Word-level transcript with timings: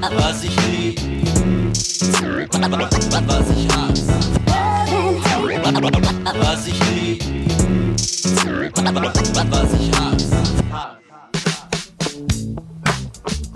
Was 0.00 0.44
ich 0.44 0.54
lieb, 0.68 1.00
was 3.26 3.48
ich 3.50 3.68
hasse. 3.74 4.06
Was 6.40 6.66
ich 6.68 6.78
lieb, 6.94 7.22
was 9.50 9.72
ich 9.74 9.90
hasse. 9.98 10.36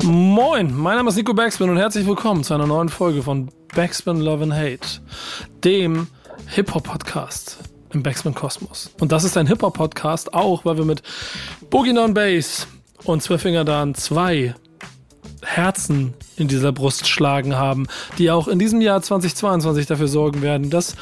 Moin, 0.02 0.76
mein 0.76 0.96
Name 0.96 1.10
ist 1.10 1.16
Nico 1.16 1.32
Backspin 1.32 1.70
und 1.70 1.76
herzlich 1.76 2.04
willkommen 2.08 2.42
zu 2.42 2.54
einer 2.54 2.66
neuen 2.66 2.88
Folge 2.88 3.22
von 3.22 3.48
Backspin 3.76 4.20
Love 4.20 4.42
and 4.42 4.54
Hate, 4.54 5.00
dem 5.62 6.08
Hip-Hop-Podcast 6.48 7.58
im 7.92 8.02
Backspin 8.02 8.34
Kosmos. 8.34 8.90
Und 8.98 9.12
das 9.12 9.22
ist 9.22 9.36
ein 9.36 9.46
Hip-Hop-Podcast 9.46 10.34
auch, 10.34 10.64
weil 10.64 10.76
wir 10.76 10.84
mit 10.84 11.04
Boogie 11.70 11.92
Non 11.92 12.14
Bass 12.14 12.66
und 13.04 13.22
Zwölffinger 13.22 13.64
Dan 13.64 13.94
zwei 13.94 14.56
Herzen 15.44 16.14
in 16.36 16.48
dieser 16.48 16.72
Brust 16.72 17.08
schlagen 17.08 17.56
haben, 17.56 17.86
die 18.18 18.30
auch 18.30 18.48
in 18.48 18.58
diesem 18.58 18.80
Jahr 18.80 19.02
2022 19.02 19.86
dafür 19.86 20.08
sorgen 20.08 20.42
werden, 20.42 20.70
dass 20.70 20.96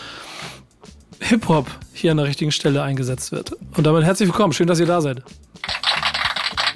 Hip-Hop 1.20 1.66
hier 1.92 2.12
an 2.12 2.16
der 2.16 2.26
richtigen 2.26 2.52
Stelle 2.52 2.82
eingesetzt 2.82 3.32
wird. 3.32 3.52
Und 3.76 3.86
damit 3.86 4.04
herzlich 4.04 4.28
willkommen, 4.28 4.52
schön, 4.52 4.66
dass 4.66 4.80
ihr 4.80 4.86
da 4.86 5.00
seid. 5.00 5.22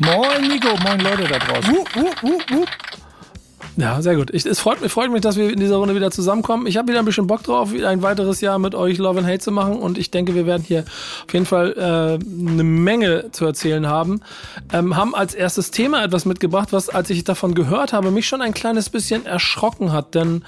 Moin 0.01 0.49
Nico, 0.49 0.77
moin 0.83 1.01
Leute 1.01 1.25
da 1.25 1.39
draußen. 1.39 1.77
Uh, 1.97 2.27
uh, 2.27 2.57
uh, 2.57 2.65
ja, 3.77 4.01
sehr 4.03 4.15
gut. 4.15 4.33
Ich, 4.33 4.47
es 4.47 4.61
freut 4.61 4.81
mich, 4.81 4.93
freut 4.93 5.11
mich, 5.11 5.21
dass 5.21 5.37
wir 5.37 5.51
in 5.51 5.59
dieser 5.59 5.77
Runde 5.77 5.95
wieder 5.95 6.11
zusammenkommen. 6.11 6.67
Ich 6.67 6.77
habe 6.77 6.89
wieder 6.89 7.01
ein 7.01 7.05
bisschen 7.05 7.27
Bock 7.27 7.43
drauf, 7.43 7.71
ein 7.73 8.03
weiteres 8.03 8.41
Jahr 8.41 8.59
mit 8.59 8.75
euch 8.75 8.99
Love 8.99 9.19
and 9.19 9.29
Hate 9.29 9.41
zu 9.41 9.51
machen 9.51 9.79
und 9.79 9.99
ich 9.99 10.11
denke, 10.11 10.35
wir 10.35 10.47
werden 10.47 10.63
hier 10.63 10.85
auf 11.27 11.33
jeden 11.33 11.47
Fall 11.47 11.73
äh, 11.77 12.51
eine 12.51 12.65
Menge 12.65 13.31
zu 13.33 13.45
erzählen 13.45 13.87
haben. 13.87 14.21
Ähm, 14.73 14.97
haben 14.97 15.15
als 15.15 15.35
erstes 15.35 15.71
Thema 15.71 16.05
etwas 16.05 16.25
mitgebracht, 16.25 16.73
was, 16.73 16.89
als 16.89 17.11
ich 17.11 17.25
davon 17.25 17.55
gehört 17.55 17.93
habe, 17.93 18.11
mich 18.11 18.29
schon 18.29 18.43
ein 18.43 18.55
kleines 18.55 18.91
bisschen 18.91 19.27
erschrocken 19.27 19.93
hat, 19.93 20.15
denn 20.15 20.45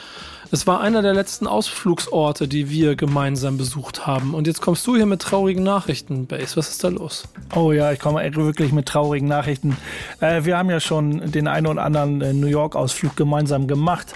es 0.51 0.67
war 0.67 0.81
einer 0.81 1.03
der 1.03 1.15
letzten 1.15 1.47
Ausflugsorte, 1.47 2.49
die 2.49 2.71
wir 2.71 2.97
gemeinsam 2.97 3.57
besucht 3.57 4.07
haben. 4.07 4.35
Und 4.35 4.47
jetzt 4.47 4.61
kommst 4.61 4.87
du 4.87 4.97
hier 4.97 5.07
mit 5.07 5.21
traurigen 5.21 5.65
Nachrichten, 5.65 6.27
Base. 6.27 6.57
Was 6.57 6.71
ist 6.71 6.85
da 6.85 6.89
los? 6.89 7.29
Oh 7.55 7.73
ja, 7.73 7.93
ich 7.93 7.99
komme 7.99 8.23
wirklich 8.37 8.73
mit 8.73 8.87
traurigen 8.87 9.29
Nachrichten. 9.29 9.77
Äh, 10.21 10.45
wir 10.45 10.57
haben 10.57 10.71
ja 10.71 10.81
schon 10.81 11.31
den 11.31 11.49
einen 11.49 11.67
oder 11.67 11.83
anderen 11.83 12.21
äh, 12.23 12.33
New 12.33 12.47
York-Ausflug 12.47 13.17
gemeinsam 13.17 13.67
gemacht. 13.67 14.15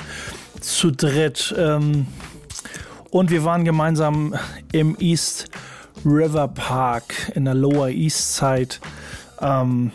Zu 0.61 0.93
dritt. 0.93 1.55
Ähm, 1.59 2.07
und 3.11 3.31
wir 3.31 3.45
waren 3.45 3.65
gemeinsam 3.65 4.35
im 4.73 4.97
East 5.01 5.49
River 6.05 6.49
Park 6.49 7.33
in 7.35 7.45
der 7.45 7.55
Lower 7.55 7.89
East 7.89 8.37
Side. 8.37 8.77
Ähm, 9.41 9.91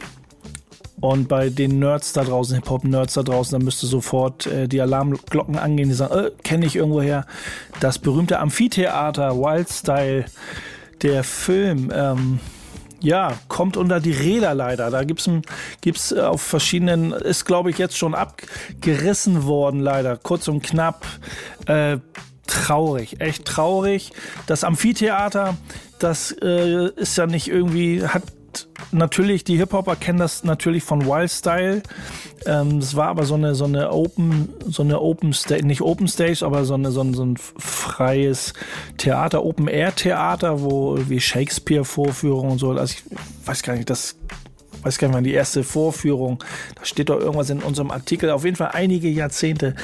und 1.01 1.27
bei 1.27 1.49
den 1.49 1.79
Nerds 1.79 2.13
da 2.13 2.23
draußen, 2.23 2.55
Hip-Hop-Nerds 2.55 3.15
da 3.15 3.23
draußen, 3.23 3.59
da 3.59 3.63
müsste 3.63 3.85
sofort 3.85 4.47
äh, 4.47 4.67
die 4.67 4.81
Alarmglocken 4.81 5.57
angehen, 5.57 5.89
die 5.89 5.95
sagen, 5.95 6.13
äh, 6.13 6.31
kenne 6.43 6.65
ich 6.65 6.75
irgendwoher. 6.75 7.25
Das 7.79 7.99
berühmte 7.99 8.39
Amphitheater, 8.39 9.37
Wildstyle, 9.37 10.25
der 11.01 11.23
Film, 11.23 11.91
ähm, 11.93 12.39
ja, 13.01 13.33
kommt 13.49 13.77
unter 13.77 13.99
die 13.99 14.11
Räder 14.11 14.53
leider. 14.55 14.89
Da 14.89 15.03
gibt's 15.03 15.29
gibt's 15.81 16.11
äh, 16.11 16.21
auf 16.21 16.41
verschiedenen, 16.41 17.11
ist 17.11 17.45
glaube 17.45 17.69
ich 17.69 17.77
jetzt 17.77 17.97
schon 17.97 18.15
abgerissen 18.15 19.43
worden 19.43 19.81
leider, 19.81 20.17
kurz 20.17 20.47
und 20.47 20.63
knapp. 20.63 21.05
Äh, 21.67 21.97
traurig, 22.47 23.21
echt 23.21 23.45
traurig. 23.45 24.11
Das 24.47 24.63
Amphitheater, 24.63 25.57
das 25.99 26.31
äh, 26.41 26.89
ist 26.95 27.17
ja 27.17 27.27
nicht 27.27 27.47
irgendwie, 27.47 28.05
hat 28.07 28.23
natürlich, 28.91 29.43
die 29.43 29.57
Hip-Hopper 29.57 29.95
kennen 29.95 30.19
das 30.19 30.43
natürlich 30.43 30.83
von 30.83 31.05
Wildstyle. 31.05 31.83
Ähm, 32.45 32.79
das 32.79 32.95
war 32.95 33.07
aber 33.07 33.25
so 33.25 33.35
eine, 33.35 33.55
so 33.55 33.65
eine 33.65 33.91
Open, 33.91 34.49
so 34.67 34.83
eine 34.83 35.01
Open 35.01 35.33
Stage, 35.33 35.65
nicht 35.65 35.81
Open 35.81 36.07
Stage, 36.07 36.45
aber 36.45 36.65
so, 36.65 36.73
eine, 36.73 36.91
so, 36.91 37.01
ein, 37.01 37.13
so 37.13 37.25
ein 37.25 37.37
freies 37.37 38.53
Theater, 38.97 39.43
Open 39.43 39.67
Air 39.67 39.95
Theater, 39.95 40.61
wo 40.61 40.97
wie 41.07 41.19
Shakespeare-Vorführungen 41.19 42.53
und 42.53 42.59
so. 42.59 42.71
Also 42.71 42.95
ich 42.95 43.03
weiß 43.47 43.63
gar 43.63 43.75
nicht, 43.75 43.89
das 43.89 44.15
weiß 44.85 44.97
gar 44.97 45.07
nicht 45.07 45.15
mehr, 45.15 45.23
die 45.23 45.33
erste 45.33 45.63
Vorführung, 45.63 46.43
da 46.75 46.85
steht 46.85 47.09
doch 47.09 47.19
irgendwas 47.19 47.49
in 47.49 47.59
unserem 47.59 47.91
Artikel. 47.91 48.29
Auf 48.31 48.45
jeden 48.45 48.55
Fall 48.55 48.71
einige 48.73 49.09
Jahrzehnte 49.09 49.75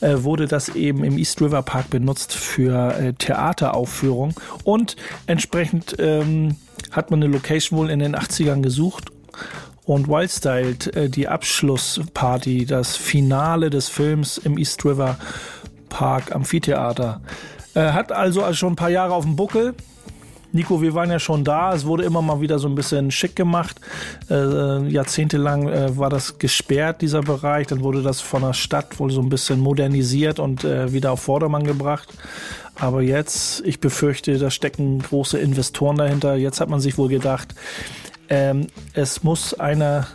äh, 0.00 0.16
wurde 0.18 0.46
das 0.46 0.70
eben 0.70 1.02
im 1.04 1.18
East 1.18 1.40
River 1.40 1.62
Park 1.62 1.90
benutzt 1.90 2.34
für 2.34 2.94
äh, 2.94 3.12
Theateraufführung 3.14 4.34
und 4.64 4.96
entsprechend 5.26 5.96
ähm, 5.98 6.56
hat 6.92 7.10
man 7.10 7.22
eine 7.22 7.32
Location 7.32 7.78
wohl 7.78 7.90
in 7.90 7.98
den 8.00 8.14
80ern 8.14 8.62
gesucht 8.62 9.10
und 9.84 10.08
Wildstyle, 10.08 10.76
äh, 10.94 11.08
die 11.08 11.28
Abschlussparty, 11.28 12.66
das 12.66 12.96
Finale 12.96 13.70
des 13.70 13.88
Films 13.88 14.38
im 14.38 14.58
East 14.58 14.84
River 14.84 15.18
Park 15.88 16.32
Amphitheater. 16.32 17.20
Äh, 17.74 17.92
hat 17.92 18.12
also 18.12 18.52
schon 18.54 18.74
ein 18.74 18.76
paar 18.76 18.90
Jahre 18.90 19.14
auf 19.14 19.24
dem 19.24 19.36
Buckel. 19.36 19.74
Nico, 20.52 20.82
wir 20.82 20.94
waren 20.94 21.10
ja 21.10 21.18
schon 21.18 21.44
da. 21.44 21.72
Es 21.72 21.84
wurde 21.84 22.04
immer 22.04 22.22
mal 22.22 22.40
wieder 22.40 22.58
so 22.58 22.68
ein 22.68 22.74
bisschen 22.74 23.10
schick 23.10 23.36
gemacht. 23.36 23.80
Äh, 24.28 24.88
jahrzehntelang 24.88 25.68
äh, 25.68 25.96
war 25.96 26.10
das 26.10 26.38
gesperrt, 26.38 27.02
dieser 27.02 27.22
Bereich. 27.22 27.68
Dann 27.68 27.82
wurde 27.82 28.02
das 28.02 28.20
von 28.20 28.42
der 28.42 28.52
Stadt 28.52 28.98
wohl 28.98 29.10
so 29.10 29.20
ein 29.20 29.28
bisschen 29.28 29.60
modernisiert 29.60 30.38
und 30.38 30.64
äh, 30.64 30.92
wieder 30.92 31.12
auf 31.12 31.20
Vordermann 31.20 31.64
gebracht. 31.64 32.08
Aber 32.74 33.02
jetzt, 33.02 33.62
ich 33.66 33.78
befürchte, 33.78 34.38
da 34.38 34.50
stecken 34.50 35.00
große 35.00 35.38
Investoren 35.38 35.96
dahinter. 35.96 36.34
Jetzt 36.34 36.60
hat 36.60 36.68
man 36.68 36.80
sich 36.80 36.98
wohl 36.98 37.08
gedacht, 37.08 37.54
ähm, 38.30 38.68
es 38.94 39.24
muss 39.24 39.54
eine, 39.54 40.06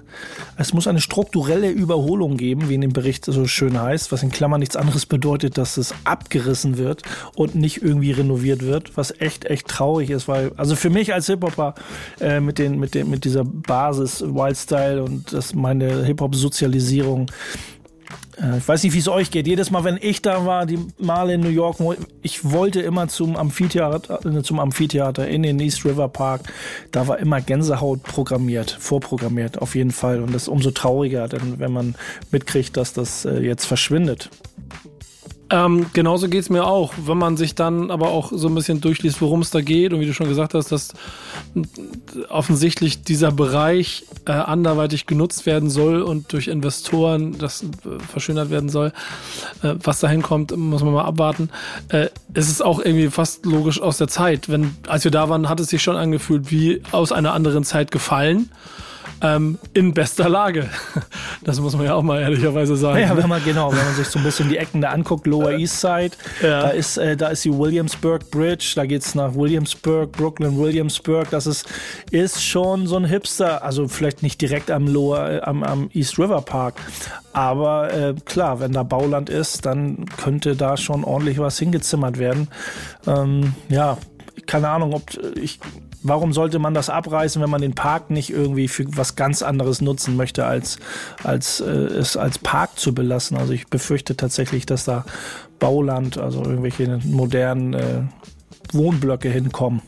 es 0.57 0.73
muss 0.73 0.87
eine 0.87 1.01
strukturelle 1.01 1.69
Überholung 1.69 2.37
geben, 2.37 2.69
wie 2.69 2.75
in 2.75 2.81
dem 2.81 2.93
Bericht 2.93 3.25
so 3.25 3.45
schön 3.45 3.79
heißt, 3.79 4.13
was 4.13 4.23
in 4.23 4.31
Klammern 4.31 4.61
nichts 4.61 4.77
anderes 4.77 5.05
bedeutet, 5.05 5.57
dass 5.57 5.75
es 5.75 5.93
abgerissen 6.05 6.77
wird 6.77 7.03
und 7.35 7.55
nicht 7.55 7.83
irgendwie 7.83 8.11
renoviert 8.11 8.61
wird, 8.61 8.95
was 8.95 9.11
echt, 9.19 9.45
echt 9.45 9.67
traurig 9.67 10.09
ist, 10.09 10.29
weil, 10.29 10.53
also 10.55 10.77
für 10.77 10.89
mich 10.89 11.13
als 11.13 11.27
Hip-Hopper 11.27 11.75
äh, 12.21 12.39
mit 12.39 12.57
den, 12.57 12.79
mit 12.79 12.95
den, 12.95 13.09
mit 13.09 13.25
dieser 13.25 13.43
Basis 13.43 14.21
Wildstyle 14.21 15.03
und 15.03 15.33
das 15.33 15.53
meine 15.53 16.05
Hip-Hop-Sozialisierung 16.05 17.29
ich 18.57 18.67
weiß 18.67 18.83
nicht, 18.83 18.93
wie 18.93 18.99
es 18.99 19.07
euch 19.07 19.31
geht. 19.31 19.47
Jedes 19.47 19.71
Mal, 19.71 19.83
wenn 19.83 19.97
ich 20.01 20.21
da 20.21 20.45
war, 20.45 20.65
die 20.65 20.79
Male 20.97 21.35
in 21.35 21.41
New 21.41 21.49
York, 21.49 21.77
ich 22.21 22.51
wollte 22.51 22.81
immer 22.81 23.07
zum 23.07 23.35
Amphitheater, 23.35 24.25
äh, 24.25 24.41
zum 24.43 24.59
Amphitheater 24.59 25.27
in 25.27 25.43
den 25.43 25.59
East 25.59 25.85
River 25.85 26.09
Park. 26.09 26.41
Da 26.91 27.07
war 27.07 27.19
immer 27.19 27.41
Gänsehaut 27.41 28.03
programmiert, 28.03 28.71
vorprogrammiert, 28.71 29.61
auf 29.61 29.75
jeden 29.75 29.91
Fall. 29.91 30.21
Und 30.21 30.33
das 30.33 30.43
ist 30.43 30.47
umso 30.49 30.71
trauriger, 30.71 31.27
denn 31.27 31.59
wenn 31.59 31.71
man 31.71 31.95
mitkriegt, 32.31 32.75
dass 32.77 32.93
das 32.93 33.25
äh, 33.25 33.39
jetzt 33.39 33.65
verschwindet. 33.65 34.29
Ähm, 35.51 35.85
genauso 35.93 36.27
geht 36.27 36.41
es 36.41 36.49
mir 36.49 36.65
auch, 36.65 36.93
wenn 37.05 37.19
man 37.19 37.37
sich 37.37 37.53
dann 37.53 37.91
aber 37.91 38.09
auch 38.09 38.31
so 38.33 38.47
ein 38.47 38.55
bisschen 38.55 38.81
durchliest, 38.81 39.21
worum 39.21 39.41
es 39.41 39.51
da 39.51 39.61
geht 39.61 39.93
und 39.93 39.99
wie 39.99 40.07
du 40.07 40.13
schon 40.13 40.27
gesagt 40.27 40.55
hast, 40.55 40.71
dass 40.71 40.93
offensichtlich 42.29 43.03
dieser 43.03 43.31
Bereich 43.31 44.05
äh, 44.25 44.31
anderweitig 44.31 45.05
genutzt 45.05 45.45
werden 45.45 45.69
soll 45.69 46.01
und 46.01 46.33
durch 46.33 46.47
Investoren 46.47 47.37
das 47.37 47.63
äh, 47.63 47.99
verschönert 48.11 48.49
werden 48.49 48.69
soll. 48.69 48.91
Äh, 49.61 49.75
was 49.83 49.99
da 49.99 50.09
hinkommt, 50.09 50.55
muss 50.57 50.83
man 50.83 50.93
mal 50.93 51.05
abwarten. 51.05 51.49
Äh, 51.89 52.07
es 52.33 52.49
ist 52.49 52.63
auch 52.63 52.79
irgendwie 52.79 53.09
fast 53.09 53.45
logisch 53.45 53.79
aus 53.79 53.99
der 53.99 54.07
Zeit. 54.07 54.49
Wenn, 54.49 54.75
als 54.87 55.03
wir 55.03 55.11
da 55.11 55.29
waren, 55.29 55.47
hat 55.47 55.59
es 55.59 55.67
sich 55.67 55.83
schon 55.83 55.95
angefühlt 55.95 56.49
wie 56.49 56.81
aus 56.91 57.11
einer 57.11 57.33
anderen 57.33 57.63
Zeit 57.63 57.91
gefallen 57.91 58.49
ähm, 59.21 59.57
in 59.73 59.93
bester 59.93 60.29
Lage. 60.29 60.69
Das 61.43 61.59
muss 61.59 61.75
man 61.75 61.85
ja 61.85 61.93
auch 61.93 62.01
mal 62.01 62.21
ehrlicherweise 62.21 62.75
sagen. 62.75 63.01
Ja, 63.01 63.15
wenn 63.15 63.29
man 63.29 63.43
genau, 63.43 63.71
wenn 63.71 63.85
man 63.85 63.93
sich 63.93 64.07
so 64.07 64.17
ein 64.17 64.25
bisschen 64.25 64.49
die 64.49 64.57
Ecken 64.57 64.81
da 64.81 64.89
anguckt, 64.89 65.27
Lower 65.27 65.51
East 65.51 65.79
Side, 65.79 66.11
ja. 66.41 66.61
da 66.63 66.69
ist 66.69 66.97
äh, 66.97 67.15
da 67.15 67.27
ist 67.27 67.45
die 67.45 67.55
Williamsburg 67.55 68.31
Bridge, 68.31 68.73
da 68.75 68.87
geht 68.87 69.03
es 69.03 69.13
nach 69.13 69.35
Williamsburg, 69.35 70.11
Brooklyn, 70.11 70.57
Williamsburg. 70.57 71.29
Das 71.29 71.45
ist 71.45 71.67
ist 72.09 72.43
schon 72.43 72.87
so 72.87 72.95
ein 72.95 73.05
Hipster, 73.05 73.63
also 73.63 73.87
vielleicht 73.87 74.23
nicht 74.23 74.41
direkt 74.41 74.71
am 74.71 74.87
Lower 74.87 75.29
äh, 75.29 75.41
am, 75.41 75.61
am 75.61 75.89
East 75.93 76.17
River 76.17 76.41
Park, 76.41 76.75
aber 77.31 77.93
äh, 77.93 78.15
klar, 78.25 78.59
wenn 78.59 78.71
da 78.71 78.81
Bauland 78.81 79.29
ist, 79.29 79.67
dann 79.67 80.05
könnte 80.17 80.55
da 80.55 80.77
schon 80.77 81.03
ordentlich 81.03 81.37
was 81.37 81.59
hingezimmert 81.59 82.17
werden. 82.17 82.47
Ähm, 83.05 83.53
ja, 83.69 83.99
keine 84.47 84.69
Ahnung, 84.69 84.93
ob 84.93 85.03
ich 85.35 85.59
warum 86.05 86.33
sollte 86.33 86.59
man 86.59 86.73
das 86.73 86.89
abreißen, 86.89 87.41
wenn 87.41 87.49
man 87.49 87.61
den 87.61 87.73
Park 87.73 88.09
nicht 88.09 88.29
irgendwie 88.29 88.67
für 88.67 88.85
was 88.95 89.15
ganz 89.15 89.41
anderes 89.41 89.81
nutzen 89.81 90.15
möchte, 90.15 90.45
als, 90.45 90.77
als 91.23 91.59
äh, 91.59 91.65
es 91.65 92.15
als 92.15 92.39
Park 92.39 92.77
zu 92.79 92.93
belassen? 92.93 93.37
Also 93.37 93.53
ich 93.53 93.67
befürchte 93.67 94.15
tatsächlich, 94.15 94.65
dass 94.65 94.85
da 94.85 95.05
Bauland, 95.59 96.17
also 96.17 96.43
irgendwelche 96.43 96.99
modernen 97.03 97.73
äh, 97.73 98.01
Wohnblöcke 98.71 99.29
hinkommen. 99.29 99.81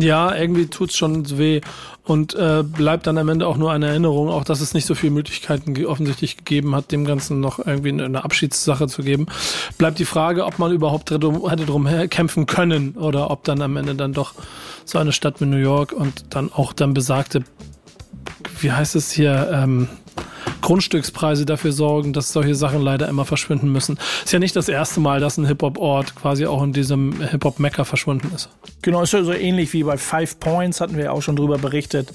Ja, 0.00 0.34
irgendwie 0.34 0.66
tut 0.66 0.90
es 0.90 0.96
schon 0.96 1.38
weh 1.38 1.60
und 2.04 2.34
äh, 2.34 2.62
bleibt 2.62 3.06
dann 3.06 3.18
am 3.18 3.28
Ende 3.28 3.46
auch 3.46 3.56
nur 3.56 3.72
eine 3.72 3.88
Erinnerung, 3.88 4.28
auch 4.28 4.44
dass 4.44 4.60
es 4.60 4.74
nicht 4.74 4.86
so 4.86 4.94
viele 4.94 5.12
Möglichkeiten 5.12 5.84
offensichtlich 5.86 6.36
gegeben 6.36 6.74
hat, 6.74 6.92
dem 6.92 7.04
Ganzen 7.04 7.40
noch 7.40 7.58
irgendwie 7.58 7.90
eine 7.90 8.24
Abschiedssache 8.24 8.86
zu 8.86 9.02
geben. 9.02 9.26
Bleibt 9.76 9.98
die 9.98 10.04
Frage, 10.04 10.44
ob 10.46 10.58
man 10.58 10.72
überhaupt 10.72 11.10
hätte 11.10 11.66
drum 11.66 11.88
kämpfen 12.08 12.46
können 12.46 12.92
oder 12.92 13.30
ob 13.30 13.44
dann 13.44 13.60
am 13.60 13.76
Ende 13.76 13.94
dann 13.94 14.12
doch 14.12 14.34
so 14.84 14.98
eine 14.98 15.12
Stadt 15.12 15.40
wie 15.40 15.46
New 15.46 15.56
York 15.56 15.92
und 15.92 16.26
dann 16.30 16.52
auch 16.52 16.72
dann 16.72 16.94
besagte, 16.94 17.42
wie 18.60 18.70
heißt 18.70 18.94
es 18.94 19.10
hier, 19.10 19.50
ähm, 19.52 19.88
Grundstückspreise 20.60 21.46
dafür 21.46 21.72
sorgen, 21.72 22.12
dass 22.12 22.32
solche 22.32 22.54
Sachen 22.54 22.82
leider 22.82 23.08
immer 23.08 23.24
verschwinden 23.24 23.70
müssen. 23.70 23.98
Ist 24.24 24.32
ja 24.32 24.38
nicht 24.38 24.56
das 24.56 24.68
erste 24.68 25.00
Mal, 25.00 25.20
dass 25.20 25.38
ein 25.38 25.46
Hip-Hop-Ort 25.46 26.16
quasi 26.16 26.46
auch 26.46 26.62
in 26.62 26.72
diesem 26.72 27.20
Hip-Hop-Mecker 27.20 27.84
verschwunden 27.84 28.32
ist. 28.34 28.48
Genau, 28.82 29.02
ist 29.02 29.12
ja 29.12 29.22
so 29.22 29.32
ähnlich 29.32 29.72
wie 29.72 29.84
bei 29.84 29.96
Five 29.96 30.40
Points, 30.40 30.80
hatten 30.80 30.96
wir 30.96 31.04
ja 31.04 31.10
auch 31.12 31.22
schon 31.22 31.36
drüber 31.36 31.58
berichtet, 31.58 32.12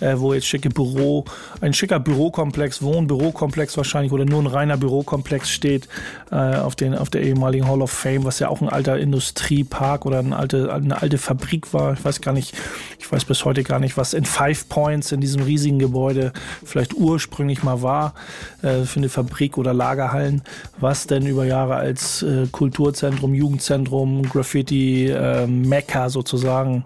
äh, 0.00 0.14
wo 0.18 0.34
jetzt 0.34 0.46
schicke 0.46 0.68
Büro, 0.68 1.24
ein 1.60 1.72
schicker 1.72 2.00
Bürokomplex, 2.00 2.82
Wohnbürokomplex 2.82 3.76
wahrscheinlich 3.76 4.12
oder 4.12 4.24
nur 4.24 4.42
ein 4.42 4.46
reiner 4.46 4.76
Bürokomplex 4.76 5.50
steht 5.50 5.88
äh, 6.30 6.36
auf, 6.36 6.76
den, 6.76 6.94
auf 6.94 7.10
der 7.10 7.22
ehemaligen 7.22 7.66
Hall 7.66 7.82
of 7.82 7.90
Fame, 7.90 8.24
was 8.24 8.38
ja 8.38 8.48
auch 8.48 8.60
ein 8.60 8.68
alter 8.68 8.98
Industriepark 8.98 10.06
oder 10.06 10.20
eine 10.20 10.36
alte, 10.36 10.72
eine 10.72 11.00
alte 11.00 11.18
Fabrik 11.18 11.72
war. 11.72 11.94
Ich 11.94 12.04
weiß 12.04 12.20
gar 12.20 12.32
nicht, 12.32 12.54
ich 12.98 13.10
weiß 13.10 13.24
bis 13.24 13.44
heute 13.44 13.62
gar 13.62 13.80
nicht, 13.80 13.96
was 13.96 14.14
in 14.14 14.24
Five 14.24 14.68
Points 14.68 15.12
in 15.12 15.20
diesem 15.20 15.42
riesigen 15.42 15.78
Gebäude 15.78 16.32
vielleicht 16.64 16.94
ursprünglich 16.94 17.62
mal 17.62 17.82
war 17.82 18.14
äh, 18.62 18.84
für 18.84 19.00
eine 19.00 19.08
Fabrik 19.08 19.58
oder 19.58 19.74
Lagerhallen, 19.74 20.42
was 20.78 21.06
denn 21.06 21.26
über 21.26 21.44
Jahre 21.44 21.76
als 21.76 22.22
äh, 22.22 22.46
Kulturzentrum, 22.50 23.34
Jugendzentrum, 23.34 24.22
Graffiti, 24.22 25.08
äh, 25.08 25.46
Mecca 25.46 26.10
sozusagen 26.10 26.84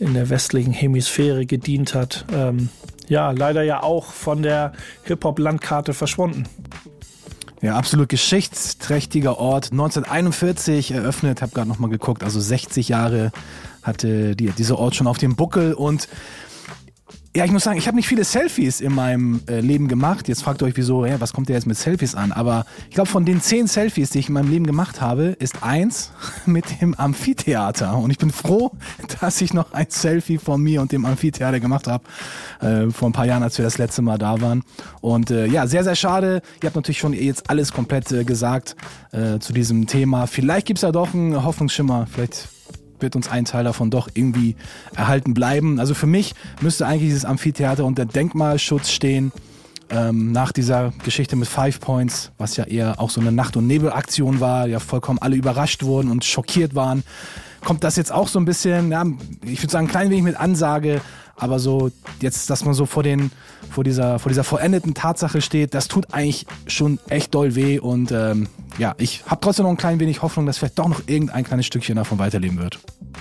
in 0.00 0.14
der 0.14 0.30
westlichen 0.30 0.72
Hemisphäre 0.72 1.46
gedient 1.46 1.94
hat. 1.94 2.24
Ähm, 2.32 2.70
ja, 3.08 3.30
leider 3.30 3.62
ja 3.62 3.82
auch 3.82 4.06
von 4.06 4.42
der 4.42 4.72
Hip-Hop-Landkarte 5.04 5.94
verschwunden. 5.94 6.44
Ja, 7.60 7.76
absolut 7.76 8.08
geschichtsträchtiger 8.08 9.38
Ort. 9.38 9.70
1941 9.70 10.92
eröffnet, 10.92 11.42
habe 11.42 11.52
gerade 11.52 11.68
noch 11.68 11.78
mal 11.78 11.90
geguckt, 11.90 12.24
also 12.24 12.40
60 12.40 12.88
Jahre 12.88 13.30
hatte 13.82 14.34
die, 14.34 14.50
dieser 14.50 14.78
Ort 14.78 14.94
schon 14.94 15.06
auf 15.06 15.18
dem 15.18 15.36
Buckel 15.36 15.74
und 15.74 16.08
ja, 17.34 17.44
ich 17.44 17.52
muss 17.52 17.62
sagen, 17.62 17.78
ich 17.78 17.86
habe 17.86 17.96
nicht 17.96 18.08
viele 18.08 18.24
Selfies 18.24 18.80
in 18.80 18.92
meinem 18.92 19.40
äh, 19.48 19.60
Leben 19.60 19.86
gemacht. 19.86 20.26
Jetzt 20.26 20.42
fragt 20.42 20.62
ihr 20.62 20.66
euch, 20.66 20.76
wieso, 20.76 21.06
ja, 21.06 21.20
was 21.20 21.32
kommt 21.32 21.48
der 21.48 21.54
jetzt 21.54 21.66
mit 21.66 21.76
Selfies 21.76 22.16
an? 22.16 22.32
Aber 22.32 22.66
ich 22.88 22.94
glaube, 22.96 23.08
von 23.08 23.24
den 23.24 23.40
zehn 23.40 23.68
Selfies, 23.68 24.10
die 24.10 24.18
ich 24.18 24.26
in 24.26 24.34
meinem 24.34 24.50
Leben 24.50 24.66
gemacht 24.66 25.00
habe, 25.00 25.36
ist 25.38 25.62
eins 25.62 26.10
mit 26.46 26.80
dem 26.80 26.94
Amphitheater. 26.94 27.96
Und 27.96 28.10
ich 28.10 28.18
bin 28.18 28.30
froh, 28.30 28.72
dass 29.20 29.40
ich 29.40 29.54
noch 29.54 29.72
ein 29.72 29.86
Selfie 29.90 30.38
von 30.38 30.60
mir 30.60 30.82
und 30.82 30.90
dem 30.90 31.04
Amphitheater 31.04 31.60
gemacht 31.60 31.86
habe. 31.86 32.02
Äh, 32.60 32.90
vor 32.90 33.08
ein 33.08 33.12
paar 33.12 33.26
Jahren, 33.26 33.44
als 33.44 33.56
wir 33.58 33.64
das 33.64 33.78
letzte 33.78 34.02
Mal 34.02 34.18
da 34.18 34.40
waren. 34.40 34.64
Und 35.00 35.30
äh, 35.30 35.46
ja, 35.46 35.68
sehr, 35.68 35.84
sehr 35.84 35.94
schade. 35.94 36.42
Ihr 36.60 36.66
habt 36.66 36.74
natürlich 36.74 36.98
schon 36.98 37.12
jetzt 37.12 37.48
alles 37.48 37.72
komplett 37.72 38.10
äh, 38.10 38.24
gesagt 38.24 38.74
äh, 39.12 39.38
zu 39.38 39.52
diesem 39.52 39.86
Thema. 39.86 40.26
Vielleicht 40.26 40.66
gibt's 40.66 40.82
ja 40.82 40.90
doch 40.90 41.14
einen 41.14 41.44
Hoffnungsschimmer. 41.44 42.08
Vielleicht 42.10 42.48
wird 43.02 43.16
uns 43.16 43.28
ein 43.30 43.44
Teil 43.44 43.64
davon 43.64 43.90
doch 43.90 44.08
irgendwie 44.14 44.56
erhalten 44.94 45.34
bleiben. 45.34 45.78
Also 45.78 45.94
für 45.94 46.06
mich 46.06 46.34
müsste 46.60 46.86
eigentlich 46.86 47.08
dieses 47.10 47.24
Amphitheater 47.24 47.84
unter 47.84 48.04
Denkmalschutz 48.04 48.90
stehen. 48.90 49.32
Ähm, 49.92 50.30
nach 50.30 50.52
dieser 50.52 50.92
Geschichte 51.04 51.34
mit 51.34 51.48
Five 51.48 51.80
Points, 51.80 52.30
was 52.38 52.56
ja 52.56 52.64
eher 52.64 53.00
auch 53.00 53.10
so 53.10 53.20
eine 53.20 53.32
Nacht- 53.32 53.56
und 53.56 53.66
Nebelaktion 53.66 54.38
war, 54.38 54.68
ja 54.68 54.78
vollkommen 54.78 55.18
alle 55.18 55.34
überrascht 55.34 55.82
wurden 55.82 56.12
und 56.12 56.24
schockiert 56.24 56.76
waren, 56.76 57.02
kommt 57.64 57.82
das 57.82 57.96
jetzt 57.96 58.12
auch 58.12 58.28
so 58.28 58.38
ein 58.38 58.44
bisschen, 58.44 58.92
ja, 58.92 59.04
ich 59.42 59.60
würde 59.60 59.72
sagen, 59.72 59.86
ein 59.86 59.90
klein 59.90 60.10
wenig 60.10 60.22
mit 60.22 60.36
Ansage, 60.36 61.00
aber 61.40 61.58
so 61.58 61.90
jetzt, 62.20 62.50
dass 62.50 62.64
man 62.64 62.74
so 62.74 62.86
vor 62.86 63.02
den, 63.02 63.30
vor 63.70 63.84
dieser, 63.84 64.18
vor 64.18 64.30
dieser 64.30 64.44
vollendeten 64.44 64.94
Tatsache 64.94 65.40
steht, 65.40 65.74
das 65.74 65.88
tut 65.88 66.12
eigentlich 66.12 66.46
schon 66.66 66.98
echt 67.08 67.34
doll 67.34 67.54
weh 67.54 67.78
und 67.78 68.12
ähm, 68.12 68.48
ja, 68.78 68.94
ich 68.98 69.24
habe 69.26 69.40
trotzdem 69.40 69.64
noch 69.64 69.70
ein 69.70 69.76
klein 69.76 70.00
wenig 70.00 70.22
Hoffnung, 70.22 70.46
dass 70.46 70.58
vielleicht 70.58 70.78
doch 70.78 70.88
noch 70.88 71.02
irgendein 71.06 71.44
kleines 71.44 71.66
Stückchen 71.66 71.96
davon 71.96 72.18
weiterleben 72.18 72.58
wird. 72.58 72.78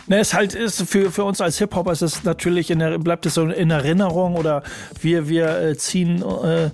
Ne, 0.07 0.19
es 0.19 0.33
halt 0.33 0.53
ist 0.53 0.81
für, 0.83 1.11
für 1.11 1.23
uns 1.23 1.41
als 1.41 1.57
Hip-Hopper 1.57 1.91
ist 1.91 2.01
es 2.01 2.23
natürlich 2.23 2.71
in 2.71 2.79
der, 2.79 2.97
bleibt 2.99 3.25
es 3.25 3.33
so 3.33 3.45
in 3.45 3.69
Erinnerung 3.69 4.35
oder 4.35 4.63
wir, 5.01 5.27
wir 5.29 5.59
äh, 5.59 5.77
ziehen 5.77 6.21
äh, 6.21 6.69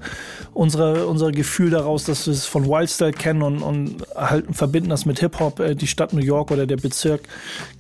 unsere, 0.54 1.08
unser 1.08 1.32
Gefühl 1.32 1.70
daraus, 1.70 2.06
dass 2.06 2.28
wir 2.28 2.34
es 2.34 2.46
von 2.46 2.68
Wildstyle 2.68 3.14
kennen 3.14 3.42
und, 3.42 3.62
und 3.62 4.04
halt 4.16 4.46
verbinden 4.52 4.90
das 4.90 5.06
mit 5.06 5.20
Hip-Hop. 5.20 5.60
Äh, 5.60 5.76
die 5.76 5.88
Stadt 5.88 6.14
New 6.14 6.22
York 6.22 6.52
oder 6.52 6.66
der 6.66 6.78
Bezirk 6.78 7.22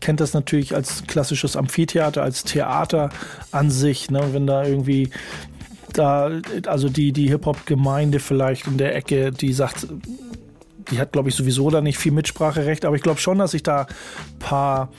kennt 0.01 0.19
das 0.19 0.33
natürlich 0.33 0.73
als 0.75 1.03
klassisches 1.07 1.56
Amphitheater, 1.56 2.23
als 2.23 2.44
Theater 2.44 3.09
an 3.56 3.72
sich. 3.72 4.12
Ne? 4.12 4.22
Wenn 4.31 4.48
da 4.48 4.66
irgendwie 4.66 5.10
da, 5.94 6.30
also 6.68 6.90
die, 6.90 7.12
die 7.12 7.30
Hip-Hop-Gemeinde 7.30 8.19
vielleicht 8.19 8.68
in 8.68 8.78
der 8.78 8.96
Ecke, 8.96 9.31
die 9.31 9.54
sagt, 9.54 9.88
die 10.92 11.00
hat, 11.00 11.13
glaube 11.13 11.30
ich, 11.30 11.36
sowieso 11.36 11.69
da 11.69 11.81
nicht 11.81 11.98
viel 11.98 12.12
Mitspracherecht, 12.12 12.86
aber 12.86 12.96
ich 12.96 13.02
glaube 13.02 13.19
schon, 13.19 13.38
dass 13.40 13.52
sich 13.52 13.63
da 13.63 13.81
ein 13.81 14.40
paar 14.40 14.90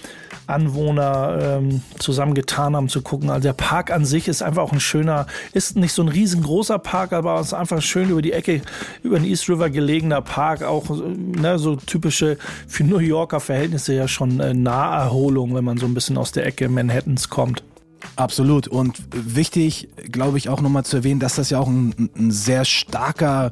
Anwohner 0.47 1.59
ähm, 1.59 1.83
zusammengetan 1.99 2.77
haben 2.77 2.89
zu 2.89 3.03
gucken. 3.03 3.31
Also 3.31 3.43
der 3.43 3.53
Park 3.53 3.91
an 3.91 4.05
sich 4.05 4.29
ist 4.29 4.43
einfach 4.43 4.63
auch 4.63 4.73
ein 4.73 4.81
schöner, 4.81 5.27
ist 5.53 5.77
nicht 5.77 5.93
so 5.93 6.03
ein 6.03 6.09
riesengroßer 6.09 6.79
Park, 6.79 7.13
aber 7.13 7.41
es 7.41 7.49
ist 7.49 7.55
einfach 7.55 7.83
schön 7.83 8.11
über 8.11 8.23
die 8.23 8.33
Ecke, 8.33 8.63
über 9.03 9.19
den 9.19 9.27
East 9.27 9.49
River 9.49 9.71
gelegener 9.71 10.23
Park, 10.23 10.63
auch 10.63 10.85
ne, 10.91 11.59
so 11.59 11.77
typische 11.77 12.39
für 12.69 12.85
New 12.85 12.99
Yorker 12.99 13.41
Verhältnisse 13.41 13.95
ja 13.95 14.09
schon 14.09 14.41
äh, 14.41 14.55
Naherholung, 14.55 15.55
wenn 15.55 15.65
man 15.65 15.79
so 15.79 15.87
ein 15.87 15.95
bisschen 15.95 16.17
aus 16.17 16.33
der 16.33 16.47
Ecke 16.47 16.69
Manhattans 16.69 17.29
kommt. 17.29 17.63
Absolut. 18.17 18.69
Und 18.69 19.03
wichtig, 19.11 19.89
glaube 20.11 20.39
ich, 20.39 20.49
auch 20.49 20.61
nochmal 20.61 20.85
zu 20.85 20.99
erwähnen, 20.99 21.21
dass 21.21 21.37
das 21.37 21.51
ja 21.51 21.59
auch 21.59 21.69
ein, 21.69 22.11
ein 22.17 22.31
sehr 22.31 22.65
starker 22.65 23.51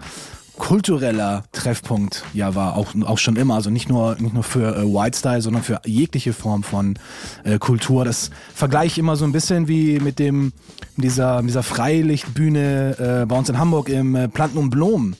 kultureller 0.56 1.44
Treffpunkt 1.52 2.24
ja 2.32 2.54
war, 2.54 2.76
auch, 2.76 2.94
auch 3.04 3.18
schon 3.18 3.36
immer. 3.36 3.54
Also 3.54 3.70
nicht 3.70 3.88
nur, 3.88 4.16
nicht 4.20 4.34
nur 4.34 4.42
für 4.42 4.76
äh, 4.76 4.82
White 4.82 5.18
Style, 5.18 5.42
sondern 5.42 5.62
für 5.62 5.80
jegliche 5.84 6.32
Form 6.32 6.62
von 6.62 6.98
äh, 7.44 7.58
Kultur. 7.58 8.04
Das 8.04 8.30
vergleiche 8.54 8.86
ich 8.86 8.98
immer 8.98 9.16
so 9.16 9.24
ein 9.24 9.32
bisschen 9.32 9.68
wie 9.68 9.98
mit 9.98 10.18
dem, 10.18 10.52
dieser, 10.96 11.42
dieser 11.42 11.62
Freilichtbühne 11.62 13.22
äh, 13.22 13.26
bei 13.26 13.36
uns 13.36 13.48
in 13.48 13.58
Hamburg 13.58 13.88
im 13.88 14.14
äh, 14.14 14.28
Planten 14.28 14.58
und 14.58 14.70
Blumen. 14.70 15.16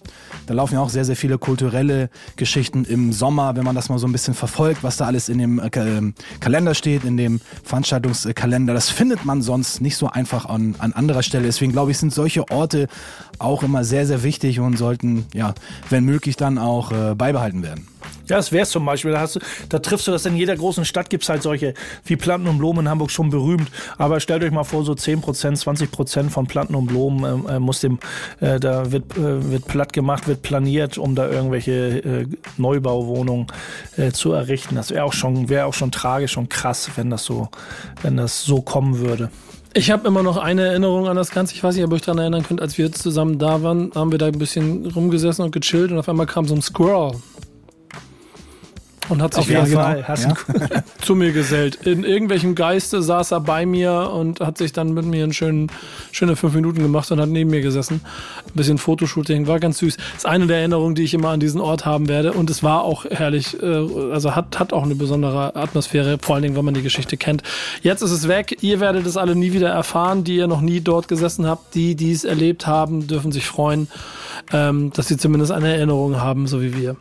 Da 0.47 0.55
laufen 0.55 0.75
ja 0.75 0.81
auch 0.81 0.91
sehr, 0.91 1.05
sehr 1.05 1.17
viele 1.17 1.39
kulturelle 1.39 2.11
Geschichten 2.37 2.85
im 2.85 3.13
Sommer, 3.13 3.57
wenn 3.57 3.65
man 3.65 3.75
das 3.75 3.89
mal 3.89 3.99
so 3.99 4.07
ein 4.07 4.13
bisschen 4.13 4.35
verfolgt, 4.35 4.83
was 4.83 4.99
da 4.99 5.07
alles 5.07 5.29
in 5.29 5.39
dem 5.39 5.59
äh, 5.59 5.71
ähm, 5.77 6.15
Kalender 6.41 6.75
steht, 6.75 7.05
in 7.05 7.17
dem 7.17 7.41
Veranstaltungskalender. 7.65 8.75
Das 8.75 8.91
findet 8.91 9.25
man 9.25 9.43
sonst 9.43 9.81
nicht 9.81 9.97
so 9.97 10.09
einfach 10.09 10.47
an, 10.47 10.75
an 10.79 10.93
anderer 10.93 11.23
Stelle. 11.23 11.45
Deswegen 11.45 11.73
glaube 11.73 11.91
ich, 11.91 11.99
sind 11.99 12.13
solche 12.13 12.49
Orte 12.51 12.89
auch 13.39 13.63
immer 13.63 13.85
sehr, 13.85 14.07
sehr 14.07 14.23
wichtig 14.23 14.61
und 14.61 14.77
sollten, 14.77 15.24
ja, 15.33 15.55
wenn 15.91 16.05
möglich, 16.05 16.37
dann 16.37 16.59
auch 16.59 16.93
äh, 16.93 17.15
beibehalten 17.15 17.63
werden. 17.63 17.87
Ja, 18.29 18.37
das 18.37 18.53
wäre 18.53 18.67
zum 18.67 18.85
Beispiel. 18.87 19.13
Da, 19.13 19.21
hast 19.21 19.37
du, 19.37 19.41
da 19.69 19.79
triffst 19.79 20.07
du 20.07 20.13
das 20.13 20.25
in 20.25 20.37
jeder 20.37 20.57
großen 20.57 20.85
Stadt, 20.85 21.11
gibt 21.11 21.25
es 21.25 21.29
halt 21.29 21.43
solche, 21.43 21.75
wie 22.05 22.17
Planten 22.17 22.49
und 22.49 22.59
Blumen 22.59 22.81
in 22.81 22.89
Hamburg 22.89 23.11
schon 23.11 23.31
berühmt. 23.31 23.71
Aber 23.99 24.21
stellt 24.21 24.43
euch 24.43 24.51
mal 24.51 24.65
vor, 24.65 24.85
so 24.85 24.93
10% 24.93 25.23
20% 25.23 26.31
von 26.31 26.47
Planten 26.47 26.75
und 26.75 26.87
Blumen 26.87 27.47
äh, 27.47 27.59
muss 27.59 27.81
dem, 27.81 27.99
äh, 28.41 28.59
da 28.59 28.91
wird, 28.93 29.17
äh, 29.17 29.51
wird 29.51 29.67
platt 29.67 29.93
gemacht, 29.93 30.27
wird 30.27 30.43
planiert, 30.43 30.97
um 30.97 31.15
da 31.15 31.29
irgendwelche 31.29 31.73
äh, 31.73 32.27
Neubauwohnungen 32.57 33.47
äh, 33.97 34.11
zu 34.13 34.33
errichten. 34.33 34.75
Das 34.75 34.91
wäre 34.91 35.05
auch 35.05 35.13
schon, 35.13 35.49
wäre 35.49 35.67
auch 35.67 35.75
schon 35.75 35.91
tragisch 35.91 36.37
und 36.37 36.49
krass, 36.49 36.91
wenn 36.97 37.11
das 37.11 37.25
so, 37.25 37.49
wenn 38.03 38.17
das 38.17 38.43
so 38.43 38.63
kommen 38.63 38.99
würde. 38.99 39.31
Ich 39.77 39.91
habe 39.91 40.07
immer 40.07 40.23
noch 40.23 40.37
eine 40.37 40.67
Erinnerung 40.69 41.09
an 41.09 41.17
das 41.17 41.33
Ganze. 41.33 41.53
Ich 41.53 41.65
weiß 41.65 41.75
nicht, 41.75 41.85
ob 41.85 41.91
ihr 41.91 41.97
euch 41.97 42.03
daran 42.03 42.19
erinnern 42.21 42.45
könnt, 42.45 42.63
als 42.63 42.79
wir 42.79 42.93
zusammen 42.93 43.41
da 43.41 43.61
waren, 43.65 43.91
haben 43.93 44.13
wir 44.13 44.19
da 44.19 44.27
ein 44.27 44.39
bisschen 44.39 44.87
rumgesessen 44.87 45.45
und 45.45 45.51
gechillt 45.51 45.91
und 45.91 45.99
auf 45.99 46.09
einmal 46.09 46.27
kam 46.27 46.47
so 46.47 46.55
ein 46.55 46.63
Squirrel 46.63 47.17
und 49.09 49.23
hat 49.23 49.35
sich 49.35 49.47
Fall. 49.47 50.07
Hast 50.07 50.25
ja. 50.25 50.35
zu 51.01 51.15
mir 51.15 51.33
gesellt. 51.33 51.77
In 51.87 52.05
irgendwelchem 52.05 52.55
Geiste 52.55 53.03
saß 53.03 53.33
er 53.33 53.41
bei 53.41 53.67
mir 53.67 54.11
und 54.13 54.41
hat 54.41 54.59
sich 54.59 54.73
dann 54.73 54.95
mit 54.95 55.05
mir 55.05 55.25
einen 55.25 55.33
schönen, 55.33 55.71
schöne 56.13 56.37
fünf 56.37 56.55
Minuten 56.55 56.81
gemacht 56.81 57.11
und 57.11 57.21
hat 57.21 57.29
neben 57.29 57.51
mir 57.51 57.61
gesessen. 57.61 58.01
Ein 58.47 58.53
bisschen 58.55 58.79
Fotoshooting, 58.79 59.47
war 59.47 59.61
ganz 59.61 59.79
süß. 59.79 59.97
Das 59.97 60.07
ist 60.19 60.27
eine 60.27 60.47
der 60.47 60.59
Erinnerungen, 60.59 60.95
die 60.95 61.03
ich 61.03 61.15
immer 61.15 61.31
an 61.31 61.41
diesen 61.41 61.61
Ort 61.61 61.85
haben 61.85 62.09
werde. 62.09 62.33
Und 62.33 62.51
es 62.51 62.63
war 62.63 62.83
auch 62.83 63.05
herrlich, 63.05 63.61
äh, 63.63 63.67
also 63.67 64.35
hat, 64.35 64.59
hat 64.59 64.73
auch 64.73 64.85
eine 64.85 64.95
besondere 64.95 65.55
Atmosphäre, 65.57 66.19
vor 66.21 66.37
allen 66.37 66.43
Dingen, 66.43 66.57
wenn 66.57 66.65
man 66.65 66.75
die 66.75 66.83
Geschichte 66.83 67.17
kennt. 67.17 67.43
Jetzt 67.83 68.03
ist 68.03 68.13
es 68.13 68.29
weg. 68.29 68.59
Ihr 68.63 68.81
werdet 68.81 69.07
es 69.07 69.17
alle 69.17 69.35
nie 69.35 69.53
wieder 69.53 69.69
erfahren, 69.69 70.25
die 70.25 70.37
ihr 70.37 70.47
noch 70.47 70.61
nie 70.61 70.81
dort 70.81 71.09
gesessen 71.09 71.47
habt. 71.47 71.75
Die, 71.75 71.95
die 71.95 72.13
es 72.13 72.25
erlebt 72.25 72.67
haben, 72.67 73.07
dürfen 73.07 73.33
sich 73.33 73.47
freuen, 73.47 73.89
ähm, 74.53 74.93
dass 74.95 75.09
sie 75.09 75.17
zumindest 75.17 75.53
eine 75.53 75.75
Erinnerung 75.75 76.21
haben, 76.21 76.47
so 76.47 76.63
wie 76.63 76.77
wir. 76.77 76.97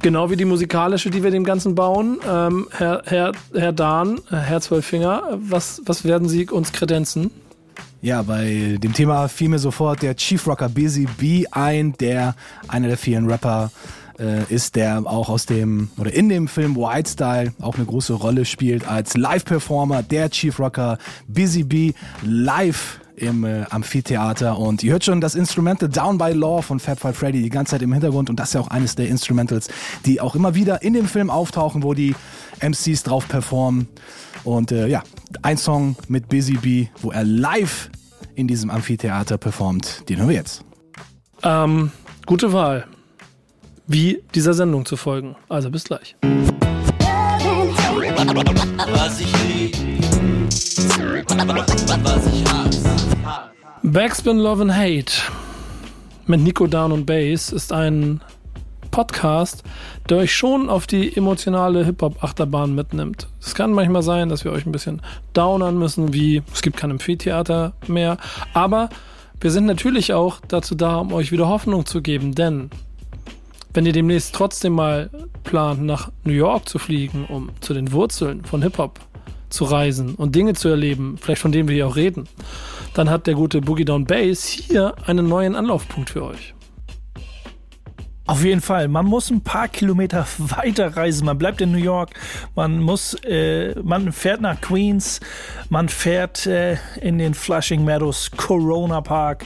Genau 0.00 0.30
wie 0.30 0.36
die 0.36 0.44
musikalische, 0.44 1.10
die 1.10 1.22
wir 1.22 1.30
dem 1.30 1.44
Ganzen 1.44 1.74
bauen. 1.74 2.18
Ähm, 2.28 2.66
Herr, 2.70 3.02
Herr, 3.06 3.32
Herr 3.54 3.72
Dahn, 3.72 4.18
äh, 4.30 4.36
Herr 4.36 4.60
Zwölffinger, 4.60 5.38
was, 5.40 5.80
was 5.84 6.04
werden 6.04 6.28
Sie 6.28 6.48
uns 6.48 6.72
kredenzen? 6.72 7.30
Ja, 8.00 8.22
bei 8.22 8.78
dem 8.82 8.92
Thema 8.92 9.28
fiel 9.28 9.48
mir 9.48 9.60
sofort 9.60 10.02
der 10.02 10.16
Chief 10.16 10.44
Rocker 10.46 10.68
Busy 10.68 11.06
B 11.18 11.46
ein, 11.52 11.92
der 12.00 12.34
einer 12.66 12.88
der 12.88 12.96
vielen 12.96 13.30
Rapper 13.30 13.70
äh, 14.18 14.42
ist, 14.52 14.74
der 14.74 15.02
auch 15.06 15.28
aus 15.28 15.46
dem 15.46 15.88
oder 15.98 16.12
in 16.12 16.28
dem 16.28 16.48
Film 16.48 16.76
White 16.76 17.10
Style 17.10 17.52
auch 17.60 17.76
eine 17.76 17.84
große 17.84 18.14
Rolle 18.14 18.44
spielt 18.44 18.88
als 18.88 19.16
Live-Performer, 19.16 20.02
der 20.02 20.30
Chief 20.30 20.58
Rocker 20.58 20.98
Busy 21.28 21.62
B 21.62 21.92
live 22.22 22.98
im 23.16 23.44
äh, 23.44 23.64
Amphitheater 23.70 24.58
und 24.58 24.82
ihr 24.82 24.92
hört 24.92 25.04
schon 25.04 25.20
das 25.20 25.34
Instrumental 25.34 25.88
Down 25.88 26.18
by 26.18 26.32
Law 26.32 26.62
von 26.62 26.80
Fab 26.80 26.98
Five 26.98 27.16
Freddy 27.16 27.42
die 27.42 27.50
ganze 27.50 27.72
Zeit 27.72 27.82
im 27.82 27.92
Hintergrund 27.92 28.30
und 28.30 28.36
das 28.36 28.48
ist 28.48 28.54
ja 28.54 28.60
auch 28.60 28.68
eines 28.68 28.94
der 28.94 29.08
Instrumentals, 29.08 29.68
die 30.06 30.20
auch 30.20 30.34
immer 30.34 30.54
wieder 30.54 30.82
in 30.82 30.94
dem 30.94 31.06
Film 31.06 31.30
auftauchen, 31.30 31.82
wo 31.82 31.94
die 31.94 32.14
MCs 32.60 33.02
drauf 33.02 33.28
performen 33.28 33.88
und 34.44 34.72
äh, 34.72 34.86
ja, 34.88 35.02
ein 35.42 35.56
Song 35.56 35.96
mit 36.08 36.28
Busy 36.28 36.54
Bee, 36.54 36.90
wo 37.00 37.10
er 37.10 37.24
live 37.24 37.90
in 38.34 38.48
diesem 38.48 38.70
Amphitheater 38.70 39.38
performt, 39.38 40.08
den 40.08 40.18
hören 40.18 40.28
wir 40.28 40.36
jetzt. 40.36 40.64
Ähm, 41.42 41.90
gute 42.26 42.52
Wahl. 42.52 42.86
Wie 43.86 44.22
dieser 44.34 44.54
Sendung 44.54 44.86
zu 44.86 44.96
folgen. 44.96 45.36
Also 45.48 45.70
bis 45.70 45.84
gleich. 45.84 46.16
Was 48.94 49.20
ich 49.20 49.41
Backspin 53.82 54.38
Love 54.38 54.62
and 54.62 54.74
Hate 54.74 55.12
mit 56.26 56.40
Nico 56.40 56.66
Down 56.66 56.92
und 56.92 57.04
Bass 57.04 57.50
ist 57.50 57.72
ein 57.72 58.20
Podcast, 58.90 59.64
der 60.08 60.18
euch 60.18 60.34
schon 60.34 60.70
auf 60.70 60.86
die 60.86 61.16
emotionale 61.16 61.84
Hip-Hop-Achterbahn 61.84 62.74
mitnimmt. 62.74 63.26
Es 63.40 63.54
kann 63.54 63.72
manchmal 63.72 64.02
sein, 64.02 64.28
dass 64.28 64.44
wir 64.44 64.52
euch 64.52 64.66
ein 64.66 64.72
bisschen 64.72 65.02
downern 65.32 65.78
müssen, 65.78 66.12
wie 66.12 66.42
es 66.52 66.62
gibt 66.62 66.76
kein 66.76 66.90
Amphitheater 66.90 67.72
mehr, 67.88 68.18
aber 68.54 68.88
wir 69.40 69.50
sind 69.50 69.66
natürlich 69.66 70.12
auch 70.12 70.40
dazu 70.46 70.74
da, 70.74 70.96
um 70.96 71.12
euch 71.12 71.32
wieder 71.32 71.48
Hoffnung 71.48 71.86
zu 71.86 72.02
geben, 72.02 72.34
denn 72.34 72.70
wenn 73.74 73.86
ihr 73.86 73.92
demnächst 73.92 74.34
trotzdem 74.34 74.74
mal 74.74 75.10
plant, 75.44 75.82
nach 75.82 76.10
New 76.24 76.34
York 76.34 76.68
zu 76.68 76.78
fliegen, 76.78 77.24
um 77.24 77.50
zu 77.60 77.74
den 77.74 77.92
Wurzeln 77.92 78.44
von 78.44 78.62
Hip-Hop 78.62 79.00
zu 79.52 79.64
reisen 79.64 80.14
und 80.14 80.34
Dinge 80.34 80.54
zu 80.54 80.68
erleben, 80.68 81.16
vielleicht 81.20 81.42
von 81.42 81.52
denen 81.52 81.68
wir 81.68 81.74
hier 81.74 81.86
auch 81.86 81.96
reden, 81.96 82.28
dann 82.94 83.10
hat 83.10 83.26
der 83.26 83.34
gute 83.34 83.60
Boogie 83.60 83.84
Down 83.84 84.04
Bass 84.04 84.44
hier 84.44 84.94
einen 85.06 85.28
neuen 85.28 85.54
Anlaufpunkt 85.54 86.10
für 86.10 86.24
euch. 86.24 86.54
Auf 88.24 88.44
jeden 88.44 88.60
Fall. 88.60 88.86
Man 88.86 89.04
muss 89.04 89.30
ein 89.30 89.40
paar 89.40 89.66
Kilometer 89.68 90.26
weiter 90.38 90.96
reisen. 90.96 91.26
Man 91.26 91.38
bleibt 91.38 91.60
in 91.60 91.72
New 91.72 91.78
York. 91.78 92.10
Man 92.54 92.80
muss, 92.80 93.14
äh, 93.24 93.74
man 93.82 94.12
fährt 94.12 94.40
nach 94.40 94.60
Queens. 94.60 95.20
Man 95.70 95.88
fährt 95.88 96.46
äh, 96.46 96.76
in 97.00 97.18
den 97.18 97.34
Flushing 97.34 97.84
Meadows 97.84 98.30
Corona 98.30 99.00
Park, 99.00 99.44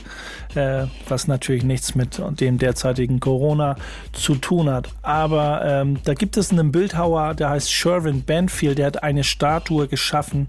äh, 0.57 0.87
was 1.09 1.29
natürlich 1.29 1.65
nichts 1.65 1.95
mit 1.95 2.21
dem 2.41 2.59
derzeitigen 2.59 3.21
Corona 3.21 3.77
zu 4.13 4.35
tun 4.35 4.71
hat. 4.71 4.89
Aber 5.03 5.63
ähm, 5.65 5.99
da 6.05 6.15
gibt 6.15 6.37
es 6.37 6.51
einen 6.51 6.73
Bildhauer, 6.73 7.35
der 7.35 7.51
heißt 7.51 7.73
Sherwin 7.73 8.23
Banfield. 8.25 8.79
Der 8.79 8.87
hat 8.87 9.03
eine 9.03 9.25
Statue 9.25 9.89
geschaffen 9.89 10.49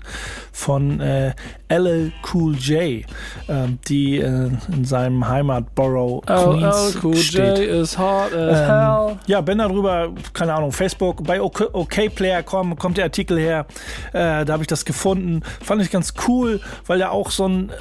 von 0.52 1.00
äh, 1.00 1.34
LL 1.70 2.12
Cool 2.34 2.56
J, 2.56 3.06
ähm, 3.50 3.80
die 3.88 4.18
äh, 4.20 4.50
in 4.72 4.86
seinem 4.86 5.28
Heimatborough 5.28 6.22
Queens 6.26 6.96
LL 6.96 7.02
Cool 7.04 7.16
steht. 7.18 7.58
J 7.58 7.68
is 7.68 7.98
hot 7.98 8.34
as 8.34 8.60
Ähm, 8.60 8.66
hell. 8.66 9.18
ja, 9.28 9.42
bin 9.42 9.58
darüber, 9.58 10.10
keine 10.34 10.54
Ahnung, 10.54 10.72
Facebook, 10.72 11.24
bei 11.24 11.42
OK, 11.42 11.70
OK 11.74 12.14
Player 12.16 12.44
kommt, 12.44 12.80
kommt 12.80 12.98
der 12.98 13.06
Artikel 13.06 13.38
her. 13.38 13.66
Äh, 14.14 14.46
da 14.46 14.54
habe 14.54 14.64
ich 14.64 14.68
das 14.68 14.86
gefunden. 14.86 15.42
Fand 15.62 15.82
ich 15.82 15.92
ganz 15.92 16.14
cool, 16.28 16.62
weil 16.86 17.02
er 17.02 17.12
auch 17.12 17.32
so 17.32 17.48
ein, 17.48 17.72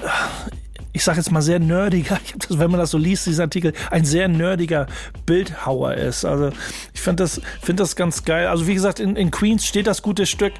ich 0.97 1.05
sage 1.05 1.19
jetzt 1.19 1.31
mal 1.31 1.43
sehr 1.43 1.59
nerdiger, 1.59 2.19
das, 2.49 2.59
wenn 2.59 2.71
man 2.71 2.81
das 2.81 2.91
so 2.91 2.99
liest, 2.99 3.27
dieser 3.27 3.45
Artikel, 3.45 3.75
ein 3.91 4.05
sehr 4.05 4.29
nerdiger 4.29 4.87
Bildhauer 5.27 5.95
ist. 5.95 6.25
Also 6.25 6.51
ich 6.95 7.01
finde 7.01 7.23
das, 7.23 7.41
find 7.61 7.79
das 7.79 7.97
ganz 7.97 8.25
geil. 8.25 8.47
Also 8.47 8.67
wie 8.67 8.75
gesagt, 8.75 8.99
in, 8.99 9.15
in 9.15 9.31
Queens 9.31 9.67
steht 9.67 9.87
das 9.87 10.01
gute 10.01 10.25
Stück 10.25 10.55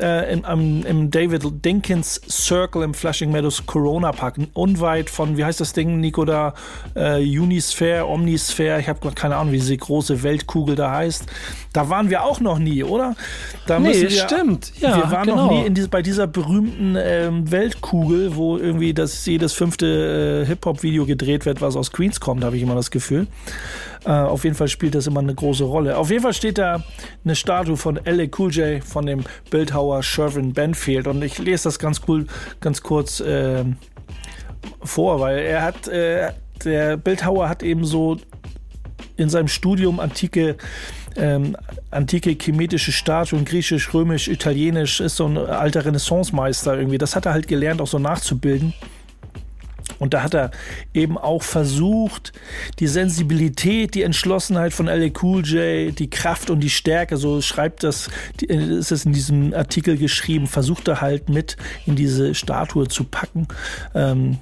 äh, 0.00 0.32
im, 0.32 0.44
am, 0.44 0.84
im 0.84 1.10
David 1.10 1.44
Dinkins 1.64 2.20
Circle 2.28 2.82
im 2.82 2.94
Flushing 2.94 3.30
Meadows 3.30 3.64
Corona 3.66 4.10
Park, 4.10 4.36
unweit 4.54 5.08
von, 5.08 5.36
wie 5.36 5.44
heißt 5.44 5.60
das 5.60 5.72
Ding, 5.72 6.00
Nico, 6.00 6.24
da 6.24 6.54
äh, 6.96 7.22
Unisphere, 7.38 8.06
Omnisphere, 8.06 8.80
ich 8.80 8.88
habe 8.88 9.12
keine 9.12 9.36
Ahnung, 9.36 9.52
wie 9.52 9.58
diese 9.58 9.76
große 9.76 10.24
Weltkugel 10.24 10.74
da 10.74 10.90
heißt. 10.90 11.26
Da 11.72 11.88
waren 11.88 12.10
wir 12.10 12.24
auch 12.24 12.40
noch 12.40 12.58
nie, 12.58 12.82
oder? 12.82 13.14
Da 13.66 13.78
Nee, 13.78 14.00
wir, 14.00 14.10
stimmt. 14.10 14.72
Ja, 14.80 14.96
wir 14.96 15.10
waren 15.10 15.28
genau. 15.28 15.44
noch 15.46 15.50
nie 15.52 15.66
in 15.66 15.74
diese, 15.74 15.88
bei 15.88 16.02
dieser 16.02 16.26
berühmten 16.26 16.96
ähm, 16.98 17.50
Weltkugel, 17.50 18.34
wo 18.34 18.56
irgendwie 18.56 18.94
das 18.94 19.24
jedes 19.26 19.52
fünfte 19.76 20.42
äh, 20.42 20.46
Hip-Hop-Video 20.46 21.06
gedreht 21.06 21.44
wird, 21.44 21.60
was 21.60 21.76
aus 21.76 21.92
Queens 21.92 22.20
kommt, 22.20 22.44
habe 22.44 22.56
ich 22.56 22.62
immer 22.62 22.74
das 22.74 22.90
Gefühl. 22.90 23.26
Äh, 24.04 24.10
auf 24.10 24.44
jeden 24.44 24.56
Fall 24.56 24.68
spielt 24.68 24.94
das 24.94 25.06
immer 25.06 25.20
eine 25.20 25.34
große 25.34 25.64
Rolle. 25.64 25.98
Auf 25.98 26.10
jeden 26.10 26.22
Fall 26.22 26.32
steht 26.32 26.58
da 26.58 26.82
eine 27.24 27.36
Statue 27.36 27.76
von 27.76 27.98
L.A. 28.04 28.26
Cool 28.38 28.52
J, 28.52 28.82
von 28.82 29.06
dem 29.06 29.24
Bildhauer 29.50 30.02
Sherwin 30.02 30.52
Banfield. 30.52 31.06
Und 31.06 31.22
ich 31.22 31.38
lese 31.38 31.64
das 31.64 31.78
ganz 31.78 32.00
cool, 32.08 32.26
ganz 32.60 32.82
kurz 32.82 33.22
ähm, 33.24 33.76
vor, 34.82 35.20
weil 35.20 35.38
er 35.38 35.62
hat, 35.62 35.88
äh, 35.88 36.32
der 36.64 36.96
Bildhauer 36.96 37.48
hat 37.48 37.62
eben 37.62 37.84
so 37.84 38.16
in 39.16 39.28
seinem 39.28 39.48
Studium 39.48 40.00
antike 40.00 40.56
ähm, 41.18 41.56
antike 41.90 42.36
chemetische 42.38 42.92
Statuen, 42.92 43.46
griechisch, 43.46 43.94
römisch, 43.94 44.28
italienisch, 44.28 45.00
ist 45.00 45.16
so 45.16 45.26
ein 45.26 45.38
alter 45.38 45.86
Renaissance-Meister 45.86 46.76
irgendwie. 46.76 46.98
Das 46.98 47.16
hat 47.16 47.24
er 47.24 47.32
halt 47.32 47.48
gelernt, 47.48 47.80
auch 47.80 47.86
so 47.86 47.98
nachzubilden. 47.98 48.74
Und 49.98 50.14
da 50.14 50.22
hat 50.22 50.34
er 50.34 50.50
eben 50.94 51.16
auch 51.16 51.42
versucht, 51.42 52.32
die 52.78 52.86
Sensibilität, 52.86 53.94
die 53.94 54.02
Entschlossenheit 54.02 54.72
von 54.72 54.88
L.A. 54.88 55.10
Cool 55.22 55.44
J, 55.44 55.98
die 55.98 56.10
Kraft 56.10 56.50
und 56.50 56.60
die 56.60 56.70
Stärke, 56.70 57.16
so 57.16 57.40
schreibt 57.40 57.82
das, 57.82 58.08
ist 58.40 58.92
es 58.92 59.04
in 59.04 59.12
diesem 59.12 59.54
Artikel 59.54 59.96
geschrieben, 59.96 60.46
versucht 60.46 60.88
er 60.88 61.00
halt 61.00 61.28
mit 61.28 61.56
in 61.86 61.96
diese 61.96 62.34
Statue 62.34 62.88
zu 62.88 63.04
packen. 63.04 63.48
Ähm, 63.94 64.38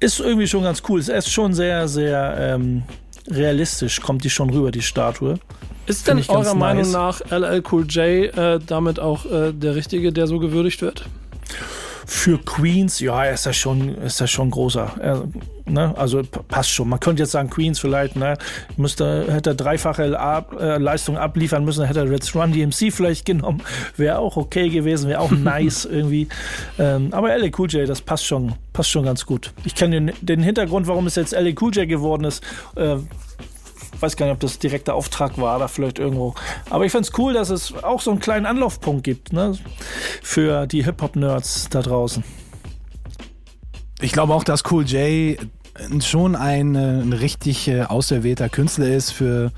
ist 0.00 0.20
irgendwie 0.20 0.46
schon 0.46 0.62
ganz 0.62 0.82
cool. 0.88 1.00
Es 1.00 1.08
ist 1.08 1.30
schon 1.30 1.54
sehr, 1.54 1.88
sehr 1.88 2.36
ähm, 2.38 2.82
realistisch, 3.28 4.00
kommt 4.00 4.24
die 4.24 4.30
schon 4.30 4.50
rüber, 4.50 4.70
die 4.70 4.82
Statue. 4.82 5.38
Ist 5.86 6.06
denn 6.08 6.18
Find 6.18 6.28
ganz 6.28 6.46
eurer 6.46 6.56
Meinung 6.56 6.90
nice. 6.90 6.92
nach 6.92 7.20
LL 7.30 7.62
Cool 7.70 7.86
J 7.88 8.36
äh, 8.36 8.58
damit 8.58 9.00
auch 9.00 9.26
äh, 9.26 9.52
der 9.52 9.74
Richtige, 9.74 10.12
der 10.12 10.26
so 10.26 10.38
gewürdigt 10.38 10.82
wird? 10.82 11.06
Für 12.06 12.38
Queens, 12.38 13.00
ja, 13.00 13.24
ist 13.24 13.46
das 13.46 13.56
schon, 13.56 13.96
ist 13.98 14.20
das 14.20 14.30
schon 14.30 14.50
großer. 14.50 14.92
Er, 15.00 15.24
ne? 15.66 15.94
Also 15.96 16.22
passt 16.48 16.70
schon. 16.70 16.88
Man 16.88 17.00
könnte 17.00 17.22
jetzt 17.22 17.32
sagen, 17.32 17.50
Queens 17.50 17.78
vielleicht, 17.78 18.16
ne? 18.16 18.36
Müsste, 18.76 19.32
hätte 19.32 19.50
er 19.50 19.54
dreifache 19.54 20.18
ab, 20.18 20.56
äh, 20.60 20.78
Leistung 20.78 21.16
abliefern 21.16 21.64
müssen, 21.64 21.84
hätte 21.84 22.00
er 22.00 22.10
jetzt 22.10 22.34
Run 22.34 22.52
DMC 22.52 22.92
vielleicht 22.92 23.24
genommen. 23.24 23.62
Wäre 23.96 24.18
auch 24.18 24.36
okay 24.36 24.68
gewesen, 24.68 25.08
wäre 25.08 25.20
auch 25.20 25.30
nice 25.32 25.84
irgendwie. 25.84 26.28
Ähm, 26.78 27.08
aber 27.12 27.36
LA 27.36 27.48
Cool 27.56 27.70
J, 27.70 27.88
das 27.88 28.00
passt 28.00 28.26
schon, 28.26 28.54
passt 28.72 28.90
schon 28.90 29.04
ganz 29.04 29.24
gut. 29.24 29.52
Ich 29.64 29.74
kenne 29.74 30.00
den, 30.00 30.12
den 30.20 30.42
Hintergrund, 30.42 30.86
warum 30.86 31.06
es 31.06 31.14
jetzt 31.14 31.32
LA 31.32 31.52
Cool 31.60 31.74
J 31.74 31.88
geworden 31.88 32.24
ist. 32.24 32.42
Äh, 32.76 32.96
weiß 34.00 34.16
gar 34.16 34.26
nicht, 34.26 34.34
ob 34.34 34.40
das 34.40 34.58
direkter 34.58 34.94
Auftrag 34.94 35.38
war 35.38 35.56
oder 35.56 35.68
vielleicht 35.68 35.98
irgendwo. 35.98 36.34
Aber 36.70 36.84
ich 36.84 36.92
find's 36.92 37.12
cool, 37.18 37.32
dass 37.32 37.50
es 37.50 37.72
auch 37.82 38.00
so 38.00 38.10
einen 38.10 38.20
kleinen 38.20 38.46
Anlaufpunkt 38.46 39.04
gibt, 39.04 39.32
ne? 39.32 39.56
Für 40.22 40.66
die 40.66 40.84
Hip-Hop-Nerds 40.84 41.68
da 41.70 41.82
draußen. 41.82 42.24
Ich 44.00 44.12
glaube 44.12 44.34
auch, 44.34 44.44
dass 44.44 44.62
Cool 44.70 44.84
J 44.84 45.38
schon 46.00 46.36
ein, 46.36 46.74
äh, 46.74 47.02
ein 47.02 47.12
richtig 47.12 47.68
äh, 47.68 47.82
auserwählter 47.82 48.48
Künstler 48.48 48.88
ist 48.88 49.10
für, 49.10 49.52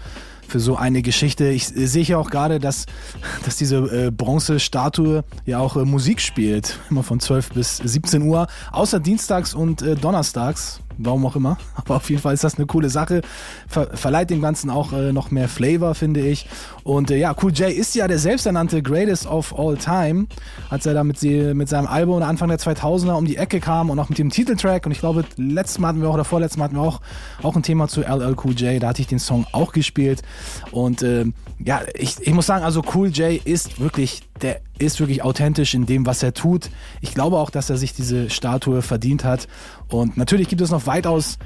für 0.49 0.61
so 0.61 0.77
eine 0.77 1.03
Geschichte. 1.03 1.49
Ich 1.49 1.75
äh, 1.77 1.87
sehe 1.87 2.05
ja 2.05 2.19
auch 2.19 2.31
gerade, 2.31 2.59
dass, 2.59 2.87
dass 3.45 3.57
diese 3.57 3.77
äh, 3.77 4.11
Bronzestatue 4.11 5.25
ja 5.45 5.59
auch 5.59 5.77
äh, 5.77 5.85
Musik 5.85 6.21
spielt. 6.21 6.79
Immer 6.91 7.03
von 7.03 7.21
12 7.21 7.51
bis 7.51 7.77
17 7.79 8.23
Uhr. 8.23 8.47
Außer 8.73 9.01
dienstags 9.01 9.55
und 9.55 9.83
äh, 9.83 9.95
donnerstags. 9.95 10.81
Warum 10.99 11.27
auch 11.27 11.37
immer. 11.37 11.59
Aber 11.75 11.97
auf 11.97 12.09
jeden 12.11 12.23
Fall 12.23 12.35
ist 12.35 12.45
das 12.45 12.57
eine 12.57 12.67
coole 12.67 12.91
Sache. 12.91 13.23
Ver 13.69 13.97
verleiht 13.97 14.31
dem 14.31 14.41
Ganzen 14.41 14.71
auch 14.71 14.93
äh, 14.93 15.13
noch 15.13 15.31
mehr 15.31 15.49
Flavor, 15.49 15.95
finde 15.95 16.21
ich. 16.21 16.49
Und 16.85 17.11
äh, 17.11 17.17
ja, 17.17 17.35
Cool 17.41 17.53
J 17.53 17.71
ist 17.71 17.95
ja 17.95 18.09
der 18.09 18.19
selbsternannte 18.19 18.83
Greatest 18.83 19.27
of 19.27 19.59
All 19.59 19.77
Time. 19.77 20.27
Als 20.71 20.87
er 20.87 20.95
da 20.95 21.05
mit, 21.05 21.19
sie, 21.19 21.55
mit 21.55 21.69
seinem 21.69 21.87
Album 21.87 22.23
Anfang 22.23 22.49
der 22.49 22.59
2000er 22.59 23.13
um 23.13 23.27
die 23.27 23.37
Ecke 23.37 23.61
kam 23.61 23.91
und 23.91 23.99
auch 23.99 24.09
mit 24.09 24.19
dem 24.19 24.31
Titeltrack. 24.31 24.87
Und 24.87 24.93
ich 24.93 25.01
glaube, 25.01 25.25
letztes 25.37 25.79
Mal 25.79 25.89
hatten 25.89 26.01
wir 26.01 26.09
auch, 26.09 26.15
oder 26.15 26.25
vorletztes 26.25 26.57
Mal 26.57 26.65
hatten 26.65 26.77
wir 26.77 26.83
auch, 26.83 27.01
auch 27.43 27.57
ein 27.57 27.63
Thema 27.63 27.89
zu 27.89 28.03
LL 28.03 28.37
Cool 28.43 28.53
J. 28.53 28.83
Da 28.83 28.89
hatte 28.89 29.03
ich 29.03 29.09
den 29.09 29.19
Song 29.19 29.47
auch 29.53 29.73
gespielt. 29.73 30.23
Und 30.71 31.03
ähm, 31.03 31.35
ja, 31.59 31.83
ich, 31.95 32.17
ich 32.21 32.33
muss 32.35 32.47
sagen, 32.47 32.65
also 32.65 32.83
Cool 32.95 33.09
J 33.09 33.41
ist 33.45 33.81
wirklich, 33.81 34.23
der 34.43 34.61
ist 34.79 35.01
wirklich 35.01 35.23
authentisch 35.23 35.75
in 35.75 35.87
dem, 35.87 36.05
was 36.05 36.23
er 36.23 36.35
tut. 36.35 36.71
Ich 37.01 37.15
glaube 37.15 37.39
auch, 37.39 37.51
dass 37.51 37.71
er 37.71 37.79
sich 37.79 37.95
diese 37.95 38.29
Statue 38.29 38.83
verdient 38.83 39.25
hat. 39.25 39.49
Und 39.89 40.17
natürlich 40.17 40.49
gibt 40.49 40.61
es 40.61 40.71
noch 40.71 40.87
weitaus 40.87 41.39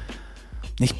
nicht, 0.80 0.96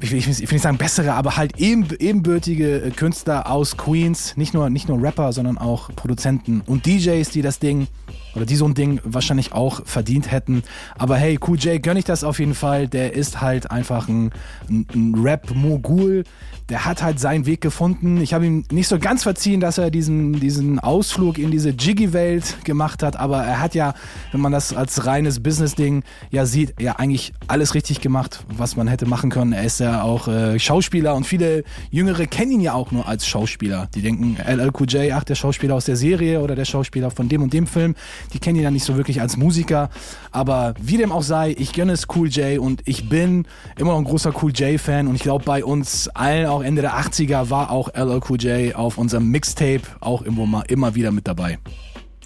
ich 0.00 0.10
will, 0.10 0.18
ich 0.18 0.26
will 0.26 0.34
nicht 0.52 0.62
sagen 0.62 0.78
bessere, 0.78 1.14
aber 1.14 1.36
halt 1.36 1.58
eben, 1.58 1.86
ebenbürtige 1.98 2.82
äh, 2.82 2.90
Künstler 2.90 3.50
aus 3.50 3.76
Queens, 3.76 4.36
nicht 4.36 4.54
nur, 4.54 4.70
nicht 4.70 4.88
nur 4.88 5.02
Rapper, 5.02 5.32
sondern 5.32 5.58
auch 5.58 5.90
Produzenten 5.94 6.62
und 6.62 6.86
DJs, 6.86 7.28
die 7.30 7.42
das 7.42 7.58
Ding 7.58 7.88
oder 8.36 8.46
die 8.46 8.56
so 8.56 8.66
ein 8.66 8.74
Ding 8.74 9.00
wahrscheinlich 9.02 9.52
auch 9.52 9.84
verdient 9.84 10.30
hätten. 10.30 10.62
Aber 10.96 11.16
hey, 11.16 11.38
Cool 11.46 11.58
J 11.58 11.82
gönn 11.82 11.96
ich 11.96 12.04
das 12.04 12.22
auf 12.22 12.38
jeden 12.38 12.54
Fall. 12.54 12.86
Der 12.86 13.14
ist 13.14 13.40
halt 13.40 13.70
einfach 13.70 14.08
ein, 14.08 14.30
ein, 14.68 15.14
Rap-Mogul. 15.16 16.24
Der 16.68 16.84
hat 16.84 17.02
halt 17.02 17.18
seinen 17.20 17.46
Weg 17.46 17.60
gefunden. 17.60 18.20
Ich 18.20 18.34
habe 18.34 18.44
ihm 18.44 18.64
nicht 18.70 18.88
so 18.88 18.98
ganz 18.98 19.22
verziehen, 19.22 19.60
dass 19.60 19.78
er 19.78 19.90
diesen, 19.90 20.40
diesen 20.40 20.78
Ausflug 20.80 21.38
in 21.38 21.50
diese 21.50 21.70
Jiggy-Welt 21.70 22.64
gemacht 22.64 23.02
hat, 23.02 23.16
aber 23.16 23.42
er 23.44 23.60
hat 23.60 23.74
ja, 23.74 23.94
wenn 24.32 24.40
man 24.40 24.50
das 24.50 24.74
als 24.74 25.06
reines 25.06 25.40
Business-Ding 25.40 26.02
ja 26.30 26.44
sieht, 26.44 26.74
ja 26.80 26.96
eigentlich 26.96 27.32
alles 27.46 27.74
richtig 27.74 28.00
gemacht, 28.00 28.44
was 28.48 28.76
man 28.76 28.88
hätte 28.88 29.06
machen 29.06 29.30
können. 29.30 29.52
Er 29.52 29.64
ist 29.64 29.80
ja 29.80 30.02
auch 30.02 30.26
äh, 30.26 30.58
Schauspieler 30.58 31.14
und 31.14 31.24
viele 31.24 31.62
Jüngere 31.90 32.26
kennen 32.26 32.52
ihn 32.52 32.60
ja 32.60 32.74
auch 32.74 32.90
nur 32.90 33.06
als 33.06 33.26
Schauspieler. 33.26 33.88
Die 33.94 34.02
denken, 34.02 34.36
LL 34.44 34.72
Cool 34.78 34.88
J, 34.88 35.12
ach, 35.12 35.24
der 35.24 35.36
Schauspieler 35.36 35.76
aus 35.76 35.84
der 35.84 35.96
Serie 35.96 36.40
oder 36.40 36.56
der 36.56 36.64
Schauspieler 36.64 37.10
von 37.12 37.28
dem 37.28 37.42
und 37.42 37.52
dem 37.52 37.68
Film. 37.68 37.94
Die 38.32 38.38
kennen 38.38 38.56
ihn 38.56 38.64
dann 38.64 38.72
nicht 38.72 38.84
so 38.84 38.96
wirklich 38.96 39.20
als 39.20 39.36
Musiker. 39.36 39.90
Aber 40.30 40.74
wie 40.80 40.96
dem 40.96 41.12
auch 41.12 41.22
sei, 41.22 41.54
ich 41.56 41.72
gönne 41.72 41.92
es 41.92 42.06
Cool 42.14 42.28
J 42.28 42.58
und 42.58 42.82
ich 42.84 43.08
bin 43.08 43.46
immer 43.76 43.92
noch 43.92 43.98
ein 43.98 44.04
großer 44.04 44.32
Cool 44.42 44.52
J-Fan. 44.52 45.06
Und 45.06 45.14
ich 45.14 45.22
glaube, 45.22 45.44
bei 45.44 45.64
uns 45.64 46.08
allen, 46.08 46.46
auch 46.46 46.62
Ende 46.62 46.82
der 46.82 46.94
80er, 46.94 47.50
war 47.50 47.70
auch 47.70 47.88
LL 47.94 48.20
Cool 48.28 48.40
J 48.40 48.74
auf 48.74 48.98
unserem 48.98 49.30
Mixtape 49.30 49.82
auch 50.00 50.22
immer, 50.22 50.64
immer 50.68 50.94
wieder 50.94 51.12
mit 51.12 51.26
dabei. 51.26 51.58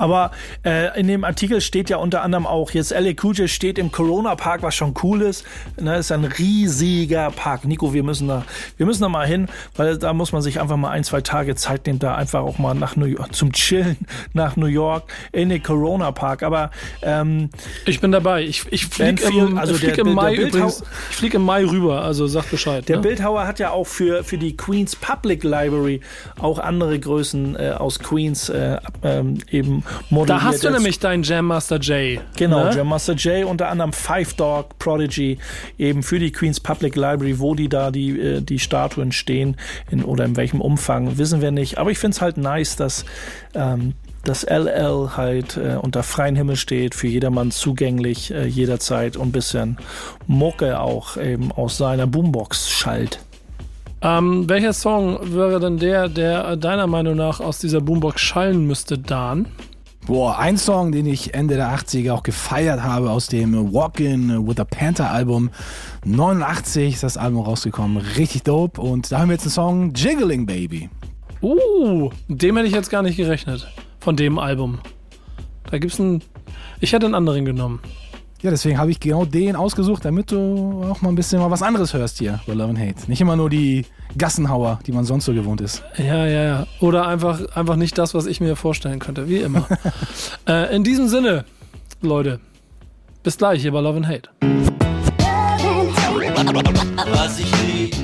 Aber 0.01 0.31
äh, 0.65 0.99
in 0.99 1.07
dem 1.09 1.25
Artikel 1.25 1.61
steht 1.61 1.91
ja 1.91 1.99
unter 1.99 2.23
anderem 2.23 2.47
auch, 2.47 2.71
jetzt 2.71 2.91
LA 2.91 3.13
Cool 3.23 3.47
steht 3.49 3.79
im 3.79 3.93
Corona 3.93 4.35
Park, 4.35 4.63
was 4.63 4.75
schon 4.75 4.95
cool 5.03 5.21
ist. 5.21 5.45
Ne, 5.79 5.99
ist 5.99 6.11
ein 6.11 6.25
riesiger 6.25 7.31
Park. 7.31 7.67
Nico, 7.67 7.93
wir 7.93 8.03
müssen 8.03 8.27
da, 8.27 8.45
wir 8.79 8.87
müssen 8.87 9.03
da 9.03 9.11
mal 9.11 9.27
hin, 9.27 9.49
weil 9.77 9.99
da 9.99 10.15
muss 10.15 10.33
man 10.33 10.41
sich 10.41 10.59
einfach 10.59 10.79
mal 10.79 10.89
ein, 10.89 11.05
zwei 11.05 11.21
Tage 11.21 11.55
Zeit 11.55 11.87
nehmen, 11.87 11.99
da 11.99 12.15
einfach 12.15 12.41
auch 12.41 12.59
mal 12.59 12.75
nach 12.75 12.97
New 12.97 13.05
York, 13.05 13.35
zum 13.35 13.53
Chillen 13.53 13.99
nach 14.33 14.57
New 14.57 14.67
York 14.67 15.05
in 15.33 15.51
den 15.51 15.63
Corona 15.63 16.13
Park. 16.13 16.43
Aber 16.43 16.71
ähm, 17.03 17.51
ich 17.85 18.01
bin 18.01 18.11
dabei. 18.11 18.43
Ich, 18.45 18.65
ich 18.71 18.87
fliege 18.87 19.23
im, 19.25 19.59
also 19.59 19.75
flieg 19.75 19.97
der, 19.97 20.07
im 20.07 20.15
Mai 20.15 20.35
übrigens, 20.35 20.83
ich 21.11 21.17
fliege 21.17 21.37
im 21.37 21.45
Mai 21.45 21.63
rüber, 21.67 22.03
also 22.03 22.27
sag 22.27 22.51
Bescheid. 22.51 22.89
Der 22.89 22.97
ne? 22.97 23.03
Bildhauer 23.03 23.47
hat 23.47 23.59
ja 23.59 23.71
auch 23.71 23.87
für, 23.87 24.25
für 24.25 24.39
die 24.39 24.57
Queens 24.57 24.97
Public 24.97 25.45
Library 25.45 26.01
auch 26.39 26.59
andere 26.59 26.99
Größen 26.99 27.55
äh, 27.57 27.73
aus 27.77 27.99
Queens 27.99 28.49
äh, 28.49 28.79
ähm, 29.03 29.39
eben 29.51 29.85
da 30.27 30.43
hast 30.43 30.65
du 30.65 30.71
nämlich 30.71 30.99
deinen 30.99 31.23
Jam 31.23 31.47
Master 31.47 31.79
J. 31.79 32.21
Genau, 32.37 32.65
ne? 32.65 32.77
Jam 32.77 32.89
Master 32.89 33.15
J, 33.15 33.47
unter 33.47 33.69
anderem 33.69 33.93
Five 33.93 34.35
Dog 34.35 34.79
Prodigy, 34.79 35.39
eben 35.79 36.03
für 36.03 36.19
die 36.19 36.33
Queen's 36.33 36.61
Public 36.61 36.97
Library, 36.97 37.39
wo 37.39 37.55
die 37.55 37.69
da 37.69 37.91
die, 37.91 38.19
äh, 38.19 38.41
die 38.41 38.59
Statuen 38.59 39.13
stehen 39.13 39.57
in, 39.91 40.05
oder 40.05 40.25
in 40.25 40.37
welchem 40.37 40.61
Umfang, 40.61 41.19
wissen 41.19 41.41
wir 41.41 41.51
nicht. 41.51 41.79
Aber 41.79 41.91
ich 41.91 41.99
finde 41.99 42.15
es 42.15 42.21
halt 42.21 42.37
nice, 42.37 42.77
dass 42.77 43.05
ähm, 43.55 43.95
das 44.25 44.45
LL 44.45 45.17
halt 45.17 45.57
äh, 45.57 45.77
unter 45.81 46.03
freiem 46.03 46.37
Himmel 46.37 46.57
steht, 46.57 46.95
für 46.95 47.07
jedermann 47.07 47.51
zugänglich, 47.51 48.33
äh, 48.33 48.47
jederzeit 48.47 49.17
und 49.17 49.29
ein 49.29 49.33
bisschen 49.33 49.79
Mucke 50.27 50.81
auch 50.81 51.17
eben 51.17 51.53
aus 51.53 51.79
seiner 51.79 52.07
Boombox 52.07 52.71
schallt. 52.71 53.21
Ähm, 54.03 54.49
welcher 54.49 54.73
Song 54.73 55.19
wäre 55.35 55.61
denn 55.61 55.79
der, 55.79 56.09
der 56.09 56.57
deiner 56.57 56.87
Meinung 56.87 57.17
nach 57.17 57.41
aus 57.41 57.59
dieser 57.59 57.81
Boombox 57.81 58.21
schallen 58.21 58.67
müsste, 58.67 58.99
Dan? 58.99 59.47
Boah, 60.11 60.41
ein 60.41 60.59
Song, 60.59 60.91
den 60.91 61.07
ich 61.07 61.35
Ende 61.35 61.55
der 61.55 61.73
80er 61.73 62.15
auch 62.15 62.25
gefeiert 62.25 62.83
habe 62.83 63.13
aus 63.13 63.29
dem 63.29 63.73
Walk-In 63.73 64.45
with 64.45 64.59
a 64.59 64.65
Panther 64.65 65.09
Album. 65.09 65.51
89 66.05 66.95
ist 66.95 67.05
das 67.05 67.17
Album 67.17 67.43
rausgekommen. 67.43 67.99
Richtig 68.17 68.43
dope. 68.43 68.81
Und 68.81 69.13
da 69.13 69.21
haben 69.21 69.29
wir 69.29 69.35
jetzt 69.35 69.45
einen 69.45 69.53
Song 69.53 69.93
Jiggling 69.95 70.47
Baby. 70.47 70.91
Uh, 71.41 72.11
dem 72.27 72.57
hätte 72.57 72.67
ich 72.67 72.75
jetzt 72.75 72.91
gar 72.91 73.03
nicht 73.03 73.19
gerechnet. 73.19 73.69
Von 74.01 74.17
dem 74.17 74.41
Album. 74.41 74.81
Da 75.71 75.79
gibt's 75.79 76.01
einen. 76.01 76.25
Ich 76.81 76.93
hätte 76.93 77.07
einen 77.07 77.15
anderen 77.15 77.45
genommen. 77.45 77.79
Ja, 78.43 78.51
deswegen 78.51 78.79
habe 78.79 78.91
ich 78.91 78.99
genau 78.99 79.27
den 79.27 79.55
ausgesucht, 79.55 80.03
damit 80.05 80.33
du 80.33 80.83
auch 80.91 81.03
mal 81.03 81.11
ein 81.11 81.15
bisschen 81.15 81.41
mal 81.41 81.51
was 81.51 81.63
anderes 81.63 81.93
hörst 81.93 82.19
hier 82.19 82.41
bei 82.47 82.55
Love 82.55 82.71
and 82.71 82.79
Hate. 82.79 82.95
Nicht 83.07 83.21
immer 83.21 83.37
nur 83.37 83.51
die 83.51 83.85
Gassenhauer, 84.17 84.79
die 84.87 84.93
man 84.93 85.05
sonst 85.05 85.27
so 85.27 85.35
gewohnt 85.35 85.61
ist. 85.61 85.83
Ja, 85.99 86.27
ja, 86.27 86.43
ja. 86.43 86.67
Oder 86.81 87.07
einfach, 87.07 87.55
einfach 87.55 87.77
nicht 87.77 87.99
das, 87.99 88.15
was 88.15 88.25
ich 88.25 88.41
mir 88.41 88.57
vorstellen 88.57 88.99
könnte, 88.99 89.29
wie 89.29 89.39
immer. 89.39 89.67
äh, 90.49 90.75
in 90.75 90.85
diesem 90.85 91.09
Sinne, 91.09 91.45
Leute, 92.01 92.41
bis 93.23 93.37
gleich 93.37 93.61
hier 93.61 93.73
bei 93.73 93.81
Love 93.81 93.99
and 93.99 94.09
Hate. 94.09 94.31
Was 97.13 97.39
ich 97.39 97.53
lieb, 97.67 97.95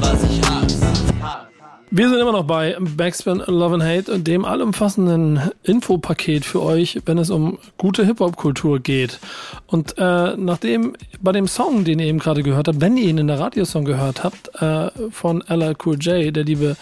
was 0.00 0.24
ich 0.24 0.40
hasse. 0.42 1.47
Wir 1.90 2.10
sind 2.10 2.18
immer 2.18 2.32
noch 2.32 2.44
bei 2.44 2.76
Backspin 2.78 3.42
Love 3.46 3.76
and 3.76 3.82
Hate, 3.82 4.20
dem 4.20 4.44
allumfassenden 4.44 5.50
Infopaket 5.62 6.44
für 6.44 6.62
euch, 6.62 7.00
wenn 7.06 7.16
es 7.16 7.30
um 7.30 7.58
gute 7.78 8.04
Hip-Hop-Kultur 8.04 8.80
geht. 8.80 9.18
Und 9.66 9.94
äh, 9.96 10.36
nachdem 10.36 10.94
bei 11.22 11.32
dem 11.32 11.48
Song, 11.48 11.84
den 11.84 11.98
ihr 11.98 12.06
eben 12.06 12.18
gerade 12.18 12.42
gehört 12.42 12.68
habt, 12.68 12.82
wenn 12.82 12.98
ihr 12.98 13.08
ihn 13.08 13.16
in 13.16 13.26
der 13.26 13.40
Radiosong 13.40 13.86
gehört 13.86 14.22
habt, 14.22 14.54
äh, 14.60 14.90
von 15.10 15.42
LL 15.48 15.76
Cool 15.82 15.96
J, 15.98 16.36
der 16.36 16.44
liebe 16.44 16.76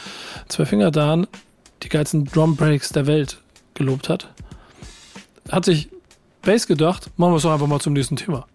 Zwei 0.48 0.90
Dan, 0.90 1.28
die 1.84 1.88
geilsten 1.88 2.24
Drum 2.24 2.56
Breaks 2.56 2.88
der 2.88 3.06
Welt 3.06 3.38
gelobt 3.74 4.08
hat, 4.08 4.28
hat 5.52 5.66
sich 5.66 5.88
Bass 6.42 6.66
gedacht, 6.66 7.10
machen 7.16 7.32
wir 7.32 7.36
es 7.36 7.44
doch 7.44 7.52
einfach 7.52 7.68
mal 7.68 7.80
zum 7.80 7.92
nächsten 7.92 8.16
Thema. 8.16 8.46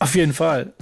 Auf 0.00 0.16
jeden 0.16 0.32
Fall 0.32 0.72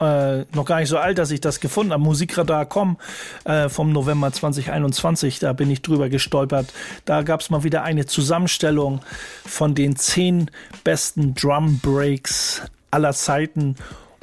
äh, 0.00 0.44
noch 0.54 0.64
gar 0.64 0.80
nicht 0.80 0.88
so 0.88 0.98
alt, 0.98 1.18
dass 1.18 1.30
ich 1.30 1.40
das 1.40 1.60
gefunden 1.60 1.92
habe. 1.92 2.02
Musikradar.com 2.02 2.96
äh, 3.44 3.68
vom 3.68 3.92
November 3.92 4.32
2021, 4.32 5.38
da 5.38 5.52
bin 5.52 5.70
ich 5.70 5.82
drüber 5.82 6.08
gestolpert. 6.08 6.72
Da 7.04 7.22
gab 7.22 7.40
es 7.40 7.50
mal 7.50 7.64
wieder 7.64 7.82
eine 7.82 8.06
Zusammenstellung 8.06 9.00
von 9.44 9.74
den 9.74 9.96
zehn 9.96 10.50
besten 10.84 11.34
Drum 11.34 11.78
Breaks 11.80 12.62
aller 12.90 13.12
Zeiten 13.12 13.76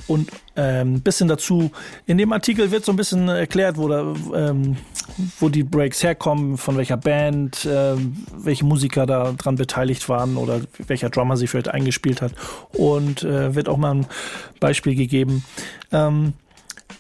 und 0.07 0.31
ein 0.55 0.87
ähm, 0.87 1.01
bisschen 1.01 1.27
dazu. 1.27 1.71
In 2.05 2.17
dem 2.17 2.31
Artikel 2.33 2.71
wird 2.71 2.85
so 2.85 2.91
ein 2.91 2.95
bisschen 2.95 3.27
erklärt, 3.27 3.77
wo, 3.77 3.87
da, 3.87 4.13
ähm, 4.35 4.77
wo 5.39 5.49
die 5.49 5.63
Breaks 5.63 6.03
herkommen, 6.03 6.57
von 6.57 6.77
welcher 6.77 6.97
Band, 6.97 7.67
ähm, 7.69 8.25
welche 8.35 8.65
Musiker 8.65 9.05
da 9.05 9.31
dran 9.33 9.55
beteiligt 9.55 10.07
waren 10.09 10.37
oder 10.37 10.61
welcher 10.85 11.09
Drummer 11.09 11.37
sie 11.37 11.47
vielleicht 11.47 11.69
eingespielt 11.69 12.21
hat. 12.21 12.33
Und 12.73 13.23
äh, 13.23 13.55
wird 13.55 13.69
auch 13.69 13.77
mal 13.77 13.95
ein 13.95 14.07
Beispiel 14.59 14.95
gegeben. 14.95 15.43
Ähm, 15.91 16.33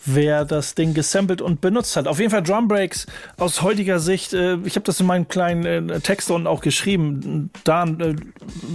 wer 0.05 0.45
das 0.45 0.75
Ding 0.75 0.93
gesampelt 0.93 1.41
und 1.41 1.61
benutzt 1.61 1.95
hat. 1.95 2.07
Auf 2.07 2.19
jeden 2.19 2.31
Fall 2.31 2.43
Drum 2.43 2.67
Breaks 2.67 3.05
aus 3.37 3.61
heutiger 3.61 3.99
Sicht. 3.99 4.33
Äh, 4.33 4.57
ich 4.65 4.75
habe 4.75 4.85
das 4.85 4.99
in 4.99 5.05
meinem 5.05 5.27
kleinen 5.27 5.89
äh, 5.89 5.99
Text 5.99 6.31
unten 6.31 6.47
auch 6.47 6.61
geschrieben. 6.61 7.49
Da 7.63 7.83
äh, 7.83 8.15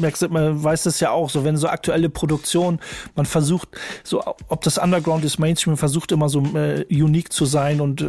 merkst 0.01 0.29
man 0.31 0.63
weiß 0.63 0.85
das 0.85 1.01
ja 1.01 1.11
auch 1.11 1.31
so, 1.31 1.45
wenn 1.45 1.57
so 1.57 1.69
aktuelle 1.69 2.09
Produktion, 2.09 2.81
man 3.15 3.27
versucht, 3.27 3.69
so 4.05 4.23
ob 4.49 4.63
das 4.63 4.79
Underground 4.79 5.25
ist, 5.25 5.39
Mainstream, 5.39 5.77
versucht 5.77 6.13
immer 6.13 6.29
so 6.29 6.43
äh, 6.55 6.85
unique 6.91 7.33
zu 7.33 7.45
sein 7.45 7.81
und 7.81 8.05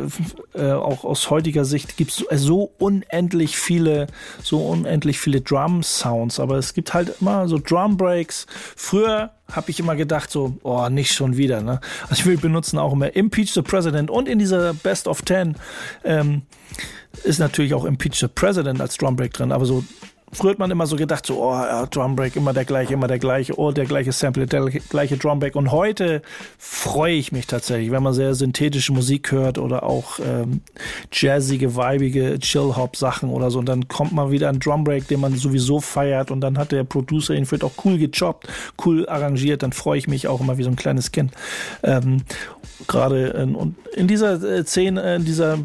äh, 0.53 0.71
auch 0.71 1.03
aus 1.03 1.29
heutiger 1.29 1.65
Sicht 1.65 1.97
gibt 1.97 2.11
es 2.11 2.41
so 2.41 2.71
unendlich 2.77 3.57
viele, 3.57 4.07
so 4.41 4.59
unendlich 4.59 5.19
viele 5.19 5.41
Drum 5.41 5.83
Sounds. 5.83 6.39
Aber 6.39 6.57
es 6.57 6.73
gibt 6.73 6.93
halt 6.93 7.13
immer 7.21 7.47
so 7.47 7.59
Drum 7.59 7.97
Breaks. 7.97 8.45
Früher 8.75 9.31
habe 9.51 9.71
ich 9.71 9.79
immer 9.79 9.95
gedacht, 9.95 10.31
so, 10.31 10.57
oh, 10.63 10.89
nicht 10.89 11.13
schon 11.13 11.37
wieder. 11.37 11.61
Ne? 11.61 11.79
Also 12.09 12.25
wir 12.25 12.37
benutzen 12.37 12.77
auch 12.77 12.93
immer 12.93 13.15
Impeach 13.15 13.53
the 13.53 13.61
President 13.61 14.09
und 14.09 14.27
in 14.27 14.39
dieser 14.39 14.73
Best 14.73 15.07
of 15.07 15.21
Ten 15.21 15.55
ähm, 16.03 16.43
ist 17.23 17.39
natürlich 17.39 17.73
auch 17.73 17.85
Impeach 17.85 18.15
the 18.19 18.27
President 18.27 18.81
als 18.81 18.97
Drumbreak 18.97 19.33
drin, 19.33 19.51
aber 19.51 19.65
so 19.65 19.83
Früher 20.31 20.51
hat 20.51 20.59
man 20.59 20.69
immer 20.69 20.85
so 20.85 20.95
gedacht, 20.95 21.25
so, 21.25 21.43
oh, 21.43 21.53
ja, 21.53 21.85
Drumbreak, 21.85 22.35
immer 22.35 22.53
der 22.53 22.65
gleiche, 22.65 22.93
immer 22.93 23.07
der 23.07 23.19
gleiche, 23.19 23.57
oh, 23.57 23.71
der 23.71 23.85
gleiche 23.85 24.11
Sample, 24.11 24.45
der 24.45 24.65
gleiche 24.89 25.17
Drumbreak. 25.17 25.55
Und 25.55 25.71
heute 25.71 26.21
freue 26.57 27.15
ich 27.15 27.31
mich 27.31 27.47
tatsächlich, 27.47 27.91
wenn 27.91 28.03
man 28.03 28.13
sehr 28.13 28.35
synthetische 28.35 28.93
Musik 28.93 29.31
hört 29.31 29.57
oder 29.57 29.83
auch 29.83 30.19
ähm, 30.19 30.61
jazzige, 31.11 31.75
weibige 31.75 32.37
Chill-Hop-Sachen 32.39 33.29
oder 33.29 33.49
so. 33.49 33.59
Und 33.59 33.65
dann 33.65 33.87
kommt 33.87 34.11
mal 34.11 34.31
wieder 34.31 34.49
ein 34.49 34.59
Drumbreak, 34.59 35.07
den 35.07 35.19
man 35.19 35.35
sowieso 35.35 35.79
feiert 35.79 36.31
und 36.31 36.41
dann 36.41 36.57
hat 36.57 36.71
der 36.71 36.83
Producer 36.83 37.33
ihn 37.33 37.45
vielleicht 37.45 37.63
auch 37.63 37.85
cool 37.85 37.97
gechoppt, 37.97 38.47
cool 38.85 39.07
arrangiert. 39.09 39.63
Dann 39.63 39.73
freue 39.73 39.97
ich 39.97 40.07
mich 40.07 40.27
auch 40.27 40.41
immer 40.41 40.57
wie 40.57 40.63
so 40.63 40.69
ein 40.69 40.75
kleines 40.75 41.11
Kind. 41.11 41.31
Ähm, 41.83 42.23
Gerade 42.87 43.27
in, 43.27 43.75
in 43.95 44.07
dieser 44.07 44.41
äh, 44.41 44.63
Szene, 44.63 45.15
in 45.15 45.25
dieser 45.25 45.57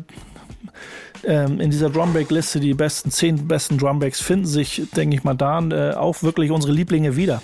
ähm, 1.26 1.60
in 1.60 1.70
dieser 1.70 1.90
Drumbreak-Liste, 1.90 2.60
die 2.60 2.74
besten 2.74 3.10
zehn 3.10 3.48
besten 3.48 3.78
Drumbreaks 3.78 4.20
finden 4.20 4.46
sich, 4.46 4.82
denke 4.96 5.16
ich 5.16 5.24
mal, 5.24 5.34
da 5.34 5.60
äh, 5.60 5.94
auch 5.94 6.22
wirklich 6.22 6.50
unsere 6.50 6.72
Lieblinge 6.72 7.16
wieder. 7.16 7.42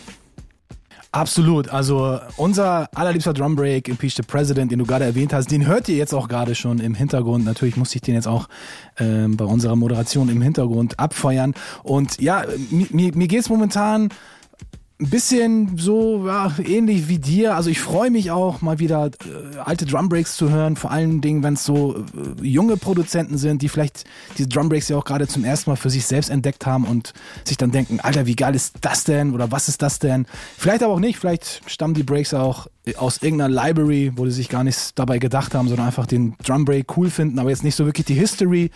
Absolut. 1.12 1.68
Also 1.70 2.20
unser 2.36 2.88
allerliebster 2.94 3.32
Drumbreak, 3.32 3.88
Impeach 3.88 4.14
the 4.14 4.22
President, 4.22 4.70
den 4.70 4.78
du 4.78 4.86
gerade 4.86 5.04
erwähnt 5.04 5.32
hast, 5.32 5.50
den 5.50 5.66
hört 5.66 5.88
ihr 5.88 5.96
jetzt 5.96 6.14
auch 6.14 6.28
gerade 6.28 6.54
schon 6.54 6.78
im 6.78 6.94
Hintergrund. 6.94 7.44
Natürlich 7.44 7.76
musste 7.76 7.96
ich 7.96 8.02
den 8.02 8.14
jetzt 8.14 8.28
auch 8.28 8.48
ähm, 8.96 9.36
bei 9.36 9.44
unserer 9.44 9.74
Moderation 9.74 10.28
im 10.28 10.40
Hintergrund 10.40 11.00
abfeuern. 11.00 11.54
Und 11.82 12.20
ja, 12.20 12.44
mir, 12.70 13.12
mir 13.16 13.26
geht 13.26 13.40
es 13.40 13.48
momentan 13.48 14.10
ein 15.00 15.08
bisschen 15.08 15.78
so 15.78 16.26
ja, 16.26 16.52
ähnlich 16.62 17.08
wie 17.08 17.18
dir. 17.18 17.54
Also 17.54 17.70
ich 17.70 17.80
freue 17.80 18.10
mich 18.10 18.30
auch 18.30 18.60
mal 18.60 18.78
wieder 18.78 19.06
äh, 19.06 19.56
alte 19.64 19.86
Drumbreaks 19.86 20.36
zu 20.36 20.50
hören, 20.50 20.76
vor 20.76 20.90
allen 20.90 21.22
Dingen, 21.22 21.42
wenn 21.42 21.54
es 21.54 21.64
so 21.64 21.96
äh, 21.96 22.46
junge 22.46 22.76
Produzenten 22.76 23.38
sind, 23.38 23.62
die 23.62 23.70
vielleicht 23.70 24.04
diese 24.36 24.48
Drumbreaks 24.48 24.88
ja 24.88 24.98
auch 24.98 25.04
gerade 25.04 25.26
zum 25.26 25.44
ersten 25.44 25.70
Mal 25.70 25.76
für 25.76 25.88
sich 25.88 26.04
selbst 26.04 26.28
entdeckt 26.28 26.66
haben 26.66 26.84
und 26.84 27.14
sich 27.44 27.56
dann 27.56 27.70
denken, 27.70 28.00
Alter, 28.00 28.26
wie 28.26 28.36
geil 28.36 28.54
ist 28.54 28.76
das 28.82 29.04
denn 29.04 29.32
oder 29.32 29.50
was 29.50 29.68
ist 29.68 29.80
das 29.80 30.00
denn? 30.00 30.26
Vielleicht 30.58 30.82
aber 30.82 30.94
auch 30.94 31.00
nicht, 31.00 31.18
vielleicht 31.18 31.62
stammen 31.66 31.94
die 31.94 32.02
Breaks 32.02 32.34
auch 32.34 32.66
aus 32.96 33.22
irgendeiner 33.22 33.54
Library, 33.54 34.12
wo 34.16 34.26
sie 34.26 34.32
sich 34.32 34.48
gar 34.48 34.64
nichts 34.64 34.94
dabei 34.94 35.18
gedacht 35.18 35.54
haben, 35.54 35.68
sondern 35.68 35.86
einfach 35.86 36.06
den 36.06 36.34
Drumbreak 36.44 36.96
cool 36.96 37.08
finden, 37.08 37.38
aber 37.38 37.50
jetzt 37.50 37.64
nicht 37.64 37.76
so 37.76 37.86
wirklich 37.86 38.06
die 38.06 38.14
History 38.14 38.70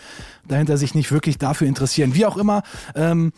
dahinter 0.47 0.77
sich 0.77 0.95
nicht 0.95 1.13
wirklich 1.13 1.39
dafür 1.39 1.67
interessieren. 1.67 2.15
Wie 2.15 2.27
auch 2.27 2.37
immer, 2.37 2.63
ähm, 2.95 3.33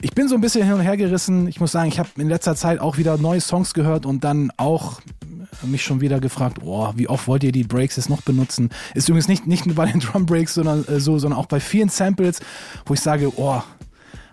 ich 0.00 0.12
bin 0.12 0.28
so 0.28 0.34
ein 0.34 0.40
bisschen 0.40 0.64
hin 0.64 0.74
und 0.74 0.80
her 0.80 0.96
gerissen. 0.96 1.46
Ich 1.48 1.60
muss 1.60 1.72
sagen, 1.72 1.88
ich 1.88 1.98
habe 1.98 2.08
in 2.18 2.28
letzter 2.28 2.56
Zeit 2.56 2.80
auch 2.80 2.98
wieder 2.98 3.16
neue 3.16 3.40
Songs 3.40 3.74
gehört 3.74 4.06
und 4.06 4.24
dann 4.24 4.50
auch 4.56 5.00
mich 5.62 5.82
schon 5.84 6.00
wieder 6.00 6.20
gefragt, 6.20 6.58
oh, 6.62 6.92
wie 6.96 7.08
oft 7.08 7.28
wollt 7.28 7.44
ihr 7.44 7.52
die 7.52 7.64
Breaks 7.64 7.96
jetzt 7.96 8.10
noch 8.10 8.22
benutzen? 8.22 8.70
Ist 8.94 9.08
übrigens 9.08 9.28
nicht, 9.28 9.46
nicht 9.46 9.66
nur 9.66 9.76
bei 9.76 9.86
den 9.86 10.00
Drum 10.00 10.26
Breaks, 10.26 10.54
sondern 10.54 10.86
äh, 10.88 11.00
so, 11.00 11.18
sondern 11.18 11.38
auch 11.38 11.46
bei 11.46 11.60
vielen 11.60 11.88
Samples, 11.88 12.40
wo 12.86 12.94
ich 12.94 13.00
sage, 13.00 13.32
oh, 13.36 13.62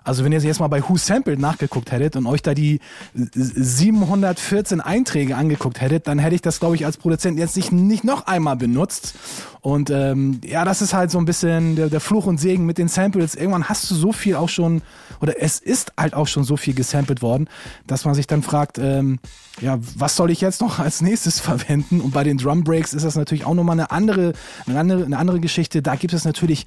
Also 0.04 0.24
wenn 0.24 0.32
ihr 0.32 0.40
jetzt 0.40 0.60
mal 0.60 0.68
bei 0.68 0.82
Who 0.88 0.98
Sampled 0.98 1.40
nachgeguckt 1.40 1.92
hättet 1.92 2.16
und 2.16 2.26
euch 2.26 2.42
da 2.42 2.56
die 2.56 2.80
714 3.14 4.82
Einträge 4.82 5.36
angeguckt 5.36 5.80
hättet, 5.80 6.08
dann 6.08 6.18
hätte 6.18 6.34
ich 6.34 6.42
das, 6.42 6.60
glaube 6.60 6.76
ich, 6.76 6.86
als 6.86 6.98
Produzent 6.98 7.38
jetzt 7.38 7.56
nicht, 7.56 7.72
nicht 7.72 8.04
noch 8.04 8.26
einmal 8.26 8.56
benutzt. 8.56 9.14
Und 9.62 9.92
ähm, 9.92 10.42
ja, 10.44 10.66
das 10.66 10.82
ist 10.82 10.96
halt 10.96 11.12
so 11.12 11.20
ein 11.20 11.26
bisschen 11.26 11.76
der, 11.76 11.90
der 11.90 12.00
Fluch 12.00 12.26
und 12.26 12.40
Segen 12.40 12.66
mit 12.66 12.80
den 12.80 12.88
Samples. 12.88 13.36
Irgendwann 13.36 13.70
hast 13.70 13.92
du 13.92 13.96
so 13.96 14.12
viel 14.12 14.36
auch 14.36 14.50
schon, 14.50 14.82
oder 15.20 15.40
es 15.40 15.60
ist 15.60 15.94
halt 16.00 16.16
auch 16.16 16.28
schon 16.28 16.44
so 16.44 16.58
viel 16.58 16.74
gesampelt 16.74 17.22
worden, 17.22 17.48
dass 17.86 18.04
man 18.04 18.16
sich 18.16 18.26
dann 18.26 18.42
fragt, 18.42 18.80
ähm, 18.80 19.20
ja, 19.60 19.78
was 19.96 20.16
soll 20.16 20.32
ich 20.32 20.42
jetzt 20.42 20.62
noch 20.62 20.80
als 20.80 21.02
nächstes 21.02 21.40
verwenden? 21.42 22.02
Und 22.02 22.12
bei 22.12 22.24
den 22.24 22.40
Drum 22.40 22.64
Breaks 22.64 22.96
ist 22.96 23.06
das 23.06 23.16
natürlich 23.16 23.46
auch 23.46 23.54
nochmal 23.54 23.76
eine 23.76 23.92
andere, 23.92 24.34
eine 24.66 24.80
andere, 24.80 25.06
eine 25.06 25.18
andere 25.20 25.40
Geschichte. 25.40 25.84
Da 25.84 25.96
gibt 25.96 26.16
es 26.16 26.26
natürlich 26.26 26.66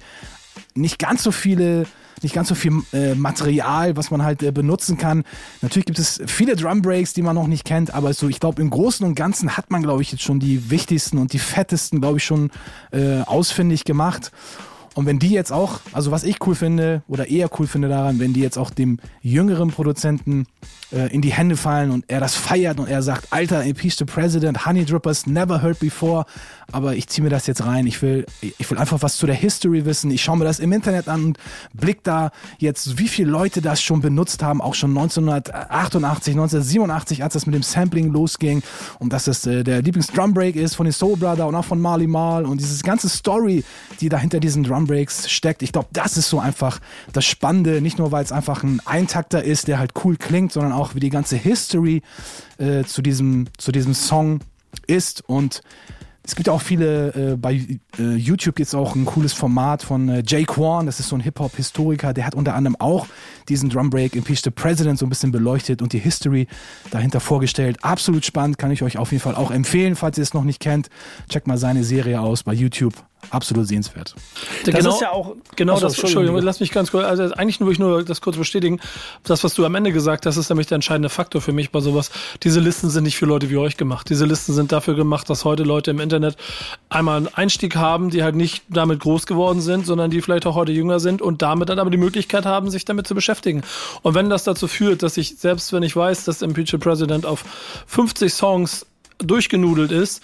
nicht 0.73 0.99
ganz 0.99 1.23
so 1.23 1.31
viele 1.31 1.85
nicht 2.23 2.33
ganz 2.33 2.47
so 2.47 2.55
viel 2.55 2.71
äh, 2.93 3.13
Material, 3.13 3.97
was 3.97 4.09
man 4.09 4.23
halt 4.23 4.41
äh, 4.41 4.51
benutzen 4.51 4.97
kann. 4.97 5.23
Natürlich 5.61 5.85
gibt 5.85 5.99
es 5.99 6.21
viele 6.25 6.55
Drum 6.55 6.81
Breaks, 6.81 7.13
die 7.13 7.21
man 7.21 7.35
noch 7.35 7.47
nicht 7.47 7.65
kennt, 7.65 7.93
aber 7.93 8.13
so, 8.13 8.29
ich 8.29 8.39
glaube, 8.39 8.61
im 8.61 8.69
Großen 8.69 9.05
und 9.05 9.15
Ganzen 9.15 9.57
hat 9.57 9.69
man, 9.69 9.83
glaube 9.83 10.01
ich, 10.01 10.11
jetzt 10.11 10.23
schon 10.23 10.39
die 10.39 10.69
wichtigsten 10.69 11.17
und 11.17 11.33
die 11.33 11.39
fettesten, 11.39 11.99
glaube 12.01 12.17
ich, 12.17 12.23
schon 12.23 12.51
äh, 12.91 13.21
ausfindig 13.21 13.83
gemacht. 13.83 14.31
Und 14.95 15.05
wenn 15.05 15.19
die 15.19 15.29
jetzt 15.29 15.51
auch, 15.51 15.81
also 15.91 16.11
was 16.11 16.23
ich 16.23 16.37
cool 16.47 16.55
finde 16.55 17.03
oder 17.09 17.27
eher 17.27 17.49
cool 17.59 17.67
finde 17.67 17.89
daran, 17.89 18.19
wenn 18.19 18.33
die 18.33 18.39
jetzt 18.39 18.57
auch 18.57 18.69
dem 18.69 18.99
jüngeren 19.21 19.69
Produzenten 19.69 20.47
äh, 20.91 21.13
in 21.13 21.21
die 21.21 21.33
Hände 21.33 21.57
fallen 21.57 21.91
und 21.91 22.05
er 22.07 22.21
das 22.21 22.35
feiert 22.35 22.79
und 22.79 22.87
er 22.87 23.01
sagt, 23.01 23.27
Alter, 23.31 23.63
Impeach 23.63 23.97
the 23.97 24.05
President, 24.05 24.65
Honey 24.65 24.85
Drippers, 24.85 25.27
never 25.27 25.61
heard 25.61 25.79
before, 25.79 26.25
aber 26.71 26.95
ich 26.95 27.07
ziehe 27.07 27.23
mir 27.23 27.29
das 27.29 27.45
jetzt 27.45 27.65
rein. 27.65 27.87
Ich 27.87 28.01
will, 28.01 28.25
ich 28.41 28.69
will 28.71 28.77
einfach 28.77 29.01
was 29.01 29.17
zu 29.17 29.25
der 29.25 29.35
History 29.35 29.85
wissen. 29.85 30.11
Ich 30.11 30.23
schaue 30.23 30.37
mir 30.37 30.45
das 30.45 30.59
im 30.59 30.71
Internet 30.71 31.09
an 31.09 31.25
und 31.25 31.37
blick 31.73 32.03
da 32.03 32.31
jetzt, 32.57 32.97
wie 32.97 33.07
viele 33.07 33.29
Leute 33.29 33.61
das 33.61 33.81
schon 33.81 33.99
benutzt 34.01 34.41
haben, 34.43 34.61
auch 34.61 34.75
schon 34.75 34.91
1988, 34.91 36.33
1987, 36.33 37.23
als 37.23 37.33
das 37.33 37.45
mit 37.45 37.55
dem 37.55 37.63
Sampling 37.63 38.11
losging 38.11 38.63
und 38.99 39.11
dass 39.11 39.25
das 39.25 39.45
äh, 39.45 39.63
der 39.63 39.81
Lieblings-Drumbreak 39.81 40.55
ist 40.55 40.75
von 40.75 40.85
den 40.85 40.93
Soul 40.93 41.17
Brother 41.17 41.47
und 41.47 41.55
auch 41.55 41.65
von 41.65 41.81
Marley 41.81 42.07
Marl 42.07 42.45
und 42.45 42.61
diese 42.61 42.83
ganze 42.83 43.09
Story, 43.09 43.63
die 43.99 44.09
da 44.09 44.17
hinter 44.17 44.39
diesen 44.39 44.63
Drumbreaks 44.85 45.29
steckt. 45.29 45.63
Ich 45.63 45.71
glaube, 45.71 45.89
das 45.91 46.17
ist 46.17 46.29
so 46.29 46.39
einfach 46.39 46.79
das 47.13 47.25
Spannende, 47.25 47.81
nicht 47.81 47.97
nur, 47.97 48.11
weil 48.11 48.23
es 48.23 48.31
einfach 48.31 48.63
ein 48.63 48.81
Eintakter 48.85 49.43
ist, 49.43 49.67
der 49.67 49.79
halt 49.79 49.93
cool 50.03 50.17
klingt, 50.17 50.51
sondern 50.51 50.71
auch 50.71 50.95
wie 50.95 50.99
die 50.99 51.09
ganze 51.09 51.35
History 51.35 52.01
äh, 52.57 52.83
zu, 52.83 53.01
diesem, 53.01 53.47
zu 53.57 53.71
diesem 53.71 53.93
Song 53.93 54.39
ist 54.87 55.23
und 55.27 55.61
es 56.27 56.35
gibt 56.35 56.47
ja 56.47 56.53
auch 56.53 56.61
viele, 56.61 57.33
äh, 57.33 57.35
bei 57.37 57.53
äh, 57.99 58.15
YouTube 58.15 58.55
gibt 58.55 58.67
es 58.67 58.73
auch 58.73 58.95
ein 58.95 59.05
cooles 59.05 59.31
Format 59.33 59.83
von 59.83 60.09
äh, 60.09 60.23
Jay 60.25 60.43
Quan, 60.43 60.87
das 60.87 60.99
ist 60.99 61.09
so 61.09 61.15
ein 61.15 61.21
Hip-Hop-Historiker, 61.21 62.13
der 62.13 62.25
hat 62.25 62.33
unter 62.33 62.55
anderem 62.55 62.75
auch 62.79 63.05
diesen 63.47 63.69
Drum 63.69 63.91
Break 63.91 64.15
Impeach 64.15 64.41
the 64.43 64.49
President 64.49 64.97
so 64.97 65.05
ein 65.05 65.09
bisschen 65.09 65.31
beleuchtet 65.31 65.83
und 65.83 65.93
die 65.93 65.99
History 65.99 66.47
dahinter 66.89 67.19
vorgestellt. 67.19 67.77
Absolut 67.83 68.25
spannend, 68.25 68.57
kann 68.57 68.71
ich 68.71 68.81
euch 68.81 68.97
auf 68.97 69.11
jeden 69.11 69.21
Fall 69.21 69.35
auch 69.35 69.51
empfehlen, 69.51 69.95
falls 69.95 70.17
ihr 70.17 70.23
es 70.23 70.33
noch 70.33 70.43
nicht 70.43 70.59
kennt. 70.59 70.89
Checkt 71.29 71.45
mal 71.45 71.59
seine 71.59 71.83
Serie 71.83 72.19
aus 72.19 72.41
bei 72.41 72.53
YouTube 72.53 72.95
absolut 73.29 73.67
sehenswert. 73.67 74.15
Das 74.65 74.75
genau, 74.75 74.93
ist 74.95 75.01
ja 75.01 75.11
auch 75.11 75.35
genau 75.55 75.73
Achso, 75.73 75.87
das. 75.87 75.99
Entschuldigung, 75.99 76.41
lass 76.41 76.59
mich 76.59 76.71
ganz 76.71 76.91
kurz. 76.91 77.05
Also 77.05 77.33
eigentlich 77.35 77.59
nur 77.59 77.71
ich 77.71 77.79
nur 77.79 78.03
das 78.03 78.21
kurz 78.21 78.37
bestätigen. 78.37 78.79
Das, 79.23 79.43
was 79.43 79.53
du 79.53 79.65
am 79.65 79.75
Ende 79.75 79.91
gesagt 79.91 80.25
hast, 80.25 80.37
ist 80.37 80.49
nämlich 80.49 80.67
der 80.67 80.75
entscheidende 80.75 81.09
Faktor 81.09 81.41
für 81.41 81.53
mich 81.53 81.71
bei 81.71 81.79
sowas. 81.79 82.11
Diese 82.43 82.59
Listen 82.59 82.89
sind 82.89 83.03
nicht 83.03 83.17
für 83.17 83.25
Leute 83.25 83.49
wie 83.49 83.57
euch 83.57 83.77
gemacht. 83.77 84.09
Diese 84.09 84.25
Listen 84.25 84.53
sind 84.53 84.71
dafür 84.71 84.95
gemacht, 84.95 85.29
dass 85.29 85.45
heute 85.45 85.63
Leute 85.63 85.91
im 85.91 85.99
Internet 85.99 86.37
einmal 86.89 87.17
einen 87.17 87.27
Einstieg 87.27 87.75
haben, 87.75 88.09
die 88.09 88.23
halt 88.23 88.35
nicht 88.35 88.63
damit 88.69 88.99
groß 88.99 89.25
geworden 89.25 89.61
sind, 89.61 89.85
sondern 89.85 90.11
die 90.11 90.21
vielleicht 90.21 90.45
auch 90.45 90.55
heute 90.55 90.71
jünger 90.71 90.99
sind 90.99 91.21
und 91.21 91.41
damit 91.41 91.69
dann 91.69 91.79
aber 91.79 91.89
die 91.89 91.97
Möglichkeit 91.97 92.45
haben, 92.45 92.69
sich 92.69 92.85
damit 92.85 93.07
zu 93.07 93.15
beschäftigen. 93.15 93.63
Und 94.01 94.15
wenn 94.15 94.29
das 94.29 94.43
dazu 94.43 94.67
führt, 94.67 95.03
dass 95.03 95.17
ich 95.17 95.37
selbst 95.37 95.73
wenn 95.73 95.83
ich 95.83 95.95
weiß, 95.95 96.25
dass 96.25 96.41
Impeach 96.41 96.79
President 96.79 97.25
auf 97.25 97.43
50 97.87 98.33
Songs 98.33 98.85
durchgenudelt 99.19 99.91
ist, 99.91 100.21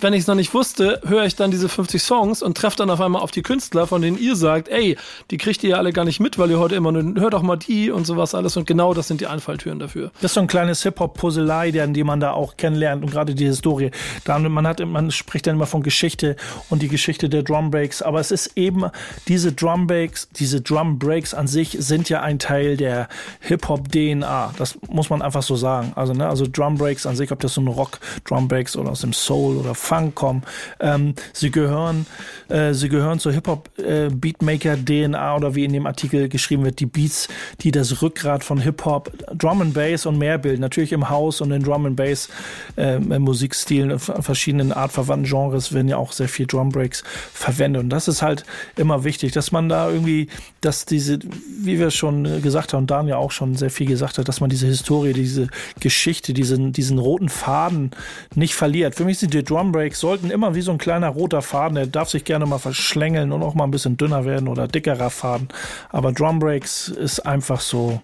wenn 0.00 0.12
ich 0.12 0.20
es 0.20 0.26
noch 0.26 0.34
nicht 0.34 0.54
wusste, 0.54 1.00
höre 1.06 1.24
ich 1.24 1.36
dann 1.36 1.50
diese 1.50 1.68
50 1.68 2.02
Songs 2.02 2.42
und 2.42 2.56
treffe 2.56 2.76
dann 2.76 2.90
auf 2.90 3.00
einmal 3.00 3.22
auf 3.22 3.30
die 3.30 3.42
Künstler, 3.42 3.86
von 3.86 4.02
denen 4.02 4.18
ihr 4.18 4.36
sagt, 4.36 4.68
ey, 4.68 4.96
die 5.30 5.36
kriegt 5.36 5.62
ihr 5.62 5.70
ja 5.70 5.76
alle 5.76 5.92
gar 5.92 6.04
nicht 6.04 6.20
mit, 6.20 6.38
weil 6.38 6.50
ihr 6.50 6.58
heute 6.58 6.74
immer 6.74 6.92
nur, 6.92 7.20
hört 7.20 7.34
doch 7.34 7.42
mal 7.42 7.56
die 7.56 7.90
und 7.90 8.06
sowas 8.06 8.34
alles. 8.34 8.56
Und 8.56 8.66
genau 8.66 8.94
das 8.94 9.08
sind 9.08 9.20
die 9.20 9.26
Einfalltüren 9.26 9.78
dafür. 9.78 10.10
Das 10.20 10.30
ist 10.30 10.34
so 10.34 10.40
ein 10.40 10.46
kleines 10.46 10.82
Hip-Hop-Puzzlei, 10.82 11.70
die 11.70 12.04
man 12.04 12.20
da 12.20 12.32
auch 12.32 12.56
kennenlernt 12.56 13.02
und 13.02 13.10
gerade 13.10 13.34
die 13.34 13.44
Historie. 13.44 13.90
Man 14.26 14.66
hat, 14.66 14.84
man 14.84 15.10
spricht 15.10 15.46
dann 15.46 15.56
immer 15.56 15.66
von 15.66 15.82
Geschichte 15.82 16.36
und 16.68 16.82
die 16.82 16.88
Geschichte 16.88 17.28
der 17.28 17.42
Drum 17.42 17.70
Breaks. 17.70 18.02
Aber 18.02 18.20
es 18.20 18.30
ist 18.30 18.56
eben 18.56 18.86
diese 19.28 19.52
Drum 19.52 19.86
Breaks, 19.86 20.28
diese 20.30 20.60
Drum 20.60 20.98
Breaks 20.98 21.34
an 21.34 21.46
sich 21.46 21.76
sind 21.78 22.08
ja 22.08 22.22
ein 22.22 22.38
Teil 22.38 22.76
der 22.76 23.08
Hip-Hop-DNA. 23.40 24.54
Das 24.56 24.78
muss 24.88 25.10
man 25.10 25.22
einfach 25.22 25.42
so 25.42 25.56
sagen. 25.56 25.92
Also, 25.96 26.12
ne, 26.12 26.28
also 26.28 26.46
Drum 26.50 26.76
Breaks 26.76 27.06
an 27.06 27.16
sich, 27.16 27.32
ob 27.32 27.40
das 27.40 27.54
so 27.54 27.60
ein 27.60 27.68
Rock 27.68 27.98
Drum 28.24 28.48
Breaks 28.48 28.76
oder 28.76 28.90
aus 28.90 29.00
dem 29.00 29.12
Soul 29.12 29.56
oder 29.56 29.74
Funk 29.90 30.14
kommen. 30.14 30.42
Ähm, 30.78 31.14
sie 31.32 31.50
gehören, 31.50 32.06
äh, 32.48 32.74
sie 32.74 32.88
gehören 32.88 33.18
zur 33.18 33.32
Hip-Hop 33.32 33.68
äh, 33.78 34.06
oder 34.06 35.54
wie 35.56 35.64
in 35.64 35.72
dem 35.72 35.86
Artikel 35.86 36.28
geschrieben 36.28 36.64
wird, 36.64 36.78
die 36.78 36.86
Beats, 36.86 37.26
die 37.62 37.72
das 37.72 38.00
Rückgrat 38.00 38.44
von 38.44 38.60
Hip-Hop, 38.60 39.10
Drum 39.34 39.62
and 39.62 39.74
Bass 39.74 40.06
und 40.06 40.16
mehr 40.16 40.38
bilden. 40.38 40.60
Natürlich 40.60 40.92
im 40.92 41.10
Haus 41.10 41.40
und 41.40 41.50
in 41.50 41.64
Drum 41.64 41.86
and 41.86 41.96
Bass 41.96 42.28
äh, 42.76 43.00
Musikstilen, 43.00 43.98
verschiedenen 43.98 44.70
artverwandten 44.70 45.28
Genres 45.28 45.72
werden 45.72 45.88
ja 45.88 45.96
auch 45.96 46.12
sehr 46.12 46.28
viel 46.28 46.46
Drum 46.46 46.68
Breaks 46.68 47.02
verwendet. 47.32 47.82
Und 47.82 47.90
das 47.90 48.06
ist 48.06 48.22
halt 48.22 48.44
immer 48.76 49.02
wichtig, 49.02 49.32
dass 49.32 49.50
man 49.50 49.68
da 49.68 49.90
irgendwie, 49.90 50.28
dass 50.60 50.84
diese, 50.84 51.18
wie 51.62 51.80
wir 51.80 51.90
schon 51.90 52.42
gesagt 52.42 52.74
haben, 52.74 52.86
Dan 52.86 53.08
ja 53.08 53.16
auch 53.16 53.32
schon 53.32 53.56
sehr 53.56 53.70
viel 53.70 53.88
gesagt 53.88 54.18
hat, 54.18 54.28
dass 54.28 54.40
man 54.40 54.50
diese 54.50 54.68
Historie, 54.68 55.14
diese 55.14 55.48
Geschichte, 55.80 56.32
diesen, 56.32 56.72
diesen 56.72 56.98
roten 56.98 57.28
Faden 57.28 57.90
nicht 58.36 58.54
verliert. 58.54 58.94
Für 58.94 59.04
mich 59.04 59.18
sind 59.18 59.34
die 59.34 59.42
Drum 59.42 59.72
Breaks 59.72 59.79
sollten 59.92 60.30
immer 60.30 60.54
wie 60.54 60.60
so 60.60 60.72
ein 60.72 60.78
kleiner 60.78 61.08
roter 61.08 61.42
Faden, 61.42 61.74
der 61.74 61.86
darf 61.86 62.10
sich 62.10 62.24
gerne 62.24 62.46
mal 62.46 62.58
verschlängeln 62.58 63.32
und 63.32 63.42
auch 63.42 63.54
mal 63.54 63.64
ein 63.64 63.70
bisschen 63.70 63.96
dünner 63.96 64.24
werden 64.24 64.48
oder 64.48 64.68
dickerer 64.68 65.10
Faden. 65.10 65.48
Aber 65.88 66.12
Drum 66.12 66.38
Breaks 66.38 66.88
ist 66.88 67.20
einfach 67.20 67.60
so 67.60 68.00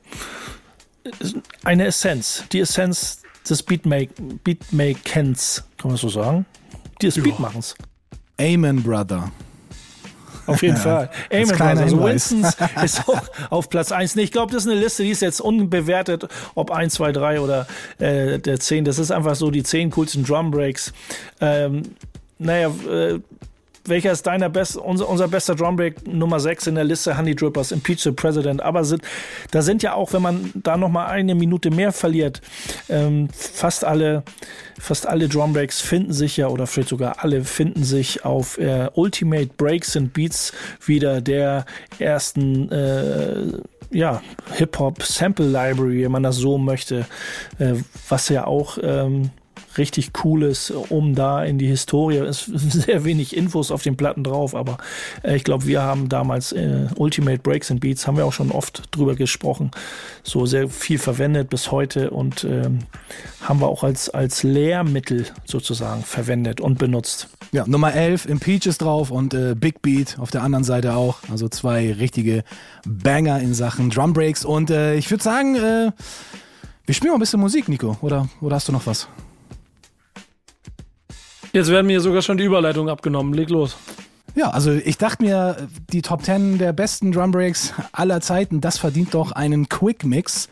eine 1.64 1.86
Essenz. 1.86 2.44
Die 2.52 2.60
Essenz 2.60 3.22
des 3.48 3.62
Beatmake 3.62 4.10
Beatmakens, 4.42 5.64
kann 5.76 5.90
man 5.90 5.98
so 5.98 6.08
sagen? 6.08 6.46
Die 7.00 7.10
Beatmachens. 7.10 7.74
Amen, 8.40 8.82
Brother. 8.82 9.30
Auf 10.46 10.62
jeden 10.62 10.76
Fall. 10.76 11.10
Amen, 11.30 11.48
Brother. 11.48 11.80
Also 11.80 12.02
Winston's 12.02 12.56
ist 12.84 13.08
auch 13.08 13.22
auf 13.50 13.68
Platz 13.68 13.92
1. 13.92 14.16
Nee, 14.16 14.22
ich 14.22 14.32
glaube, 14.32 14.52
das 14.52 14.64
ist 14.64 14.70
eine 14.70 14.80
Liste, 14.80 15.02
die 15.02 15.10
ist 15.10 15.22
jetzt 15.22 15.40
unbewertet, 15.40 16.28
ob 16.54 16.70
1, 16.70 16.94
2, 16.94 17.12
3 17.12 17.40
oder 17.40 17.66
äh, 17.98 18.38
der 18.38 18.60
10. 18.60 18.84
Das 18.84 18.98
ist 18.98 19.10
einfach 19.10 19.34
so 19.34 19.50
die 19.50 19.62
10 19.62 19.90
coolsten 19.90 20.24
Drum 20.24 20.50
Breaks. 20.50 20.92
Ähm, 21.40 21.82
naja, 22.38 22.68
äh, 22.88 23.20
welcher 23.88 24.12
ist 24.12 24.26
deiner 24.26 24.48
best, 24.48 24.76
unser, 24.76 25.08
unser 25.08 25.28
bester 25.28 25.54
Drumbreak 25.54 26.06
Nummer 26.06 26.40
6 26.40 26.68
in 26.68 26.74
der 26.74 26.84
Liste 26.84 27.16
Honey 27.16 27.34
Drippers, 27.34 27.72
Impeach 27.72 28.00
the 28.00 28.12
President. 28.12 28.62
Aber 28.62 28.84
sind, 28.84 29.02
da 29.50 29.62
sind 29.62 29.82
ja 29.82 29.94
auch, 29.94 30.12
wenn 30.12 30.22
man 30.22 30.50
da 30.54 30.76
noch 30.76 30.88
mal 30.88 31.06
eine 31.06 31.34
Minute 31.34 31.70
mehr 31.70 31.92
verliert, 31.92 32.40
ähm, 32.88 33.28
fast 33.32 33.84
alle, 33.84 34.22
fast 34.78 35.06
alle 35.06 35.28
Drumbreaks 35.28 35.80
finden 35.80 36.12
sich 36.12 36.36
ja, 36.36 36.48
oder 36.48 36.66
vielleicht 36.66 36.90
sogar 36.90 37.24
alle 37.24 37.44
finden 37.44 37.84
sich 37.84 38.24
auf 38.24 38.58
äh, 38.58 38.88
Ultimate 38.94 39.50
Breaks 39.56 39.96
and 39.96 40.12
Beats 40.12 40.52
wieder 40.84 41.20
der 41.20 41.64
ersten 41.98 42.70
äh, 42.70 43.58
ja, 43.90 44.22
Hip-Hop 44.54 45.02
Sample 45.02 45.46
Library, 45.46 46.04
wenn 46.04 46.12
man 46.12 46.22
das 46.22 46.36
so 46.36 46.58
möchte, 46.58 47.06
äh, 47.58 47.74
was 48.08 48.28
ja 48.28 48.46
auch 48.46 48.78
ähm, 48.82 49.30
richtig 49.78 50.12
Cooles, 50.12 50.70
um 50.70 51.14
da 51.14 51.44
in 51.44 51.58
die 51.58 51.66
Historie. 51.66 52.18
Es 52.18 52.44
sind 52.46 52.72
sehr 52.72 53.04
wenig 53.04 53.36
Infos 53.36 53.70
auf 53.70 53.82
den 53.82 53.96
Platten 53.96 54.24
drauf, 54.24 54.54
aber 54.54 54.78
äh, 55.22 55.36
ich 55.36 55.44
glaube, 55.44 55.66
wir 55.66 55.82
haben 55.82 56.08
damals 56.08 56.52
äh, 56.52 56.86
Ultimate 56.96 57.38
Breaks 57.38 57.70
and 57.70 57.80
Beats, 57.80 58.06
haben 58.06 58.16
wir 58.16 58.26
auch 58.26 58.32
schon 58.32 58.50
oft 58.50 58.82
drüber 58.90 59.14
gesprochen, 59.14 59.70
so 60.22 60.46
sehr 60.46 60.68
viel 60.68 60.98
verwendet 60.98 61.50
bis 61.50 61.70
heute 61.70 62.10
und 62.10 62.44
ähm, 62.44 62.80
haben 63.40 63.60
wir 63.60 63.68
auch 63.68 63.84
als, 63.84 64.10
als 64.10 64.42
Lehrmittel 64.42 65.26
sozusagen 65.44 66.02
verwendet 66.02 66.60
und 66.60 66.78
benutzt. 66.78 67.28
Ja, 67.52 67.64
Nummer 67.66 67.94
11, 67.94 68.26
Impeach 68.26 68.66
ist 68.66 68.78
drauf 68.82 69.10
und 69.10 69.34
äh, 69.34 69.54
Big 69.54 69.82
Beat 69.82 70.18
auf 70.18 70.30
der 70.30 70.42
anderen 70.42 70.64
Seite 70.64 70.94
auch. 70.94 71.18
Also 71.30 71.48
zwei 71.48 71.92
richtige 71.92 72.44
Banger 72.86 73.40
in 73.40 73.54
Sachen 73.54 73.90
Drum 73.90 74.12
Breaks. 74.12 74.44
Und 74.44 74.70
äh, 74.70 74.96
ich 74.96 75.10
würde 75.10 75.22
sagen, 75.22 75.56
äh, 75.56 75.92
wir 76.86 76.94
spielen 76.94 77.10
mal 77.10 77.16
ein 77.16 77.20
bisschen 77.20 77.40
Musik, 77.40 77.68
Nico. 77.68 77.96
Oder, 78.00 78.28
oder 78.40 78.56
hast 78.56 78.68
du 78.68 78.72
noch 78.72 78.86
was? 78.86 79.08
Jetzt 81.56 81.70
werden 81.70 81.86
mir 81.86 82.02
sogar 82.02 82.20
schon 82.20 82.36
die 82.36 82.44
Überleitung 82.44 82.90
abgenommen. 82.90 83.32
Leg 83.32 83.48
los. 83.48 83.78
Ja, 84.34 84.50
also 84.50 84.72
ich 84.72 84.98
dachte 84.98 85.22
mir, 85.22 85.56
die 85.90 86.02
Top 86.02 86.22
10 86.22 86.58
der 86.58 86.74
besten 86.74 87.12
Drum 87.12 87.30
Breaks 87.30 87.72
aller 87.92 88.20
Zeiten, 88.20 88.60
das 88.60 88.76
verdient 88.76 89.14
doch 89.14 89.32
einen 89.32 89.66
Quick 89.70 90.04
Mix. 90.04 90.50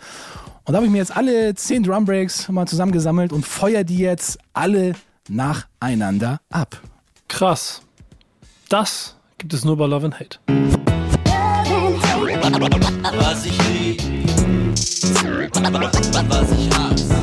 Und 0.64 0.72
da 0.72 0.76
habe 0.76 0.86
ich 0.86 0.90
mir 0.90 0.96
jetzt 0.96 1.14
alle 1.14 1.54
10 1.54 1.82
Drum 1.82 2.06
Breaks 2.06 2.48
mal 2.48 2.66
zusammengesammelt 2.66 3.34
und 3.34 3.44
feuer 3.44 3.84
die 3.84 3.98
jetzt 3.98 4.38
alle 4.54 4.94
nacheinander 5.28 6.40
ab. 6.48 6.80
Krass. 7.28 7.82
Das 8.70 9.18
gibt 9.36 9.52
es 9.52 9.62
nur 9.62 9.76
bei 9.76 9.84
Love 9.84 10.06
and 10.06 10.18
Hate. 10.18 10.38
Was 13.18 13.44
ich 13.44 13.58
lieb, 13.68 14.02
was 15.52 16.50
ich 16.50 16.78
hasse. 16.78 17.14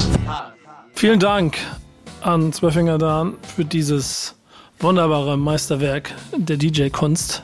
Vielen 0.94 1.20
Dank 1.20 1.58
an 2.21 2.53
Zwölfinger 2.53 2.97
Dan 2.97 3.34
für 3.55 3.65
dieses 3.65 4.36
wunderbare 4.79 5.38
Meisterwerk 5.38 6.13
der 6.36 6.57
DJ-Kunst. 6.57 7.43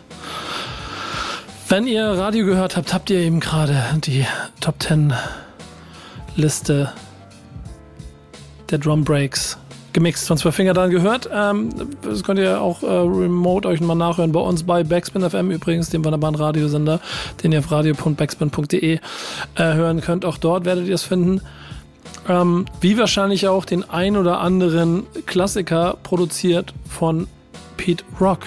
Wenn 1.70 1.88
ihr 1.88 2.06
Radio 2.06 2.46
gehört 2.46 2.78
habt, 2.78 2.94
habt 2.94 3.10
ihr 3.10 3.20
eben 3.20 3.40
gerade 3.40 3.84
die 4.06 4.26
Top 4.62 4.82
10 4.82 5.14
Liste 6.36 6.94
der 8.70 8.78
Drum 8.78 9.04
Breaks 9.04 9.58
gemixt 9.94 10.28
von 10.28 10.38
Zwölfinger 10.38 10.74
Dan 10.74 10.92
gehört. 10.92 11.28
Ähm, 11.34 11.70
das 12.04 12.24
könnt 12.24 12.40
ihr 12.40 12.62
auch 12.62 12.84
äh, 12.84 12.88
remote 12.88 13.68
euch 13.68 13.82
mal 13.82 13.96
nachhören 13.96 14.32
bei 14.32 14.40
uns 14.40 14.64
bei 14.64 14.84
Backspin 14.84 15.28
FM 15.28 15.50
übrigens, 15.50 15.90
dem 15.90 16.06
wunderbaren 16.06 16.36
Radiosender, 16.36 17.00
den 17.42 17.52
ihr 17.52 17.60
auf 17.60 17.72
radio.backspin.de 17.72 18.94
äh, 18.94 19.00
hören 19.56 20.02
könnt. 20.02 20.24
Auch 20.24 20.38
dort 20.38 20.66
werdet 20.66 20.88
ihr 20.88 20.96
es 20.96 21.04
finden. 21.04 21.42
Ähm, 22.30 22.66
wie 22.82 22.98
wahrscheinlich 22.98 23.48
auch 23.48 23.64
den 23.64 23.90
ein 23.90 24.18
oder 24.18 24.40
anderen 24.40 25.08
Klassiker 25.26 25.98
produziert 26.04 26.74
von 26.90 27.28
Pete 27.78 28.04
Rock. 28.20 28.42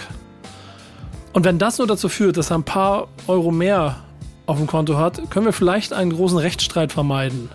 Und 1.33 1.45
wenn 1.45 1.59
das 1.59 1.79
nur 1.79 1.87
dazu 1.87 2.09
führt, 2.09 2.37
dass 2.37 2.51
er 2.51 2.59
ein 2.59 2.65
paar 2.65 3.09
Euro 3.27 3.51
mehr 3.51 3.97
auf 4.47 4.59
dem 4.59 4.67
Konto 4.67 4.99
hat, 4.99 5.31
können 5.31 5.47
wir 5.47 5.53
vielleicht 5.53 5.93
einen 5.93 6.13
großen 6.13 6.39
Rechtsstreit 6.39 6.93
vermeiden. 6.93 7.49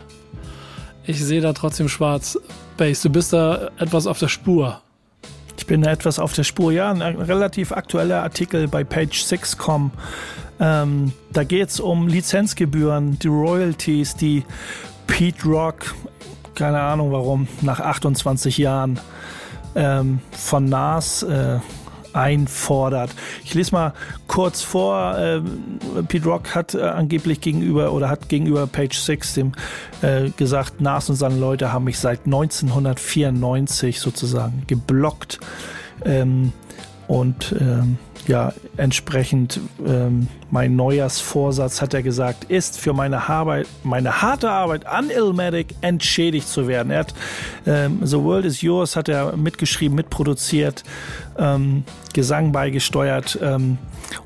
Ich 1.06 1.24
sehe 1.24 1.42
da 1.42 1.54
trotzdem 1.54 1.90
schwarz. 1.90 2.40
Base, 2.78 3.04
du 3.04 3.10
bist 3.14 3.34
da 3.34 3.70
etwas 3.78 4.08
auf 4.08 4.18
der 4.18 4.30
Spur. 4.30 4.82
Ich 5.58 5.68
bin 5.68 5.82
da 5.82 5.92
etwas 5.92 6.20
auf 6.20 6.34
der 6.34 6.44
Spur. 6.44 6.72
Ja, 6.72 6.90
ein 6.90 7.02
relativ 7.02 7.72
aktueller 7.72 8.24
Artikel 8.24 8.68
bei 8.68 8.84
Page 8.84 9.24
6.com. 9.24 9.92
Ähm, 10.60 11.12
da 11.32 11.44
geht 11.44 11.70
es 11.70 11.80
um 11.80 12.08
Lizenzgebühren, 12.08 13.20
die 13.20 13.28
Royalties, 13.28 14.16
die 14.16 14.44
Pete 15.06 15.48
Rock, 15.48 15.94
keine 16.56 16.82
Ahnung 16.82 17.12
warum, 17.12 17.48
nach 17.62 17.80
28 17.80 18.58
Jahren 18.58 19.00
ähm, 19.76 20.20
von 20.32 20.66
Nas 20.66 21.24
äh, 21.24 21.60
einfordert. 22.14 23.12
Ich 23.44 23.54
lese 23.54 23.74
mal 23.74 23.94
kurz 24.28 24.62
vor. 24.62 25.18
Äh, 25.18 25.42
Pete 26.08 26.26
Rock 26.26 26.56
hat 26.56 26.74
äh, 26.74 26.82
angeblich 26.82 27.42
gegenüber 27.42 27.92
oder 27.92 28.10
hat 28.10 28.30
gegenüber 28.30 28.68
Page 28.68 28.98
6 28.98 29.34
dem 29.34 29.52
äh, 30.02 30.30
gesagt, 30.30 30.82
Nas 30.82 31.10
und 31.10 31.18
seine 31.18 31.36
Leute 31.36 31.74
haben 31.74 31.84
mich 31.84 32.00
seit 32.00 32.26
1994 32.26 34.00
sozusagen 34.00 34.64
geblockt. 34.68 35.40
Ähm, 36.06 36.54
und 37.08 37.56
ähm, 37.60 37.98
ja, 38.28 38.54
entsprechend 38.78 39.60
ähm, 39.86 40.28
mein 40.50 40.76
Neujahrsvorsatz, 40.76 41.82
hat 41.82 41.94
er 41.94 42.02
gesagt, 42.02 42.46
ist 42.46 42.80
für 42.80 42.94
meine, 42.94 43.30
Arbeit, 43.30 43.68
meine 43.84 44.22
harte 44.22 44.50
Arbeit 44.50 44.86
an 44.86 45.10
Illmatic 45.10 45.76
entschädigt 45.82 46.48
zu 46.48 46.68
werden. 46.68 46.92
Er 46.92 47.00
hat 47.00 47.14
ähm, 47.66 48.00
The 48.04 48.18
World 48.18 48.46
is 48.46 48.62
Yours 48.62 48.96
hat 48.96 49.10
er 49.10 49.36
mitgeschrieben, 49.38 49.96
mitproduziert, 49.96 50.84
ähm, 51.38 51.84
Gesang 52.14 52.52
beigesteuert. 52.52 53.38
Ähm, 53.42 53.78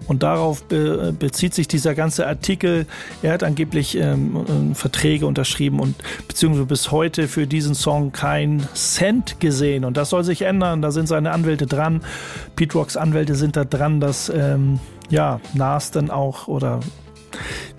und 0.08 0.24
darauf 0.24 0.64
be 0.64 1.14
bezieht 1.18 1.54
sich 1.54 1.68
dieser 1.68 1.96
ganze 1.96 2.28
Artikel. 2.28 2.86
Er 3.22 3.34
hat 3.34 3.44
angeblich 3.44 3.96
ähm, 3.98 4.76
Verträge 4.76 5.26
unterschrieben 5.26 5.80
und 5.80 5.96
beziehungsweise 6.28 6.66
bis 6.66 6.92
heute 6.92 7.28
für 7.28 7.48
diesen 7.48 7.76
Song 7.76 8.12
kein 8.12 8.68
Cent 8.74 9.40
gesehen. 9.40 9.86
Und 9.86 9.98
das 9.98 10.10
soll 10.10 10.24
sich 10.24 10.44
ändern. 10.44 10.82
Da 10.82 10.92
sind 10.92 11.08
seine 11.08 11.32
Anwälte 11.32 11.68
dran. 11.68 12.02
Pete 12.56 12.78
Rocks 12.78 12.98
Anwälte 12.98 13.36
sind 13.36 13.56
da 13.56 13.66
dran, 13.66 14.00
dass 14.00 14.30
ähm, 14.30 14.80
ja, 15.10 15.40
Nas 15.54 15.92
dann 15.92 16.10
auch 16.10 16.48
oder 16.48 16.80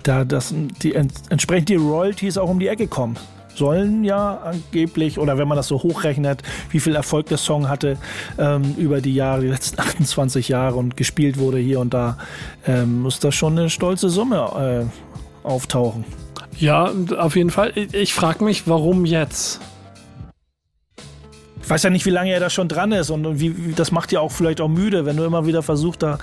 da 0.03 0.25
das, 0.25 0.53
die, 0.81 0.95
entsprechend 0.95 1.69
die 1.69 1.75
Royalties 1.75 2.37
auch 2.37 2.49
um 2.49 2.59
die 2.59 2.67
Ecke 2.67 2.87
kommen 2.87 3.17
sollen 3.55 4.03
ja 4.03 4.37
angeblich, 4.43 5.17
oder 5.17 5.37
wenn 5.37 5.47
man 5.47 5.55
das 5.55 5.67
so 5.67 5.81
hochrechnet, 5.81 6.41
wie 6.69 6.79
viel 6.79 6.95
Erfolg 6.95 7.27
der 7.27 7.37
Song 7.37 7.69
hatte 7.69 7.97
ähm, 8.37 8.75
über 8.77 9.01
die 9.01 9.13
Jahre, 9.13 9.41
die 9.41 9.47
letzten 9.47 9.79
28 9.81 10.47
Jahre 10.49 10.75
und 10.75 10.97
gespielt 10.97 11.37
wurde 11.37 11.57
hier 11.57 11.79
und 11.79 11.93
da, 11.93 12.17
ähm, 12.67 13.01
muss 13.01 13.19
da 13.19 13.31
schon 13.31 13.57
eine 13.57 13.69
stolze 13.69 14.09
Summe 14.09 14.89
äh, 15.43 15.47
auftauchen. 15.47 16.05
Ja, 16.57 16.91
auf 17.17 17.35
jeden 17.35 17.49
Fall. 17.49 17.73
Ich 17.91 18.13
frage 18.13 18.43
mich, 18.43 18.67
warum 18.67 19.05
jetzt? 19.05 19.59
Ich 21.63 21.69
weiß 21.69 21.83
ja 21.83 21.89
nicht, 21.89 22.05
wie 22.05 22.11
lange 22.11 22.31
er 22.31 22.39
da 22.39 22.49
schon 22.49 22.67
dran 22.67 22.91
ist 22.91 23.09
und 23.09 23.39
wie, 23.39 23.67
wie, 23.67 23.73
das 23.73 23.91
macht 23.91 24.11
ja 24.11 24.19
auch 24.19 24.31
vielleicht 24.31 24.61
auch 24.61 24.67
müde, 24.67 25.05
wenn 25.05 25.17
du 25.17 25.23
immer 25.23 25.45
wieder 25.45 25.63
versuchst, 25.63 26.03
da 26.03 26.17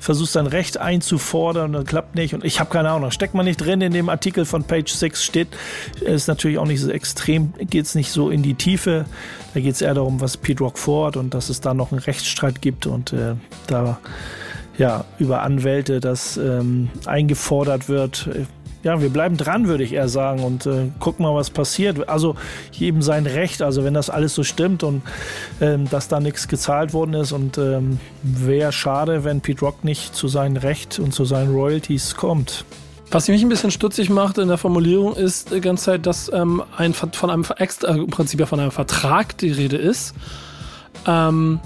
versuchst 0.00 0.36
dein 0.36 0.46
Recht 0.46 0.78
einzufordern 0.78 1.66
und 1.66 1.72
das 1.72 1.84
klappt 1.84 2.14
nicht. 2.14 2.34
Und 2.34 2.44
ich 2.44 2.60
habe 2.60 2.70
keine 2.70 2.90
Ahnung, 2.90 3.10
steckt 3.10 3.34
man 3.34 3.44
nicht 3.44 3.58
drin 3.58 3.80
in 3.80 3.92
dem 3.92 4.08
Artikel 4.08 4.44
von 4.44 4.64
Page 4.64 4.90
6 4.90 5.22
steht, 5.22 5.48
ist 6.00 6.28
natürlich 6.28 6.58
auch 6.58 6.66
nicht 6.66 6.80
so 6.80 6.90
extrem, 6.90 7.52
geht 7.58 7.86
es 7.86 7.94
nicht 7.94 8.10
so 8.10 8.30
in 8.30 8.42
die 8.42 8.54
Tiefe. 8.54 9.04
Da 9.52 9.60
geht 9.60 9.74
es 9.74 9.82
eher 9.82 9.94
darum, 9.94 10.20
was 10.20 10.36
Pete 10.36 10.62
Rock 10.62 10.78
fordert 10.78 11.16
und 11.16 11.34
dass 11.34 11.48
es 11.48 11.60
da 11.60 11.74
noch 11.74 11.92
einen 11.92 12.00
Rechtsstreit 12.00 12.60
gibt 12.60 12.86
und 12.86 13.12
äh, 13.12 13.34
da 13.66 13.98
ja 14.78 15.04
über 15.18 15.42
Anwälte 15.42 16.00
das 16.00 16.36
ähm, 16.36 16.88
eingefordert 17.06 17.88
wird 17.88 18.28
ja, 18.84 19.00
wir 19.00 19.08
bleiben 19.08 19.36
dran, 19.36 19.66
würde 19.66 19.82
ich 19.82 19.94
eher 19.94 20.08
sagen, 20.08 20.44
und 20.44 20.66
äh, 20.66 20.90
gucken 21.00 21.24
mal, 21.24 21.34
was 21.34 21.50
passiert. 21.50 22.08
Also 22.08 22.36
jedem 22.70 23.02
sein 23.02 23.26
Recht, 23.26 23.62
also 23.62 23.82
wenn 23.82 23.94
das 23.94 24.10
alles 24.10 24.34
so 24.34 24.44
stimmt 24.44 24.82
und 24.82 25.02
ähm, 25.60 25.88
dass 25.90 26.08
da 26.08 26.20
nichts 26.20 26.48
gezahlt 26.48 26.92
worden 26.92 27.14
ist 27.14 27.32
und 27.32 27.58
ähm, 27.58 27.98
wäre 28.22 28.72
schade, 28.72 29.24
wenn 29.24 29.40
Pete 29.40 29.60
Rock 29.60 29.84
nicht 29.84 30.14
zu 30.14 30.28
seinem 30.28 30.58
Recht 30.58 30.98
und 30.98 31.12
zu 31.12 31.24
seinen 31.24 31.52
Royalties 31.52 32.14
kommt. 32.14 32.64
Was 33.10 33.28
mich 33.28 33.42
ein 33.42 33.48
bisschen 33.48 33.70
stutzig 33.70 34.10
macht 34.10 34.38
in 34.38 34.48
der 34.48 34.58
Formulierung 34.58 35.14
ist 35.14 35.52
die 35.52 35.60
ganze 35.60 35.84
Zeit, 35.84 36.06
dass 36.06 36.30
ähm, 36.32 36.62
ein, 36.76 36.94
von 36.94 37.30
einem 37.30 37.44
extra, 37.56 37.94
äh, 37.94 37.98
im 37.98 38.08
Prinzip 38.08 38.40
ja 38.40 38.46
von 38.46 38.60
einem 38.60 38.70
Vertrag 38.70 39.38
die 39.38 39.50
Rede 39.50 39.76
ist, 39.76 40.14
ähm, 41.06 41.60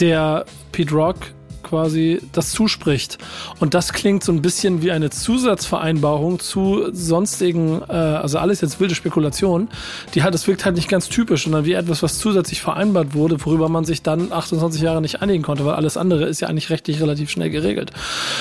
der 0.00 0.44
Pete 0.72 0.94
Rock 0.94 1.18
quasi 1.62 2.20
das 2.32 2.50
zuspricht. 2.50 3.18
Und 3.60 3.74
das 3.74 3.92
klingt 3.92 4.24
so 4.24 4.32
ein 4.32 4.42
bisschen 4.42 4.82
wie 4.82 4.92
eine 4.92 5.10
Zusatzvereinbarung 5.10 6.38
zu 6.38 6.88
sonstigen, 6.92 7.82
äh, 7.88 7.92
also 7.92 8.38
alles 8.38 8.60
jetzt 8.60 8.80
wilde 8.80 8.94
Spekulation, 8.94 9.68
die 10.14 10.22
halt, 10.22 10.34
das 10.34 10.46
wirkt 10.46 10.64
halt 10.64 10.76
nicht 10.76 10.88
ganz 10.88 11.08
typisch, 11.08 11.44
sondern 11.44 11.64
wie 11.64 11.72
etwas, 11.72 12.02
was 12.02 12.18
zusätzlich 12.18 12.60
vereinbart 12.60 13.14
wurde, 13.14 13.44
worüber 13.44 13.68
man 13.68 13.84
sich 13.84 14.02
dann 14.02 14.32
28 14.32 14.82
Jahre 14.82 15.00
nicht 15.00 15.22
einigen 15.22 15.42
konnte, 15.42 15.64
weil 15.64 15.74
alles 15.74 15.96
andere 15.96 16.24
ist 16.24 16.40
ja 16.40 16.48
eigentlich 16.48 16.70
rechtlich 16.70 17.00
relativ 17.00 17.30
schnell 17.30 17.50
geregelt. 17.50 17.92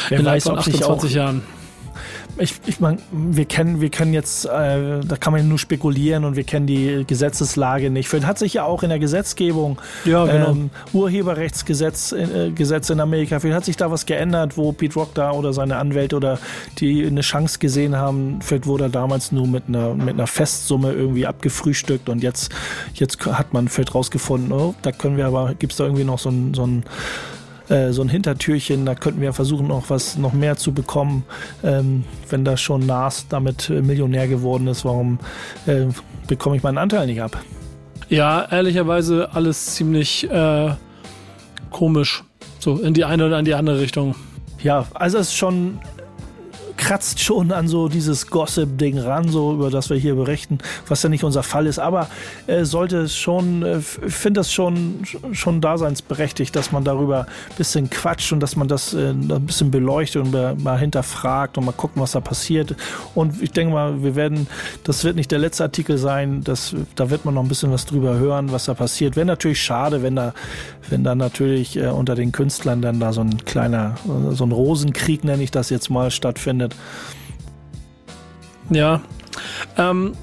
Wer 0.09 0.19
Innerhalb 0.19 0.37
weiß, 0.37 0.43
von 0.43 0.57
28 0.57 1.13
Jahren 1.13 1.41
ich, 2.37 2.55
ich 2.65 2.79
meine, 2.79 2.97
wir 3.11 3.45
kennen, 3.45 3.81
wir 3.81 3.89
können 3.89 4.13
jetzt, 4.13 4.45
äh, 4.45 5.01
da 5.01 5.15
kann 5.19 5.33
man 5.33 5.47
nur 5.47 5.59
spekulieren 5.59 6.25
und 6.25 6.35
wir 6.35 6.43
kennen 6.43 6.67
die 6.67 7.03
Gesetzeslage 7.05 7.89
nicht. 7.89 8.07
Vielleicht 8.07 8.27
hat 8.27 8.39
sich 8.39 8.53
ja 8.53 8.63
auch 8.63 8.83
in 8.83 8.89
der 8.89 8.99
Gesetzgebung 8.99 9.79
ja, 10.05 10.25
genau. 10.25 10.51
ähm, 10.51 10.69
Urheberrechtsgesetz 10.93 12.11
äh, 12.11 12.51
Gesetz 12.51 12.89
in 12.89 12.99
Amerika, 12.99 13.39
vielleicht 13.39 13.57
hat 13.57 13.65
sich 13.65 13.77
da 13.77 13.91
was 13.91 14.05
geändert, 14.05 14.57
wo 14.57 14.71
Pete 14.71 14.95
Rock 14.95 15.13
da 15.13 15.31
oder 15.31 15.53
seine 15.53 15.77
Anwälte 15.77 16.15
oder 16.15 16.39
die 16.79 17.05
eine 17.05 17.21
Chance 17.21 17.59
gesehen 17.59 17.95
haben. 17.95 18.39
Vielleicht 18.41 18.65
wurde 18.65 18.85
er 18.85 18.89
damals 18.89 19.31
nur 19.31 19.47
mit 19.47 19.63
einer, 19.67 19.93
mit 19.93 20.15
einer 20.15 20.27
Festsumme 20.27 20.93
irgendwie 20.93 21.25
abgefrühstückt 21.25 22.09
und 22.09 22.23
jetzt, 22.23 22.51
jetzt 22.93 23.25
hat 23.25 23.53
man 23.53 23.67
vielleicht 23.67 23.95
rausgefunden, 23.95 24.51
oh, 24.51 24.75
da 24.81 24.91
können 24.91 25.17
wir 25.17 25.27
aber, 25.27 25.53
gibt 25.55 25.73
es 25.73 25.77
da 25.77 25.85
irgendwie 25.85 26.03
noch 26.03 26.19
so 26.19 26.29
ein, 26.29 26.53
so 26.53 26.65
ein 26.65 26.83
äh, 27.71 27.93
so 27.93 28.01
ein 28.01 28.09
Hintertürchen, 28.09 28.85
da 28.85 28.95
könnten 28.95 29.21
wir 29.21 29.33
versuchen, 29.33 29.67
noch 29.67 29.89
was 29.89 30.17
noch 30.17 30.33
mehr 30.33 30.57
zu 30.57 30.73
bekommen. 30.73 31.23
Ähm, 31.63 32.03
wenn 32.29 32.43
da 32.43 32.57
schon 32.57 32.85
Nas 32.85 33.27
damit 33.29 33.69
äh, 33.69 33.81
Millionär 33.81 34.27
geworden 34.27 34.67
ist, 34.67 34.83
warum 34.83 35.19
äh, 35.65 35.85
bekomme 36.27 36.57
ich 36.57 36.63
meinen 36.63 36.77
Anteil 36.77 37.07
nicht 37.07 37.21
ab? 37.21 37.41
Ja, 38.09 38.45
ehrlicherweise 38.51 39.29
alles 39.33 39.75
ziemlich 39.75 40.29
äh, 40.29 40.71
komisch. 41.69 42.23
So 42.59 42.77
in 42.77 42.93
die 42.93 43.05
eine 43.05 43.25
oder 43.25 43.39
in 43.39 43.45
die 43.45 43.55
andere 43.55 43.79
Richtung. 43.79 44.15
Ja, 44.61 44.85
also 44.93 45.17
es 45.17 45.29
ist 45.29 45.35
schon 45.35 45.79
kratzt 46.81 47.19
schon 47.19 47.51
an 47.51 47.67
so 47.67 47.87
dieses 47.87 48.27
Gossip-Ding 48.27 48.97
ran, 48.97 49.29
so 49.29 49.53
über 49.53 49.69
das 49.69 49.91
wir 49.91 49.97
hier 49.97 50.15
berichten, 50.15 50.57
was 50.87 51.03
ja 51.03 51.09
nicht 51.09 51.23
unser 51.23 51.43
Fall 51.43 51.67
ist. 51.67 51.77
Aber 51.77 52.07
äh, 52.47 52.65
sollte 52.65 52.97
es 52.97 53.15
schon, 53.15 53.61
äh, 53.61 53.79
finde 53.81 54.39
das 54.39 54.51
schon, 54.51 55.03
schon 55.31 55.61
daseinsberechtigt, 55.61 56.55
dass 56.55 56.71
man 56.71 56.83
darüber 56.83 57.27
ein 57.51 57.55
bisschen 57.55 57.91
quatscht 57.91 58.33
und 58.33 58.39
dass 58.39 58.55
man 58.55 58.67
das 58.67 58.95
äh, 58.95 59.11
ein 59.11 59.45
bisschen 59.45 59.69
beleuchtet 59.69 60.23
und 60.23 60.63
mal 60.63 60.79
hinterfragt 60.79 61.59
und 61.59 61.65
mal 61.65 61.71
gucken, 61.71 62.01
was 62.01 62.13
da 62.13 62.19
passiert. 62.19 62.75
Und 63.13 63.43
ich 63.43 63.51
denke 63.51 63.73
mal, 63.73 64.01
wir 64.01 64.15
werden, 64.15 64.47
das 64.83 65.03
wird 65.03 65.15
nicht 65.15 65.31
der 65.31 65.39
letzte 65.39 65.63
Artikel 65.63 65.99
sein, 65.99 66.43
das, 66.43 66.75
da 66.95 67.11
wird 67.11 67.25
man 67.25 67.35
noch 67.35 67.43
ein 67.43 67.47
bisschen 67.47 67.71
was 67.71 67.85
drüber 67.85 68.15
hören, 68.15 68.51
was 68.51 68.65
da 68.65 68.73
passiert. 68.73 69.15
Wäre 69.15 69.27
natürlich 69.27 69.61
schade, 69.61 70.01
wenn 70.01 70.15
da, 70.15 70.33
wenn 70.89 71.03
da 71.03 71.13
natürlich 71.13 71.77
äh, 71.77 71.89
unter 71.89 72.15
den 72.15 72.31
Künstlern 72.31 72.81
dann 72.81 72.99
da 72.99 73.13
so 73.13 73.21
ein 73.21 73.45
kleiner, 73.45 73.97
so 74.31 74.45
ein 74.45 74.51
Rosenkrieg, 74.51 75.23
nenne 75.23 75.43
ich 75.43 75.51
das 75.51 75.69
jetzt 75.69 75.91
mal, 75.91 76.09
stattfindet 76.09 76.70
Ja. 78.69 79.01
Ähm. 79.77 80.15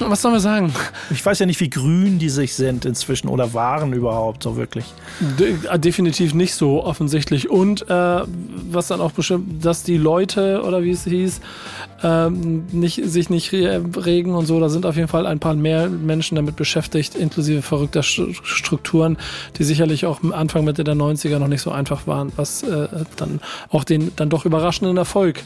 Was 0.00 0.22
sollen 0.22 0.34
wir 0.34 0.40
sagen? 0.40 0.72
Ich 1.10 1.24
weiß 1.24 1.38
ja 1.38 1.46
nicht, 1.46 1.60
wie 1.60 1.70
grün 1.70 2.18
die 2.18 2.28
sich 2.28 2.54
sind 2.54 2.84
inzwischen 2.84 3.28
oder 3.28 3.54
waren 3.54 3.92
überhaupt 3.92 4.42
so 4.42 4.56
wirklich. 4.56 4.84
De 5.38 5.54
äh, 5.70 5.78
definitiv 5.78 6.34
nicht 6.34 6.54
so 6.54 6.84
offensichtlich. 6.84 7.50
Und 7.50 7.88
äh, 7.88 8.22
was 8.70 8.88
dann 8.88 9.00
auch 9.00 9.12
bestimmt, 9.12 9.64
dass 9.64 9.82
die 9.82 9.96
Leute 9.96 10.62
oder 10.62 10.82
wie 10.82 10.90
es 10.90 11.04
hieß, 11.04 11.40
ähm, 12.02 12.64
nicht, 12.72 13.00
sich 13.04 13.30
nicht 13.30 13.52
regen 13.52 14.34
und 14.34 14.46
so, 14.46 14.60
da 14.60 14.68
sind 14.68 14.84
auf 14.86 14.96
jeden 14.96 15.08
Fall 15.08 15.26
ein 15.26 15.38
paar 15.38 15.54
mehr 15.54 15.88
Menschen 15.88 16.36
damit 16.36 16.56
beschäftigt, 16.56 17.14
inklusive 17.14 17.62
verrückter 17.62 18.02
Strukturen, 18.02 19.16
die 19.58 19.64
sicherlich 19.64 20.06
auch 20.06 20.20
Anfang 20.32 20.64
Mitte 20.64 20.84
der 20.84 20.94
90er 20.94 21.38
noch 21.38 21.48
nicht 21.48 21.62
so 21.62 21.70
einfach 21.70 22.06
waren, 22.06 22.32
was 22.36 22.62
äh, 22.62 22.88
dann 23.16 23.40
auch 23.70 23.84
den 23.84 24.12
dann 24.16 24.28
doch 24.28 24.44
überraschenden 24.44 24.96
Erfolg 24.96 25.42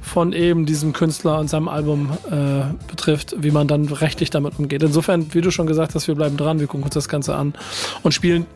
von 0.00 0.32
eben 0.32 0.66
diesem 0.66 0.92
Künstler 0.92 1.38
und 1.38 1.48
seinem 1.48 1.68
Album 1.68 2.10
äh, 2.30 2.64
betrifft, 2.88 3.36
wie 3.38 3.50
man 3.50 3.68
dann 3.68 3.86
rechtlich 3.88 4.30
damit 4.30 4.58
umgeht. 4.58 4.82
Insofern, 4.82 5.32
wie 5.34 5.40
du 5.40 5.50
schon 5.50 5.66
gesagt 5.66 5.94
hast, 5.94 6.08
wir 6.08 6.14
bleiben 6.14 6.36
dran, 6.36 6.60
wir 6.60 6.66
gucken 6.66 6.84
uns 6.84 6.94
das 6.94 7.08
Ganze 7.08 7.34
an 7.34 7.54
und 8.02 8.12
spielen 8.12 8.46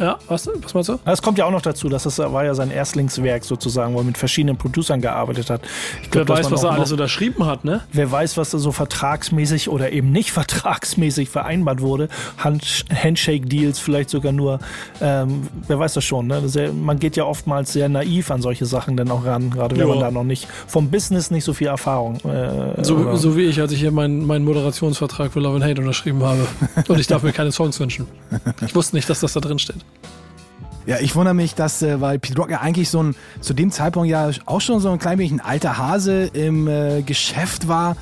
ja, 0.00 0.18
was, 0.28 0.48
was 0.62 0.74
meinst 0.74 0.88
du? 0.88 0.98
Es 1.04 1.22
kommt 1.22 1.38
ja 1.38 1.44
auch 1.44 1.50
noch 1.50 1.62
dazu, 1.62 1.88
dass 1.88 2.02
das 2.02 2.18
war 2.18 2.44
ja 2.44 2.54
sein 2.54 2.70
Erstlingswerk 2.70 3.44
sozusagen, 3.44 3.94
wo 3.94 3.98
er 3.98 4.04
mit 4.04 4.18
verschiedenen 4.18 4.56
Producern 4.56 5.00
gearbeitet 5.00 5.50
hat. 5.50 5.62
Ich 6.02 6.10
glaub, 6.10 6.28
wer 6.28 6.36
weiß, 6.36 6.50
was 6.50 6.64
er 6.64 6.72
alles 6.72 6.92
unterschrieben 6.92 7.46
hat, 7.46 7.64
ne? 7.64 7.82
Wer 7.92 8.10
weiß, 8.10 8.36
was 8.36 8.50
da 8.50 8.58
so 8.58 8.72
vertragsmäßig 8.72 9.68
oder 9.68 9.92
eben 9.92 10.10
nicht 10.10 10.30
vertragsmäßig 10.32 11.28
vereinbart 11.28 11.80
wurde. 11.80 12.08
Hand 12.38 12.84
Handshake-Deals 12.92 13.78
vielleicht 13.78 14.10
sogar 14.10 14.32
nur. 14.32 14.58
Ähm, 15.00 15.48
wer 15.68 15.78
weiß 15.78 15.94
das 15.94 16.04
schon, 16.04 16.26
ne? 16.26 16.48
Sehr, 16.48 16.72
man 16.72 16.98
geht 16.98 17.16
ja 17.16 17.24
oftmals 17.24 17.72
sehr 17.72 17.88
naiv 17.88 18.30
an 18.30 18.42
solche 18.42 18.66
Sachen 18.66 18.96
dann 18.96 19.10
auch 19.10 19.24
ran, 19.24 19.50
gerade 19.50 19.76
wenn 19.76 19.88
man 19.88 20.00
da 20.00 20.10
noch 20.10 20.24
nicht 20.24 20.48
vom 20.66 20.90
Business 20.90 21.30
nicht 21.30 21.44
so 21.44 21.52
viel 21.52 21.68
Erfahrung. 21.68 22.16
Äh, 22.24 22.82
so, 22.84 23.16
so, 23.16 23.36
wie 23.36 23.42
ich, 23.42 23.60
als 23.60 23.72
ich 23.72 23.80
hier 23.80 23.92
meinen, 23.92 24.26
meinen 24.26 24.44
Moderationsvertrag 24.44 25.32
für 25.32 25.40
Love 25.40 25.56
and 25.56 25.64
Hate 25.64 25.80
unterschrieben 25.80 26.22
habe. 26.22 26.46
Und 26.88 26.98
ich 26.98 27.06
darf 27.06 27.22
mir 27.22 27.32
keine 27.32 27.52
Songs 27.52 27.78
wünschen. 27.78 28.06
Ich 28.66 28.74
wusste 28.74 28.96
nicht, 28.96 29.08
dass 29.08 29.20
das 29.20 29.32
da 29.32 29.40
drin 29.40 29.58
steht. 29.58 29.83
Ja, 30.86 30.98
ich 31.00 31.16
wundere 31.16 31.34
mich, 31.34 31.54
dass, 31.54 31.80
äh, 31.82 32.00
weil 32.00 32.18
Pete 32.18 32.36
Rock 32.36 32.50
ja 32.50 32.60
eigentlich 32.60 32.90
so 32.90 33.02
ein, 33.02 33.16
zu 33.40 33.54
dem 33.54 33.70
Zeitpunkt 33.70 34.08
ja 34.08 34.30
auch 34.44 34.60
schon 34.60 34.80
so 34.80 34.90
ein 34.90 34.98
klein 34.98 35.18
wenig 35.18 35.32
ein 35.32 35.40
alter 35.40 35.78
Hase 35.78 36.24
im 36.34 36.68
äh, 36.68 37.02
Geschäft 37.02 37.68
war, 37.68 37.96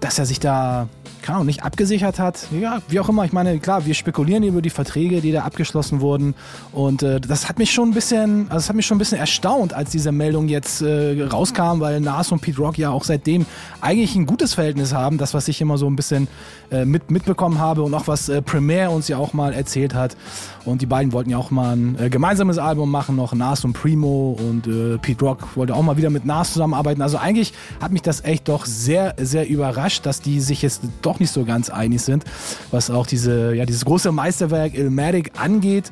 dass 0.00 0.18
er 0.18 0.26
sich 0.26 0.40
da 0.40 0.88
keine 1.26 1.38
Ahnung, 1.38 1.46
nicht 1.46 1.64
abgesichert 1.64 2.20
hat. 2.20 2.46
Ja, 2.52 2.78
wie 2.88 3.00
auch 3.00 3.08
immer. 3.08 3.24
Ich 3.24 3.32
meine, 3.32 3.58
klar, 3.58 3.84
wir 3.84 3.94
spekulieren 3.94 4.44
über 4.44 4.62
die 4.62 4.70
Verträge, 4.70 5.20
die 5.20 5.32
da 5.32 5.42
abgeschlossen 5.42 6.00
wurden. 6.00 6.34
Und 6.72 7.02
äh, 7.02 7.20
das 7.20 7.48
hat 7.48 7.58
mich 7.58 7.72
schon 7.72 7.90
ein 7.90 7.94
bisschen, 7.94 8.42
also 8.42 8.54
das 8.54 8.68
hat 8.68 8.76
mich 8.76 8.86
schon 8.86 8.96
ein 8.96 9.00
bisschen 9.00 9.18
erstaunt, 9.18 9.74
als 9.74 9.90
diese 9.90 10.12
Meldung 10.12 10.46
jetzt 10.46 10.82
äh, 10.82 11.20
rauskam, 11.24 11.80
weil 11.80 12.00
Nas 12.00 12.30
und 12.30 12.42
Pete 12.42 12.58
Rock 12.58 12.78
ja 12.78 12.90
auch 12.90 13.02
seitdem 13.02 13.44
eigentlich 13.80 14.14
ein 14.14 14.26
gutes 14.26 14.54
Verhältnis 14.54 14.94
haben. 14.94 15.18
Das, 15.18 15.34
was 15.34 15.48
ich 15.48 15.60
immer 15.60 15.78
so 15.78 15.88
ein 15.88 15.96
bisschen 15.96 16.28
äh, 16.70 16.84
mit, 16.84 17.10
mitbekommen 17.10 17.58
habe 17.58 17.82
und 17.82 17.92
auch 17.94 18.06
was 18.06 18.28
äh, 18.28 18.40
Premiere 18.40 18.90
uns 18.90 19.08
ja 19.08 19.18
auch 19.18 19.32
mal 19.32 19.52
erzählt 19.52 19.94
hat. 19.94 20.16
Und 20.64 20.80
die 20.82 20.86
beiden 20.86 21.12
wollten 21.12 21.30
ja 21.30 21.38
auch 21.38 21.50
mal 21.50 21.76
ein 21.76 21.98
äh, 21.98 22.08
gemeinsames 22.08 22.58
Album 22.58 22.90
machen, 22.90 23.16
noch 23.16 23.34
Nas 23.34 23.64
und 23.64 23.72
Primo. 23.72 24.38
Und 24.38 24.68
äh, 24.68 24.98
Pete 24.98 25.24
Rock 25.24 25.56
wollte 25.56 25.74
auch 25.74 25.82
mal 25.82 25.96
wieder 25.96 26.10
mit 26.10 26.24
Nas 26.24 26.52
zusammenarbeiten. 26.52 27.02
Also 27.02 27.18
eigentlich 27.18 27.52
hat 27.80 27.90
mich 27.90 28.02
das 28.02 28.22
echt 28.24 28.48
doch 28.48 28.64
sehr, 28.64 29.14
sehr 29.18 29.48
überrascht, 29.48 30.06
dass 30.06 30.20
die 30.20 30.40
sich 30.40 30.62
jetzt 30.62 30.82
doch 31.02 31.15
auch 31.16 31.20
nicht 31.20 31.32
so 31.32 31.44
ganz 31.44 31.70
einig 31.70 32.02
sind, 32.02 32.24
was 32.70 32.90
auch 32.90 33.06
diese, 33.06 33.54
ja, 33.54 33.64
dieses 33.64 33.84
große 33.84 34.12
Meisterwerk 34.12 34.74
Ilmatic 34.74 35.32
angeht. 35.38 35.90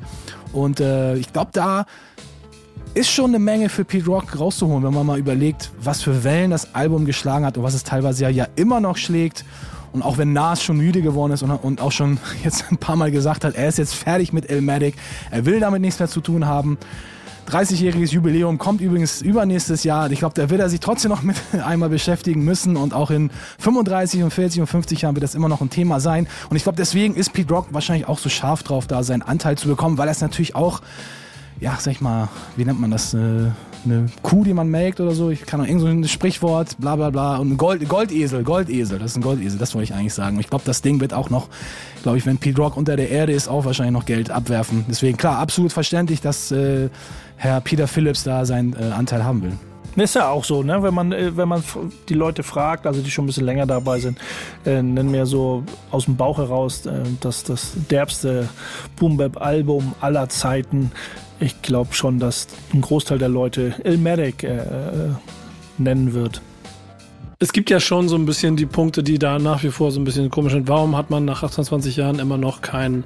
Und 0.53 0.79
äh, 0.79 1.15
ich 1.15 1.33
glaube, 1.33 1.49
da 1.53 1.85
ist 2.93 3.09
schon 3.09 3.31
eine 3.31 3.39
Menge 3.39 3.69
für 3.69 3.83
Pete 3.83 4.05
Rock 4.05 4.39
rauszuholen, 4.39 4.83
wenn 4.83 4.93
man 4.93 5.05
mal 5.05 5.19
überlegt, 5.19 5.71
was 5.81 6.01
für 6.01 6.23
Wellen 6.23 6.51
das 6.51 6.73
Album 6.75 7.05
geschlagen 7.05 7.45
hat 7.45 7.57
und 7.57 7.63
was 7.63 7.73
es 7.73 7.83
teilweise 7.83 8.23
ja, 8.23 8.29
ja 8.29 8.47
immer 8.55 8.79
noch 8.79 8.97
schlägt. 8.97 9.43
Und 9.91 10.01
auch 10.01 10.17
wenn 10.17 10.33
Nas 10.33 10.61
schon 10.61 10.77
müde 10.77 11.01
geworden 11.01 11.31
ist 11.31 11.41
und, 11.41 11.51
und, 11.51 11.81
auch 11.81 11.91
schon 11.91 12.19
jetzt 12.43 12.65
ein 12.69 12.77
paar 12.77 12.95
Mal 12.95 13.11
gesagt 13.11 13.43
hat, 13.43 13.55
er 13.55 13.67
ist 13.67 13.77
jetzt 13.77 13.95
fertig 13.95 14.33
mit 14.33 14.49
Elmatic, 14.49 14.95
er 15.31 15.45
will 15.45 15.59
damit 15.59 15.81
nichts 15.81 15.99
mehr 15.99 16.09
zu 16.09 16.21
tun 16.21 16.45
haben, 16.45 16.77
30-jähriges 17.47 18.11
Jubiläum 18.11 18.57
kommt 18.57 18.81
übrigens 18.81 19.21
übernächstes 19.21 19.83
Jahr. 19.83 20.09
Ich 20.11 20.19
glaube, 20.19 20.33
da 20.33 20.49
wird 20.49 20.61
er 20.61 20.69
sich 20.69 20.79
trotzdem 20.79 21.09
noch 21.09 21.21
mit 21.21 21.37
einmal 21.65 21.89
beschäftigen 21.89 22.43
müssen 22.43 22.75
und 22.75 22.93
auch 22.93 23.11
in 23.11 23.29
35 23.59 24.23
und 24.23 24.31
40 24.31 24.61
und 24.61 24.67
50 24.67 25.01
Jahren 25.01 25.15
wird 25.15 25.23
das 25.23 25.35
immer 25.35 25.49
noch 25.49 25.61
ein 25.61 25.69
Thema 25.69 25.99
sein. 25.99 26.27
Und 26.49 26.57
ich 26.57 26.63
glaube, 26.63 26.77
deswegen 26.77 27.15
ist 27.15 27.33
Pete 27.33 27.53
Rock 27.53 27.67
wahrscheinlich 27.71 28.07
auch 28.07 28.19
so 28.19 28.29
scharf 28.29 28.63
drauf, 28.63 28.87
da 28.87 29.03
seinen 29.03 29.21
Anteil 29.21 29.57
zu 29.57 29.67
bekommen, 29.67 29.97
weil 29.97 30.07
er 30.07 30.11
es 30.11 30.21
natürlich 30.21 30.55
auch, 30.55 30.81
ja, 31.59 31.77
sag 31.79 31.91
ich 31.91 32.01
mal, 32.01 32.29
wie 32.55 32.65
nennt 32.65 32.79
man 32.79 32.91
das, 32.91 33.13
äh, 33.13 33.51
eine 33.85 34.07
Kuh, 34.21 34.43
die 34.43 34.53
man 34.53 34.69
melkt 34.69 34.99
oder 34.99 35.11
so. 35.11 35.29
Ich 35.29 35.45
kann 35.45 35.59
noch 35.59 35.67
irgend 35.67 35.81
so 35.81 35.87
ein 35.87 36.07
Sprichwort, 36.07 36.77
bla 36.77 36.95
bla 36.95 37.09
bla. 37.09 37.37
Und 37.37 37.51
ein 37.51 37.57
Gold, 37.57 37.87
Goldesel, 37.87 38.43
Goldesel, 38.43 38.99
das 38.99 39.11
ist 39.11 39.17
ein 39.17 39.21
Goldesel, 39.21 39.59
das 39.59 39.73
wollte 39.75 39.85
ich 39.85 39.93
eigentlich 39.93 40.13
sagen. 40.13 40.39
Ich 40.39 40.49
glaube, 40.49 40.63
das 40.65 40.81
Ding 40.81 40.99
wird 40.99 41.13
auch 41.13 41.29
noch, 41.29 41.47
glaube 42.03 42.17
ich, 42.17 42.25
wenn 42.25 42.37
Pete 42.37 42.61
Rock 42.61 42.77
unter 42.77 42.95
der 42.95 43.09
Erde 43.09 43.33
ist, 43.33 43.47
auch 43.47 43.65
wahrscheinlich 43.65 43.93
noch 43.93 44.05
Geld 44.05 44.31
abwerfen. 44.31 44.85
Deswegen, 44.89 45.17
klar, 45.17 45.39
absolut 45.39 45.71
verständlich, 45.71 46.21
dass 46.21 46.51
äh, 46.51 46.89
Herr 47.37 47.61
Peter 47.61 47.87
Phillips 47.87 48.23
da 48.23 48.45
seinen 48.45 48.73
äh, 48.73 48.91
Anteil 48.91 49.23
haben 49.23 49.43
will. 49.43 49.53
Ist 49.95 50.15
ja 50.15 50.27
auch 50.27 50.43
so, 50.43 50.61
ne? 50.61 50.83
wenn, 50.83 50.93
man, 50.93 51.13
äh, 51.13 51.37
wenn 51.37 51.47
man 51.47 51.63
die 52.09 52.15
Leute 52.15 52.43
fragt, 52.43 52.85
also 52.85 53.01
die 53.01 53.09
schon 53.09 53.23
ein 53.23 53.27
bisschen 53.27 53.45
länger 53.45 53.65
dabei 53.65 53.99
sind, 53.99 54.19
äh, 54.65 54.81
nennen 54.81 55.13
wir 55.13 55.25
so 55.25 55.63
aus 55.89 56.05
dem 56.05 56.17
Bauch 56.17 56.37
heraus 56.37 56.85
äh, 56.85 57.03
das, 57.21 57.43
das 57.43 57.71
derbste 57.89 58.49
Boom-Bap-Album 58.97 59.95
aller 60.01 60.27
Zeiten. 60.27 60.91
Ich 61.39 61.61
glaube 61.61 61.93
schon, 61.93 62.19
dass 62.19 62.47
ein 62.73 62.81
Großteil 62.81 63.17
der 63.17 63.29
Leute 63.29 63.75
Ilmatic 63.83 64.43
äh, 64.43 64.57
äh, 64.57 65.09
nennen 65.77 66.13
wird. 66.13 66.41
Es 67.39 67.51
gibt 67.51 67.69
ja 67.69 67.79
schon 67.79 68.07
so 68.07 68.15
ein 68.15 68.25
bisschen 68.25 68.55
die 68.55 68.65
Punkte, 68.65 69.03
die 69.03 69.19
da 69.19 69.39
nach 69.39 69.61
wie 69.63 69.69
vor 69.69 69.91
so 69.91 69.99
ein 69.99 70.05
bisschen 70.05 70.29
komisch 70.29 70.53
sind. 70.53 70.69
Warum 70.69 70.95
hat 70.95 71.09
man 71.09 71.25
nach 71.25 71.43
28 71.43 71.97
Jahren 71.97 72.19
immer 72.19 72.37
noch 72.37 72.61
kein 72.61 73.03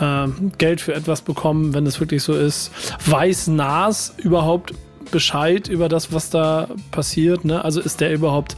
äh, 0.00 0.28
Geld 0.58 0.80
für 0.80 0.94
etwas 0.94 1.22
bekommen, 1.22 1.74
wenn 1.74 1.86
es 1.86 2.00
wirklich 2.00 2.22
so 2.22 2.34
ist. 2.34 2.70
Weiß 3.06 3.48
Nas 3.48 4.14
überhaupt 4.18 4.74
Bescheid 5.10 5.68
über 5.68 5.88
das, 5.88 6.12
was 6.12 6.30
da 6.30 6.68
passiert? 6.90 7.44
Ne? 7.44 7.64
Also 7.64 7.80
ist 7.80 8.00
der 8.00 8.12
überhaupt, 8.12 8.56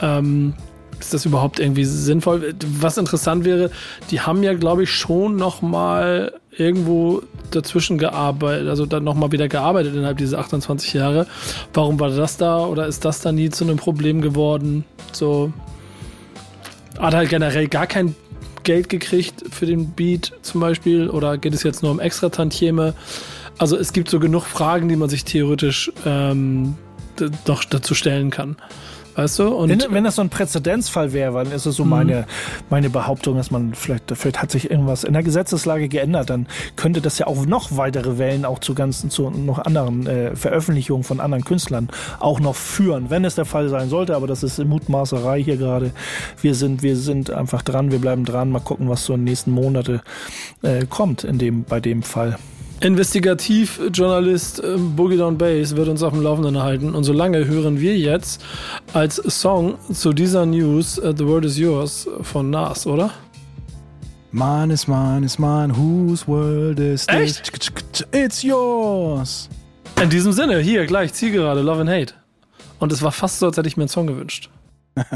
ähm, 0.00 0.54
ist 1.00 1.14
das 1.14 1.24
überhaupt 1.24 1.60
irgendwie 1.60 1.84
sinnvoll? 1.84 2.54
Was 2.78 2.98
interessant 2.98 3.44
wäre, 3.44 3.70
die 4.10 4.20
haben 4.20 4.42
ja, 4.42 4.54
glaube 4.54 4.84
ich, 4.84 4.90
schon 4.90 5.36
noch 5.36 5.62
mal 5.62 6.32
irgendwo 6.56 7.22
dazwischen 7.50 7.98
gearbeitet, 7.98 8.68
also 8.68 8.86
dann 8.86 9.04
nochmal 9.04 9.32
wieder 9.32 9.48
gearbeitet 9.48 9.94
innerhalb 9.94 10.18
dieser 10.18 10.38
28 10.38 10.92
Jahre. 10.94 11.26
Warum 11.72 11.98
war 11.98 12.10
das 12.10 12.36
da 12.36 12.64
oder 12.64 12.86
ist 12.86 13.04
das 13.04 13.20
da 13.20 13.32
nie 13.32 13.50
zu 13.50 13.64
einem 13.64 13.76
Problem 13.76 14.20
geworden? 14.20 14.84
So 15.12 15.52
hat 16.98 17.14
halt 17.14 17.28
generell 17.28 17.68
gar 17.68 17.86
kein 17.86 18.14
Geld 18.62 18.88
gekriegt 18.88 19.44
für 19.50 19.66
den 19.66 19.90
Beat 19.90 20.32
zum 20.42 20.60
Beispiel? 20.60 21.08
Oder 21.08 21.38
geht 21.38 21.54
es 21.54 21.62
jetzt 21.62 21.82
nur 21.82 21.92
um 21.92 22.00
Extra-Tantieme? 22.00 22.94
Also 23.58 23.76
es 23.76 23.92
gibt 23.92 24.08
so 24.10 24.18
genug 24.18 24.44
Fragen, 24.44 24.88
die 24.88 24.96
man 24.96 25.08
sich 25.08 25.24
theoretisch 25.24 25.92
ähm, 26.04 26.76
doch 27.44 27.64
dazu 27.64 27.94
stellen 27.94 28.30
kann. 28.30 28.56
Weißt 29.14 29.38
du? 29.38 29.48
Und 29.48 29.68
wenn, 29.68 29.94
wenn 29.94 30.04
das 30.04 30.16
so 30.16 30.22
ein 30.22 30.28
Präzedenzfall 30.28 31.12
wäre, 31.12 31.44
dann 31.44 31.52
ist 31.52 31.66
es 31.66 31.76
so 31.76 31.84
mhm. 31.84 31.90
meine, 31.90 32.26
meine 32.70 32.90
Behauptung, 32.90 33.36
dass 33.36 33.50
man 33.50 33.74
vielleicht, 33.74 34.12
vielleicht 34.14 34.42
hat 34.42 34.50
sich 34.50 34.70
irgendwas 34.70 35.04
in 35.04 35.12
der 35.12 35.22
Gesetzeslage 35.22 35.88
geändert, 35.88 36.30
dann 36.30 36.46
könnte 36.76 37.00
das 37.00 37.18
ja 37.18 37.26
auch 37.26 37.46
noch 37.46 37.76
weitere 37.76 38.18
Wellen 38.18 38.44
auch 38.44 38.58
zu 38.58 38.74
ganzen, 38.74 39.10
zu 39.10 39.30
noch 39.30 39.58
anderen 39.58 40.06
äh, 40.06 40.34
Veröffentlichungen 40.34 41.04
von 41.04 41.20
anderen 41.20 41.44
Künstlern 41.44 41.88
auch 42.18 42.40
noch 42.40 42.56
führen, 42.56 43.10
wenn 43.10 43.24
es 43.24 43.36
der 43.36 43.44
Fall 43.44 43.68
sein 43.68 43.88
sollte, 43.88 44.16
aber 44.16 44.26
das 44.26 44.42
ist 44.42 44.58
Mutmaßerei 44.58 45.42
hier 45.42 45.56
gerade. 45.56 45.92
Wir 46.40 46.54
sind, 46.54 46.82
wir 46.82 46.96
sind 46.96 47.30
einfach 47.30 47.62
dran, 47.62 47.92
wir 47.92 48.00
bleiben 48.00 48.24
dran, 48.24 48.50
mal 48.50 48.60
gucken, 48.60 48.88
was 48.88 49.04
so 49.04 49.14
in 49.14 49.20
den 49.20 49.24
nächsten 49.24 49.52
Monate 49.52 50.02
äh, 50.62 50.86
kommt 50.86 51.24
in 51.24 51.38
dem, 51.38 51.64
bei 51.64 51.80
dem 51.80 52.02
Fall. 52.02 52.36
Investigativjournalist 52.84 54.62
äh, 54.62 54.76
Boogie 54.76 55.16
Down 55.16 55.38
Bass 55.38 55.74
wird 55.74 55.88
uns 55.88 56.02
auf 56.02 56.12
dem 56.12 56.22
Laufenden 56.22 56.62
halten. 56.62 56.94
Und 56.94 57.04
solange 57.04 57.46
hören 57.46 57.80
wir 57.80 57.96
jetzt 57.96 58.44
als 58.92 59.16
Song 59.16 59.76
zu 59.90 60.12
dieser 60.12 60.44
News 60.44 60.98
uh, 60.98 61.14
The 61.16 61.26
World 61.26 61.46
is 61.46 61.56
Yours 61.56 62.06
von 62.20 62.50
Nas, 62.50 62.86
oder? 62.86 63.10
Mine 64.32 64.74
is 64.74 64.86
mine 64.86 65.24
is 65.24 65.38
mine, 65.38 65.74
whose 65.74 66.28
world 66.28 66.78
is 66.78 67.06
this? 67.06 67.40
Echt? 67.40 68.06
It's 68.12 68.42
yours. 68.42 69.48
In 70.02 70.10
diesem 70.10 70.32
Sinne, 70.32 70.58
hier 70.58 70.84
gleich 70.84 71.14
Zielgerade, 71.14 71.62
Love 71.62 71.80
and 71.80 71.88
Hate. 71.88 72.12
Und 72.80 72.92
es 72.92 73.00
war 73.00 73.12
fast 73.12 73.38
so, 73.38 73.46
als 73.46 73.56
hätte 73.56 73.68
ich 73.68 73.78
mir 73.78 73.84
einen 73.84 73.88
Song 73.88 74.06
gewünscht. 74.06 74.50
Was 74.94 75.06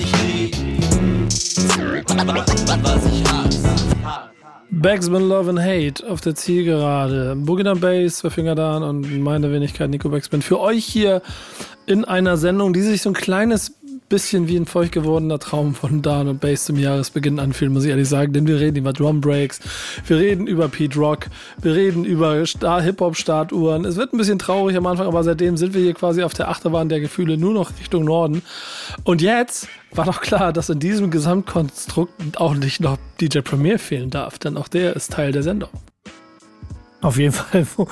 ich 0.00 0.10
lieb, 0.22 0.56
was 2.82 3.06
ich 3.06 3.24
hasse. 3.30 3.72
Bagsman 4.74 5.28
Love 5.28 5.50
and 5.50 5.60
Hate 5.60 6.08
auf 6.08 6.22
der 6.22 6.34
Zielgerade. 6.34 7.36
Boogie 7.36 7.62
Down 7.62 7.80
Bass, 7.80 8.16
zwei 8.16 8.30
Finger 8.30 8.54
da 8.54 8.78
und 8.78 9.20
meine 9.20 9.52
Wenigkeit 9.52 9.90
Nico 9.90 10.08
Bagsman. 10.08 10.40
Für 10.40 10.60
euch 10.60 10.86
hier 10.86 11.20
in 11.84 12.06
einer 12.06 12.38
Sendung, 12.38 12.72
die 12.72 12.80
sich 12.80 13.02
so 13.02 13.10
ein 13.10 13.14
kleines 13.14 13.81
bisschen 14.12 14.46
wie 14.46 14.58
ein 14.58 14.66
feucht 14.66 14.92
gewordener 14.92 15.38
Traum 15.38 15.74
von 15.74 16.02
Dan 16.02 16.28
und 16.28 16.38
Bass 16.38 16.66
zum 16.66 16.76
Jahresbeginn 16.76 17.40
anfühlen, 17.40 17.72
muss 17.72 17.84
ich 17.84 17.90
ehrlich 17.90 18.10
sagen. 18.10 18.34
Denn 18.34 18.46
wir 18.46 18.60
reden 18.60 18.76
über 18.76 18.92
Drum 18.92 19.22
Breaks, 19.22 19.58
wir 20.06 20.18
reden 20.18 20.46
über 20.46 20.68
Pete 20.68 20.98
Rock, 20.98 21.28
wir 21.62 21.74
reden 21.74 22.04
über 22.04 22.44
Hip-Hop-Startuhren. 22.44 23.86
Es 23.86 23.96
wird 23.96 24.12
ein 24.12 24.18
bisschen 24.18 24.38
traurig 24.38 24.76
am 24.76 24.84
Anfang, 24.84 25.06
aber 25.06 25.24
seitdem 25.24 25.56
sind 25.56 25.72
wir 25.72 25.80
hier 25.80 25.94
quasi 25.94 26.22
auf 26.22 26.34
der 26.34 26.50
Achterbahn 26.50 26.90
der 26.90 27.00
Gefühle 27.00 27.38
nur 27.38 27.54
noch 27.54 27.70
Richtung 27.80 28.04
Norden. 28.04 28.42
Und 29.04 29.22
jetzt 29.22 29.66
war 29.92 30.04
doch 30.04 30.20
klar, 30.20 30.52
dass 30.52 30.68
in 30.68 30.78
diesem 30.78 31.10
Gesamtkonstrukt 31.10 32.38
auch 32.38 32.54
nicht 32.54 32.80
noch 32.80 32.98
DJ 33.18 33.38
Premier 33.38 33.78
fehlen 33.78 34.10
darf, 34.10 34.38
denn 34.38 34.58
auch 34.58 34.68
der 34.68 34.94
ist 34.94 35.12
Teil 35.12 35.32
der 35.32 35.42
Sendung. 35.42 35.70
Auf 37.02 37.18
jeden 37.18 37.32
Fall, 37.32 37.66
wo, 37.76 37.88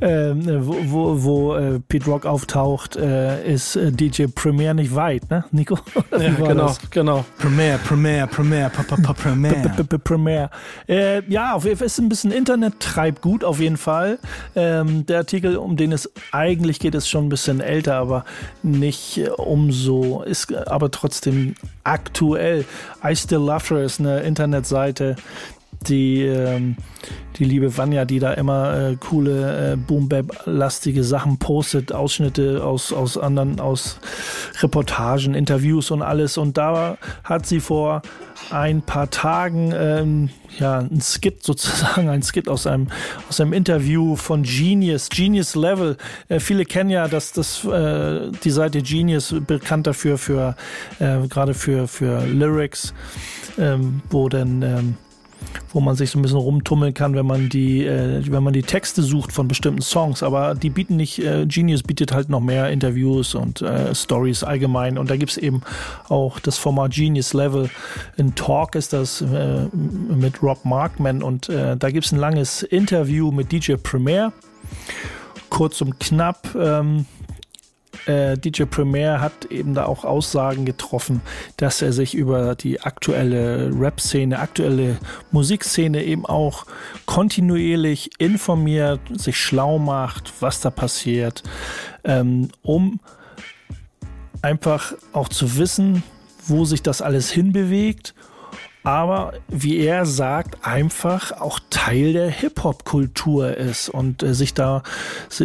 ähm, 0.00 0.66
wo, 0.66 0.76
wo, 0.84 1.22
wo 1.22 1.54
äh, 1.56 1.80
Pete 1.80 2.06
Rock 2.06 2.26
auftaucht, 2.26 2.96
äh, 2.96 3.52
ist 3.52 3.74
äh, 3.76 3.90
DJ 3.90 4.26
Premier 4.32 4.72
nicht 4.72 4.94
weit, 4.94 5.28
ne, 5.30 5.44
Nico? 5.50 5.78
Ja, 6.12 6.30
genau, 6.30 6.66
das? 6.66 6.90
genau. 6.90 7.24
Premier, 7.38 7.78
Premier, 7.78 8.26
Premier, 8.26 8.70
Premier. 8.70 9.74
Premier. 10.04 10.50
Äh, 10.88 11.22
ja, 11.28 11.54
auf 11.54 11.64
jeden 11.64 11.76
Fall 11.76 11.86
ist 11.86 11.98
ein 11.98 12.08
bisschen 12.08 12.30
Internet 12.30 12.78
treibt 12.78 13.22
gut, 13.22 13.42
auf 13.42 13.58
jeden 13.58 13.76
Fall. 13.76 14.18
Ähm, 14.54 15.04
der 15.06 15.18
Artikel, 15.18 15.56
um 15.56 15.76
den 15.76 15.90
es 15.90 16.10
eigentlich 16.30 16.78
geht, 16.78 16.94
ist 16.94 17.08
schon 17.08 17.26
ein 17.26 17.28
bisschen 17.28 17.60
älter, 17.60 17.96
aber 17.96 18.24
nicht 18.62 19.18
äh, 19.18 19.30
umso, 19.30 20.22
ist 20.22 20.54
aber 20.54 20.90
trotzdem 20.90 21.54
aktuell. 21.82 22.64
I 23.04 23.16
Still 23.16 23.38
Love 23.38 23.74
Her 23.74 23.82
ist 23.82 23.98
eine 23.98 24.20
Internetseite, 24.20 25.16
die, 25.82 26.22
ähm, 26.22 26.76
die 27.36 27.44
liebe 27.44 27.76
Vanya, 27.76 28.04
die 28.04 28.18
da 28.18 28.32
immer 28.32 28.90
äh, 28.90 28.96
coole 28.96 29.72
äh, 29.72 29.76
Boom-Bap-lastige 29.76 31.04
Sachen 31.04 31.38
postet, 31.38 31.92
Ausschnitte 31.92 32.64
aus, 32.64 32.92
aus 32.92 33.18
anderen, 33.18 33.60
aus 33.60 33.98
Reportagen, 34.60 35.34
Interviews 35.34 35.90
und 35.90 36.02
alles. 36.02 36.38
Und 36.38 36.56
da 36.56 36.96
hat 37.24 37.46
sie 37.46 37.60
vor 37.60 38.02
ein 38.50 38.82
paar 38.82 39.10
Tagen 39.10 39.72
ähm, 39.74 40.30
ja 40.58 40.78
ein 40.78 41.00
Skit 41.00 41.42
sozusagen, 41.44 42.08
ein 42.08 42.22
Skit 42.22 42.48
aus 42.48 42.66
einem 42.66 42.88
aus 43.28 43.40
einem 43.40 43.52
Interview 43.52 44.16
von 44.16 44.42
Genius, 44.42 45.08
Genius 45.08 45.54
Level. 45.54 45.96
Äh, 46.28 46.40
viele 46.40 46.64
kennen 46.64 46.90
ja 46.90 47.08
das 47.08 47.32
das 47.32 47.64
äh, 47.64 48.30
die 48.44 48.50
Seite 48.50 48.82
Genius 48.82 49.34
bekannt 49.46 49.86
dafür 49.86 50.18
für 50.18 50.56
äh, 50.98 51.26
gerade 51.28 51.54
für 51.54 51.88
für 51.88 52.24
Lyrics, 52.26 52.94
ähm, 53.58 54.02
wo 54.10 54.28
dann 54.28 54.62
ähm, 54.62 54.96
wo 55.72 55.80
man 55.80 55.96
sich 55.96 56.10
so 56.10 56.18
ein 56.18 56.22
bisschen 56.22 56.38
rumtummeln 56.38 56.94
kann, 56.94 57.14
wenn 57.14 57.26
man 57.26 57.48
die, 57.48 57.84
äh, 57.84 58.22
wenn 58.30 58.42
man 58.42 58.52
die 58.52 58.62
Texte 58.62 59.02
sucht 59.02 59.32
von 59.32 59.48
bestimmten 59.48 59.82
Songs. 59.82 60.22
Aber 60.22 60.54
die 60.54 60.70
bieten 60.70 60.96
nicht, 60.96 61.18
äh, 61.18 61.46
Genius 61.46 61.82
bietet 61.82 62.12
halt 62.12 62.28
noch 62.28 62.40
mehr 62.40 62.70
Interviews 62.70 63.34
und 63.34 63.62
äh, 63.62 63.94
Stories 63.94 64.44
allgemein. 64.44 64.98
Und 64.98 65.10
da 65.10 65.16
gibt 65.16 65.32
es 65.32 65.38
eben 65.38 65.62
auch 66.08 66.38
das 66.40 66.58
Format 66.58 66.92
Genius 66.92 67.32
Level. 67.32 67.70
In 68.16 68.34
Talk 68.34 68.74
ist 68.74 68.92
das 68.92 69.22
äh, 69.22 69.66
mit 69.72 70.42
Rob 70.42 70.64
Markman 70.64 71.22
und 71.22 71.48
äh, 71.48 71.76
da 71.76 71.90
gibt 71.90 72.06
es 72.06 72.12
ein 72.12 72.18
langes 72.18 72.62
Interview 72.62 73.30
mit 73.30 73.52
DJ 73.52 73.74
Premier. 73.74 74.32
Kurz 75.48 75.80
und 75.80 76.00
knapp. 76.00 76.54
Ähm, 76.54 77.06
äh, 78.06 78.36
DJ 78.36 78.64
Premier 78.64 79.20
hat 79.20 79.46
eben 79.46 79.74
da 79.74 79.86
auch 79.86 80.04
Aussagen 80.04 80.64
getroffen, 80.64 81.20
dass 81.56 81.82
er 81.82 81.92
sich 81.92 82.14
über 82.14 82.54
die 82.54 82.80
aktuelle 82.80 83.70
Rap-Szene, 83.78 84.38
aktuelle 84.38 84.98
Musikszene 85.30 86.02
eben 86.02 86.26
auch 86.26 86.66
kontinuierlich 87.06 88.10
informiert, 88.18 89.00
sich 89.12 89.36
schlau 89.36 89.78
macht, 89.78 90.32
was 90.40 90.60
da 90.60 90.70
passiert, 90.70 91.42
ähm, 92.04 92.48
um 92.62 93.00
einfach 94.42 94.94
auch 95.12 95.28
zu 95.28 95.56
wissen, 95.56 96.02
wo 96.46 96.64
sich 96.64 96.82
das 96.82 97.02
alles 97.02 97.30
hinbewegt 97.30 98.14
aber 98.84 99.34
wie 99.48 99.78
er 99.78 100.06
sagt, 100.06 100.66
einfach 100.66 101.32
auch 101.32 101.60
Teil 101.70 102.12
der 102.12 102.30
Hip-Hop-Kultur 102.30 103.56
ist 103.56 103.88
und 103.88 104.22
äh, 104.22 104.34
sich 104.34 104.54
da 104.54 104.82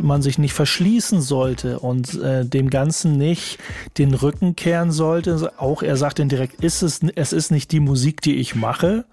man 0.02 0.22
sich 0.22 0.38
nicht 0.38 0.54
verschließen 0.54 1.22
sollte 1.22 1.80
und 1.80 2.16
äh, 2.22 2.46
dem 2.46 2.70
Ganzen 2.70 3.18
nicht 3.18 3.60
den 3.98 4.14
Rücken 4.14 4.56
kehren 4.56 4.92
sollte. 4.92 5.52
Auch 5.58 5.84
er 5.84 5.98
sagt 5.98 6.20
dann 6.20 6.30
direkt, 6.30 6.64
ist 6.64 6.82
es, 6.82 7.02
es 7.16 7.34
ist 7.34 7.52
nicht 7.52 7.72
die 7.72 7.80
Musik, 7.80 8.22
die 8.22 8.36
ich 8.36 8.56
mache, 8.56 9.06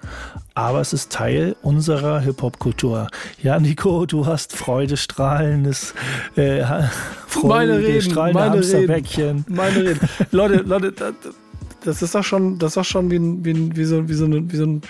aber 0.54 0.80
es 0.80 0.92
ist 0.92 1.12
Teil 1.12 1.56
unserer 1.62 2.20
Hip-Hop-Kultur. 2.20 3.08
Ja, 3.42 3.58
Nico, 3.58 4.06
du 4.06 4.26
hast 4.26 4.56
freudestrahlendes, 4.56 5.94
äh, 6.36 6.64
Freude, 7.26 7.48
meine 7.48 7.78
Reden, 7.78 8.14
meine 8.14 8.62
Reden, 8.62 9.44
meine 9.48 9.76
Reden. 9.76 10.08
Leute, 10.30 10.56
Leute, 10.58 10.92
das 11.84 12.02
ist 12.02 12.14
doch 12.14 12.24
schon, 12.24 12.58
das 12.58 12.72
ist 12.72 12.76
doch 12.76 12.84
schon 12.84 13.10
wie, 13.10 13.16
ein, 13.16 13.44
wie, 13.44 13.52
ein, 13.52 13.76
wie, 13.76 13.84
so, 13.84 14.08
wie, 14.08 14.14
so, 14.14 14.24
eine, 14.24 14.50
wie 14.50 14.56
so 14.56 14.64
ein 14.64 14.82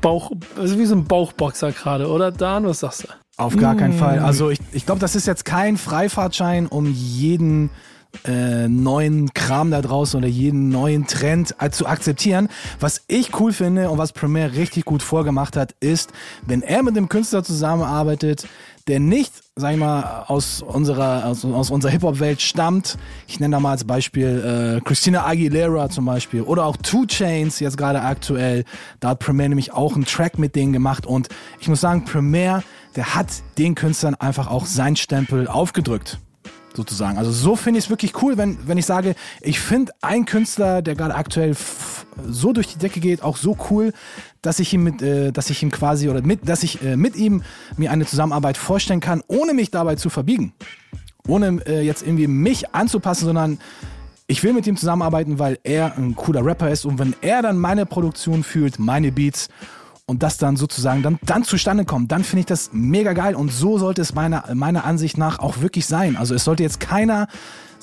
Bauch, 0.00 0.32
also 0.56 0.78
wie 0.78 0.86
so 0.86 0.94
ein 0.94 1.04
Bauchboxer 1.04 1.72
gerade, 1.72 2.08
oder 2.08 2.30
Dan? 2.30 2.66
Was 2.66 2.80
sagst 2.80 3.04
du? 3.04 3.08
Auf 3.36 3.56
gar 3.56 3.74
keinen 3.74 3.94
Fall. 3.94 4.20
Mm. 4.20 4.24
Also 4.24 4.50
ich, 4.50 4.60
ich 4.72 4.86
glaube, 4.86 5.00
das 5.00 5.16
ist 5.16 5.26
jetzt 5.26 5.44
kein 5.44 5.76
Freifahrtschein, 5.76 6.66
um 6.66 6.86
jeden 6.86 7.70
äh, 8.24 8.68
neuen 8.68 9.32
Kram 9.34 9.70
da 9.70 9.82
draußen 9.82 10.18
oder 10.18 10.28
jeden 10.28 10.68
neuen 10.68 11.06
Trend 11.06 11.56
äh, 11.58 11.70
zu 11.70 11.86
akzeptieren. 11.86 12.48
Was 12.78 13.02
ich 13.08 13.38
cool 13.40 13.52
finde 13.52 13.90
und 13.90 13.98
was 13.98 14.12
Premier 14.12 14.52
richtig 14.52 14.84
gut 14.84 15.02
vorgemacht 15.02 15.56
hat, 15.56 15.74
ist, 15.80 16.12
wenn 16.46 16.62
er 16.62 16.82
mit 16.82 16.96
dem 16.96 17.08
Künstler 17.08 17.42
zusammenarbeitet, 17.42 18.46
der 18.86 19.00
nicht, 19.00 19.32
sag 19.56 19.72
ich 19.72 19.78
mal, 19.78 20.24
aus 20.26 20.60
unserer, 20.60 21.24
aus, 21.24 21.44
aus 21.44 21.70
unserer 21.70 21.90
Hip-Hop-Welt 21.92 22.42
stammt. 22.42 22.98
Ich 23.26 23.40
nenne 23.40 23.56
da 23.56 23.60
mal 23.60 23.70
als 23.70 23.84
Beispiel 23.84 24.78
äh, 24.78 24.84
Christina 24.84 25.26
Aguilera 25.26 25.88
zum 25.88 26.04
Beispiel 26.04 26.42
oder 26.42 26.66
auch 26.66 26.76
Two 26.76 27.06
Chains 27.06 27.60
jetzt 27.60 27.78
gerade 27.78 28.02
aktuell. 28.02 28.64
Da 29.00 29.10
hat 29.10 29.20
Premier 29.20 29.48
nämlich 29.48 29.72
auch 29.72 29.94
einen 29.94 30.04
Track 30.04 30.38
mit 30.38 30.54
denen 30.54 30.72
gemacht 30.72 31.06
und 31.06 31.28
ich 31.60 31.68
muss 31.68 31.80
sagen, 31.80 32.04
Premier, 32.04 32.62
der 32.94 33.14
hat 33.14 33.28
den 33.56 33.74
Künstlern 33.74 34.14
einfach 34.16 34.48
auch 34.48 34.66
seinen 34.66 34.96
Stempel 34.96 35.48
aufgedrückt 35.48 36.18
sozusagen. 36.76 37.18
Also 37.18 37.30
so 37.30 37.56
finde 37.56 37.78
ich 37.78 37.86
es 37.86 37.90
wirklich 37.90 38.20
cool, 38.22 38.36
wenn, 38.36 38.58
wenn 38.66 38.78
ich 38.78 38.86
sage, 38.86 39.14
ich 39.40 39.60
finde 39.60 39.92
einen 40.02 40.26
Künstler, 40.26 40.82
der 40.82 40.94
gerade 40.94 41.14
aktuell 41.14 41.56
so 42.28 42.52
durch 42.52 42.66
die 42.66 42.78
Decke 42.78 43.00
geht, 43.00 43.22
auch 43.22 43.36
so 43.36 43.56
cool, 43.70 43.92
dass 44.44 44.58
ich 44.58 44.72
ihm 44.72 44.84
mit, 44.84 45.02
äh, 45.02 45.32
dass 45.32 45.50
ich 45.50 45.62
ihm 45.62 45.70
quasi 45.70 46.08
oder 46.08 46.22
mit, 46.22 46.48
dass 46.48 46.62
ich 46.62 46.82
äh, 46.82 46.96
mit 46.96 47.16
ihm 47.16 47.42
mir 47.76 47.90
eine 47.90 48.06
Zusammenarbeit 48.06 48.56
vorstellen 48.56 49.00
kann, 49.00 49.22
ohne 49.26 49.54
mich 49.54 49.70
dabei 49.70 49.96
zu 49.96 50.10
verbiegen. 50.10 50.52
Ohne 51.26 51.60
äh, 51.66 51.80
jetzt 51.80 52.02
irgendwie 52.02 52.26
mich 52.26 52.74
anzupassen, 52.74 53.24
sondern 53.24 53.58
ich 54.26 54.42
will 54.42 54.52
mit 54.52 54.66
ihm 54.66 54.76
zusammenarbeiten, 54.76 55.38
weil 55.38 55.58
er 55.64 55.96
ein 55.96 56.14
cooler 56.14 56.44
Rapper 56.44 56.70
ist 56.70 56.84
und 56.84 56.98
wenn 56.98 57.14
er 57.20 57.42
dann 57.42 57.58
meine 57.58 57.86
Produktion 57.86 58.42
fühlt, 58.42 58.78
meine 58.78 59.12
Beats 59.12 59.48
und 60.06 60.22
das 60.22 60.36
dann 60.36 60.56
sozusagen 60.56 61.02
dann, 61.02 61.18
dann 61.24 61.44
zustande 61.44 61.84
kommt, 61.84 62.12
dann 62.12 62.24
finde 62.24 62.40
ich 62.40 62.46
das 62.46 62.70
mega 62.72 63.14
geil 63.14 63.34
und 63.34 63.50
so 63.50 63.78
sollte 63.78 64.02
es 64.02 64.14
meiner, 64.14 64.54
meiner 64.54 64.84
Ansicht 64.84 65.16
nach 65.16 65.38
auch 65.38 65.60
wirklich 65.60 65.86
sein. 65.86 66.16
Also 66.16 66.34
es 66.34 66.44
sollte 66.44 66.62
jetzt 66.62 66.80
keiner 66.80 67.28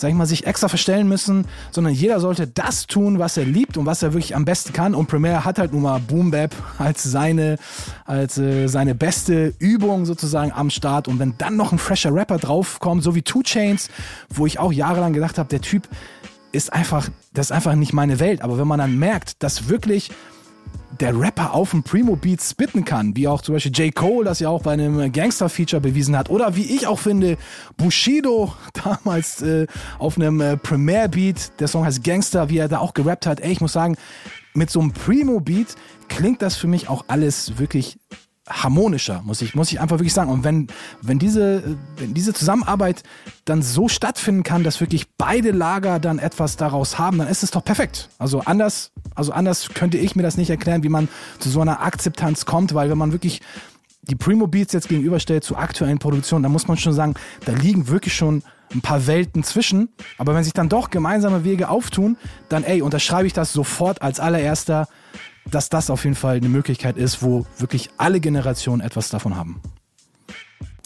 sag 0.01 0.09
ich 0.09 0.15
mal, 0.15 0.25
sich 0.25 0.47
extra 0.47 0.67
verstellen 0.67 1.07
müssen, 1.07 1.45
sondern 1.69 1.93
jeder 1.93 2.19
sollte 2.19 2.47
das 2.47 2.87
tun, 2.87 3.19
was 3.19 3.37
er 3.37 3.45
liebt 3.45 3.77
und 3.77 3.85
was 3.85 4.01
er 4.01 4.13
wirklich 4.13 4.35
am 4.35 4.45
besten 4.45 4.73
kann. 4.73 4.95
Und 4.95 5.07
Premiere 5.07 5.45
hat 5.45 5.59
halt 5.59 5.73
nun 5.73 5.83
mal 5.83 5.99
Boom 5.99 6.31
Bap 6.31 6.55
als 6.79 7.03
seine, 7.03 7.57
als 8.05 8.37
äh, 8.37 8.67
seine 8.67 8.95
beste 8.95 9.53
Übung 9.59 10.05
sozusagen 10.05 10.51
am 10.51 10.69
Start. 10.71 11.07
Und 11.07 11.19
wenn 11.19 11.35
dann 11.37 11.55
noch 11.55 11.71
ein 11.71 11.77
fresher 11.77 12.13
Rapper 12.13 12.37
draufkommt, 12.37 13.03
so 13.03 13.13
wie 13.15 13.21
Two 13.21 13.43
Chains, 13.43 13.89
wo 14.29 14.45
ich 14.47 14.59
auch 14.59 14.71
jahrelang 14.71 15.13
gedacht 15.13 15.37
habe, 15.37 15.49
der 15.49 15.61
Typ 15.61 15.87
ist 16.51 16.73
einfach, 16.73 17.09
das 17.33 17.47
ist 17.47 17.51
einfach 17.51 17.75
nicht 17.75 17.93
meine 17.93 18.19
Welt. 18.19 18.41
Aber 18.41 18.57
wenn 18.57 18.67
man 18.67 18.79
dann 18.79 18.97
merkt, 18.97 19.43
dass 19.43 19.69
wirklich 19.69 20.09
der 21.01 21.19
Rapper 21.19 21.53
auf 21.53 21.71
dem 21.71 21.81
Primo-Beat 21.81 22.41
spitten 22.41 22.85
kann, 22.85 23.15
wie 23.15 23.27
auch 23.27 23.41
zum 23.41 23.55
Beispiel 23.55 23.71
J. 23.71 23.93
Cole 23.93 24.23
das 24.23 24.39
ja 24.39 24.49
auch 24.49 24.61
bei 24.61 24.73
einem 24.73 25.11
Gangster-Feature 25.11 25.81
bewiesen 25.81 26.15
hat, 26.15 26.29
oder 26.29 26.55
wie 26.55 26.75
ich 26.75 26.85
auch 26.85 26.99
finde, 26.99 27.37
Bushido 27.75 28.53
damals 28.83 29.41
äh, 29.41 29.65
auf 29.97 30.17
einem 30.17 30.39
äh, 30.41 30.57
Premiere-Beat, 30.57 31.59
der 31.59 31.67
Song 31.67 31.85
heißt 31.85 32.03
Gangster, 32.03 32.49
wie 32.49 32.59
er 32.59 32.67
da 32.67 32.79
auch 32.79 32.93
gerappt 32.93 33.25
hat, 33.25 33.39
ey, 33.39 33.51
ich 33.51 33.61
muss 33.61 33.73
sagen, 33.73 33.97
mit 34.53 34.69
so 34.69 34.79
einem 34.79 34.91
Primo-Beat 34.91 35.75
klingt 36.07 36.41
das 36.41 36.55
für 36.55 36.67
mich 36.67 36.87
auch 36.87 37.05
alles 37.07 37.57
wirklich 37.57 37.97
harmonischer, 38.51 39.21
muss 39.25 39.41
ich, 39.41 39.55
muss 39.55 39.71
ich 39.71 39.79
einfach 39.79 39.99
wirklich 39.99 40.13
sagen. 40.13 40.29
Und 40.29 40.43
wenn, 40.43 40.67
wenn, 41.01 41.19
diese, 41.19 41.77
wenn 41.97 42.13
diese 42.13 42.33
Zusammenarbeit 42.33 43.03
dann 43.45 43.61
so 43.61 43.87
stattfinden 43.87 44.43
kann, 44.43 44.63
dass 44.63 44.79
wirklich 44.79 45.07
beide 45.17 45.51
Lager 45.51 45.99
dann 45.99 46.19
etwas 46.19 46.57
daraus 46.57 46.99
haben, 46.99 47.17
dann 47.17 47.27
ist 47.27 47.43
es 47.43 47.51
doch 47.51 47.63
perfekt. 47.63 48.09
Also 48.17 48.41
anders, 48.41 48.91
also 49.15 49.31
anders 49.31 49.69
könnte 49.73 49.97
ich 49.97 50.15
mir 50.15 50.23
das 50.23 50.37
nicht 50.37 50.49
erklären, 50.49 50.83
wie 50.83 50.89
man 50.89 51.07
zu 51.39 51.49
so 51.49 51.61
einer 51.61 51.81
Akzeptanz 51.81 52.45
kommt, 52.45 52.73
weil 52.73 52.89
wenn 52.89 52.97
man 52.97 53.11
wirklich 53.11 53.41
die 54.03 54.15
Primo 54.15 54.47
Beats 54.47 54.73
jetzt 54.73 54.89
gegenüberstellt 54.89 55.43
zu 55.43 55.55
aktuellen 55.55 55.99
Produktionen, 55.99 56.43
dann 56.43 56.51
muss 56.51 56.67
man 56.67 56.77
schon 56.77 56.93
sagen, 56.93 57.13
da 57.45 57.53
liegen 57.53 57.87
wirklich 57.87 58.15
schon 58.15 58.43
ein 58.73 58.81
paar 58.81 59.05
Welten 59.07 59.43
zwischen. 59.43 59.89
Aber 60.17 60.33
wenn 60.33 60.43
sich 60.43 60.53
dann 60.53 60.69
doch 60.69 60.89
gemeinsame 60.89 61.43
Wege 61.43 61.69
auftun, 61.69 62.17
dann 62.49 62.63
ey, 62.63 62.81
unterschreibe 62.81 63.27
ich 63.27 63.33
das 63.33 63.53
sofort 63.53 64.01
als 64.01 64.19
allererster 64.19 64.87
dass 65.49 65.69
das 65.69 65.89
auf 65.89 66.03
jeden 66.03 66.15
Fall 66.15 66.37
eine 66.37 66.49
Möglichkeit 66.49 66.97
ist, 66.97 67.23
wo 67.23 67.45
wirklich 67.57 67.89
alle 67.97 68.19
Generationen 68.19 68.81
etwas 68.81 69.09
davon 69.09 69.35
haben. 69.35 69.61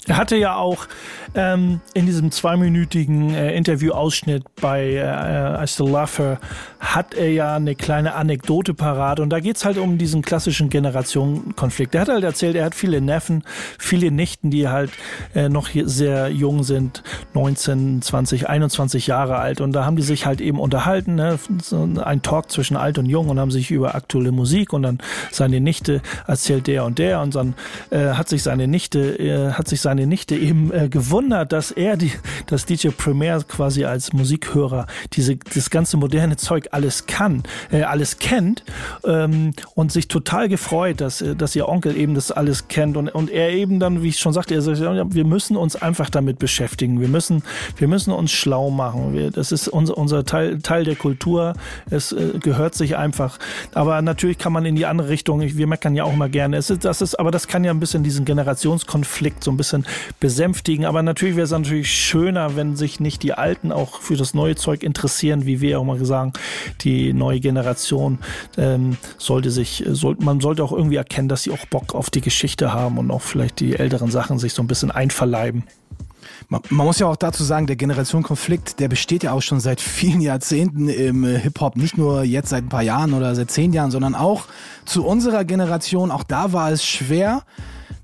Er 0.08 0.18
hatte 0.18 0.36
ja 0.36 0.56
auch 0.56 0.88
ähm, 1.34 1.82
in 1.94 2.06
diesem 2.06 2.32
zweiminütigen 2.32 3.34
äh, 3.34 3.56
Interviewausschnitt 3.56 4.44
bei 4.62 4.94
äh, 4.94 5.64
I 5.64 5.68
Still 5.68 5.90
Love 5.90 6.12
Her 6.18 6.40
hat 6.80 7.14
er 7.16 7.32
ja 7.32 7.56
eine 7.56 7.76
kleine 7.76 8.14
Anekdote 8.14 8.74
parat 8.74 9.20
und 9.20 9.32
da 9.32 9.40
geht's 9.40 9.66
halt 9.66 9.78
um 9.78 9.98
diesen 9.98 10.22
klassischen 10.22 10.70
Generationenkonflikt. 10.70 11.96
Er 11.96 12.02
hat 12.02 12.10
halt 12.10 12.24
erzählt, 12.24 12.56
er 12.56 12.66
hat 12.66 12.76
viele 12.76 13.02
Neffen, 13.02 13.44
viele 13.80 14.12
Nichten, 14.12 14.52
die 14.52 14.68
halt 14.68 14.92
äh, 15.34 15.50
noch 15.50 15.70
sehr 15.74 16.30
jung 16.30 16.64
sind, 16.64 17.04
19, 17.34 18.02
20, 18.02 18.48
21 18.48 19.08
Jahre 19.08 19.38
alt 19.38 19.62
und 19.62 19.74
da 19.74 19.86
haben 19.86 19.96
die 19.96 20.04
sich 20.04 20.26
halt 20.26 20.42
eben 20.42 20.60
unterhalten, 20.60 21.16
ne? 21.16 21.40
so 21.62 21.90
ein 22.04 22.22
Talk 22.22 22.52
zwischen 22.52 22.78
alt 22.78 23.00
und 23.00 23.08
jung 23.08 23.30
und 23.30 23.40
haben 23.40 23.52
sich 23.52 23.72
über 23.72 23.96
aktuelle 23.96 24.32
Musik 24.32 24.72
und 24.72 24.84
dann 24.84 25.00
seine 25.32 25.60
Nichte 25.60 26.02
erzählt 26.28 26.68
der 26.68 26.86
und 26.86 27.00
der 27.00 27.22
und 27.22 27.36
dann 27.36 27.56
äh, 27.90 28.10
hat 28.10 28.30
sich 28.30 28.44
seine 28.44 28.68
Nichte, 28.68 29.20
äh, 29.20 29.52
hat 29.54 29.68
sich 29.68 29.82
seine 29.82 29.95
Nichte 30.04 30.36
eben 30.36 30.72
äh, 30.74 30.90
gewundert, 30.90 31.52
dass 31.52 31.72
er 31.72 31.98
die, 31.98 32.12
das 32.48 32.66
DJ 32.66 32.90
Premier 32.90 33.40
quasi 33.48 33.86
als 33.86 34.14
Musikhörer 34.14 34.88
diese, 35.14 35.36
das 35.38 35.70
ganze 35.70 35.98
moderne 35.98 36.38
Zeug 36.38 36.68
alles 36.72 37.08
kann, 37.08 37.44
äh, 37.72 37.84
alles 37.84 38.18
kennt 38.18 38.64
ähm, 39.06 39.54
und 39.74 39.92
sich 39.92 40.08
total 40.08 40.50
gefreut, 40.50 41.02
dass, 41.02 41.22
äh, 41.22 41.36
dass 41.36 41.56
ihr 41.56 41.68
Onkel 41.68 41.98
eben 41.98 42.16
das 42.16 42.32
alles 42.32 42.68
kennt 42.68 42.98
und, 42.98 43.10
und 43.10 43.30
er 43.30 43.52
eben 43.52 43.80
dann, 43.80 44.04
wie 44.04 44.10
ich 44.10 44.20
schon 44.20 44.34
sagte, 44.34 44.54
er 44.54 44.62
sagt, 44.62 44.80
wir 44.80 45.26
müssen 45.26 45.58
uns 45.58 45.76
einfach 45.76 46.10
damit 46.10 46.40
beschäftigen, 46.40 47.00
wir 47.02 47.08
müssen, 47.08 47.44
wir 47.78 47.88
müssen 47.88 48.12
uns 48.12 48.32
schlau 48.32 48.70
machen, 48.70 49.14
wir, 49.14 49.32
das 49.32 49.52
ist 49.52 49.68
unser, 49.68 49.98
unser 49.98 50.26
Teil, 50.26 50.60
Teil 50.60 50.84
der 50.84 50.96
Kultur, 50.96 51.54
es 51.90 52.12
äh, 52.12 52.40
gehört 52.40 52.76
sich 52.76 52.98
einfach, 52.98 53.40
aber 53.74 54.02
natürlich 54.02 54.38
kann 54.38 54.54
man 54.54 54.66
in 54.66 54.76
die 54.76 54.86
andere 54.86 55.10
Richtung, 55.10 55.42
wir 55.42 55.68
meckern 55.68 55.96
ja 55.96 56.04
auch 56.04 56.14
immer 56.14 56.30
gerne, 56.30 56.58
es 56.58 56.70
ist, 56.70 56.86
das 56.86 57.02
ist, 57.02 57.16
aber 57.20 57.32
das 57.32 57.48
kann 57.48 57.64
ja 57.64 57.72
ein 57.72 57.80
bisschen 57.80 58.04
diesen 58.04 58.26
Generationskonflikt 58.26 59.44
so 59.44 59.52
ein 59.52 59.58
bisschen 59.58 59.85
besänftigen, 60.20 60.86
aber 60.86 61.04
natürlich 61.04 61.36
wäre 61.36 61.46
es 61.46 61.52
natürlich 61.52 61.92
schöner, 61.92 62.56
wenn 62.56 62.76
sich 62.76 63.00
nicht 63.00 63.24
die 63.24 63.34
Alten 63.34 63.72
auch 63.72 64.02
für 64.02 64.16
das 64.16 64.34
neue 64.34 64.56
Zeug 64.56 64.84
interessieren, 64.84 65.46
wie 65.46 65.62
wir 65.62 65.80
auch 65.80 65.84
mal 65.84 66.04
sagen, 66.06 66.34
die 66.82 67.14
neue 67.14 67.40
Generation 67.40 68.20
ähm, 68.58 68.98
sollte 69.18 69.52
sich, 69.52 69.84
soll, 69.88 70.16
man 70.20 70.40
sollte 70.40 70.64
auch 70.64 70.72
irgendwie 70.72 70.98
erkennen, 70.98 71.30
dass 71.30 71.44
sie 71.44 71.52
auch 71.52 71.66
Bock 71.68 71.96
auf 71.96 72.10
die 72.10 72.22
Geschichte 72.22 72.74
haben 72.74 72.98
und 72.98 73.12
auch 73.12 73.22
vielleicht 73.22 73.60
die 73.60 73.76
älteren 73.76 74.12
Sachen 74.12 74.40
sich 74.40 74.54
so 74.54 74.62
ein 74.62 74.68
bisschen 74.68 74.92
einverleiben. 74.92 75.64
Man, 76.50 76.62
man 76.70 76.86
muss 76.86 77.00
ja 77.00 77.08
auch 77.08 77.16
dazu 77.16 77.44
sagen, 77.44 77.68
der 77.68 77.76
Generationenkonflikt, 77.76 78.80
der 78.80 78.88
besteht 78.88 79.24
ja 79.24 79.32
auch 79.32 79.42
schon 79.42 79.60
seit 79.60 79.82
vielen 79.82 80.22
Jahrzehnten 80.22 80.90
im 80.90 81.24
äh, 81.24 81.40
Hip-Hop, 81.40 81.76
nicht 81.76 81.98
nur 81.98 82.24
jetzt 82.24 82.50
seit 82.50 82.66
ein 82.66 82.70
paar 82.70 82.84
Jahren 82.84 83.14
oder 83.14 83.34
seit 83.36 83.52
zehn 83.52 83.74
Jahren, 83.74 83.92
sondern 83.92 84.16
auch 84.16 84.46
zu 84.86 85.06
unserer 85.06 85.44
Generation. 85.44 86.12
Auch 86.12 86.24
da 86.24 86.54
war 86.54 86.72
es 86.72 86.86
schwer, 86.86 87.44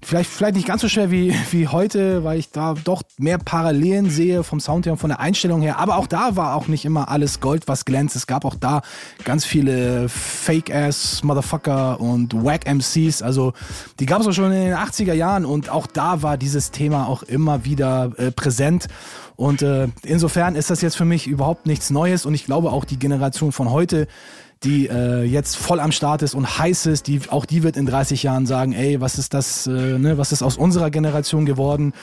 vielleicht, 0.03 0.29
vielleicht 0.29 0.55
nicht 0.55 0.67
ganz 0.67 0.81
so 0.81 0.89
schwer 0.89 1.11
wie, 1.11 1.33
wie 1.51 1.67
heute, 1.67 2.23
weil 2.23 2.39
ich 2.39 2.51
da 2.51 2.73
doch 2.83 3.03
mehr 3.17 3.37
Parallelen 3.37 4.09
sehe 4.09 4.43
vom 4.43 4.59
Sound 4.59 4.85
her 4.85 4.93
und 4.93 4.99
von 4.99 5.09
der 5.09 5.19
Einstellung 5.19 5.61
her. 5.61 5.77
Aber 5.77 5.97
auch 5.97 6.07
da 6.07 6.35
war 6.35 6.55
auch 6.55 6.67
nicht 6.67 6.85
immer 6.85 7.09
alles 7.09 7.39
Gold, 7.39 7.67
was 7.67 7.85
glänzt. 7.85 8.15
Es 8.15 8.27
gab 8.27 8.45
auch 8.45 8.55
da 8.55 8.81
ganz 9.23 9.45
viele 9.45 10.09
Fake-Ass 10.09 11.23
Motherfucker 11.23 11.99
und 11.99 12.33
Wack 12.43 12.65
MCs. 12.65 13.21
Also 13.21 13.53
die 13.99 14.05
gab 14.05 14.21
es 14.21 14.27
auch 14.27 14.33
schon 14.33 14.51
in 14.51 14.65
den 14.65 14.75
80er 14.75 15.13
Jahren 15.13 15.45
und 15.45 15.69
auch 15.69 15.87
da 15.87 16.21
war 16.21 16.37
dieses 16.37 16.71
Thema 16.71 17.07
auch 17.07 17.23
immer 17.23 17.65
wieder 17.65 18.11
äh, 18.17 18.31
präsent. 18.31 18.87
Und 19.35 19.61
äh, 19.61 19.87
insofern 20.03 20.55
ist 20.55 20.69
das 20.69 20.81
jetzt 20.81 20.97
für 20.97 21.05
mich 21.05 21.27
überhaupt 21.27 21.65
nichts 21.65 21.89
Neues 21.89 22.25
und 22.25 22.33
ich 22.33 22.45
glaube 22.45 22.71
auch 22.71 22.85
die 22.85 22.99
Generation 22.99 23.51
von 23.51 23.71
heute 23.71 24.07
die 24.63 24.87
äh, 24.87 25.23
jetzt 25.23 25.57
voll 25.57 25.79
am 25.79 25.91
Start 25.91 26.21
ist 26.21 26.35
und 26.35 26.59
heiß 26.59 26.85
ist, 26.85 27.07
die 27.07 27.21
auch 27.29 27.45
die 27.45 27.63
wird 27.63 27.77
in 27.77 27.87
30 27.87 28.21
Jahren 28.21 28.45
sagen, 28.45 28.73
ey, 28.73 29.01
was 29.01 29.17
ist 29.17 29.33
das, 29.33 29.65
äh, 29.65 29.71
ne, 29.71 30.19
was 30.19 30.31
ist 30.31 30.43
aus 30.43 30.55
unserer 30.55 30.91
Generation 30.91 31.45
geworden? 31.47 31.93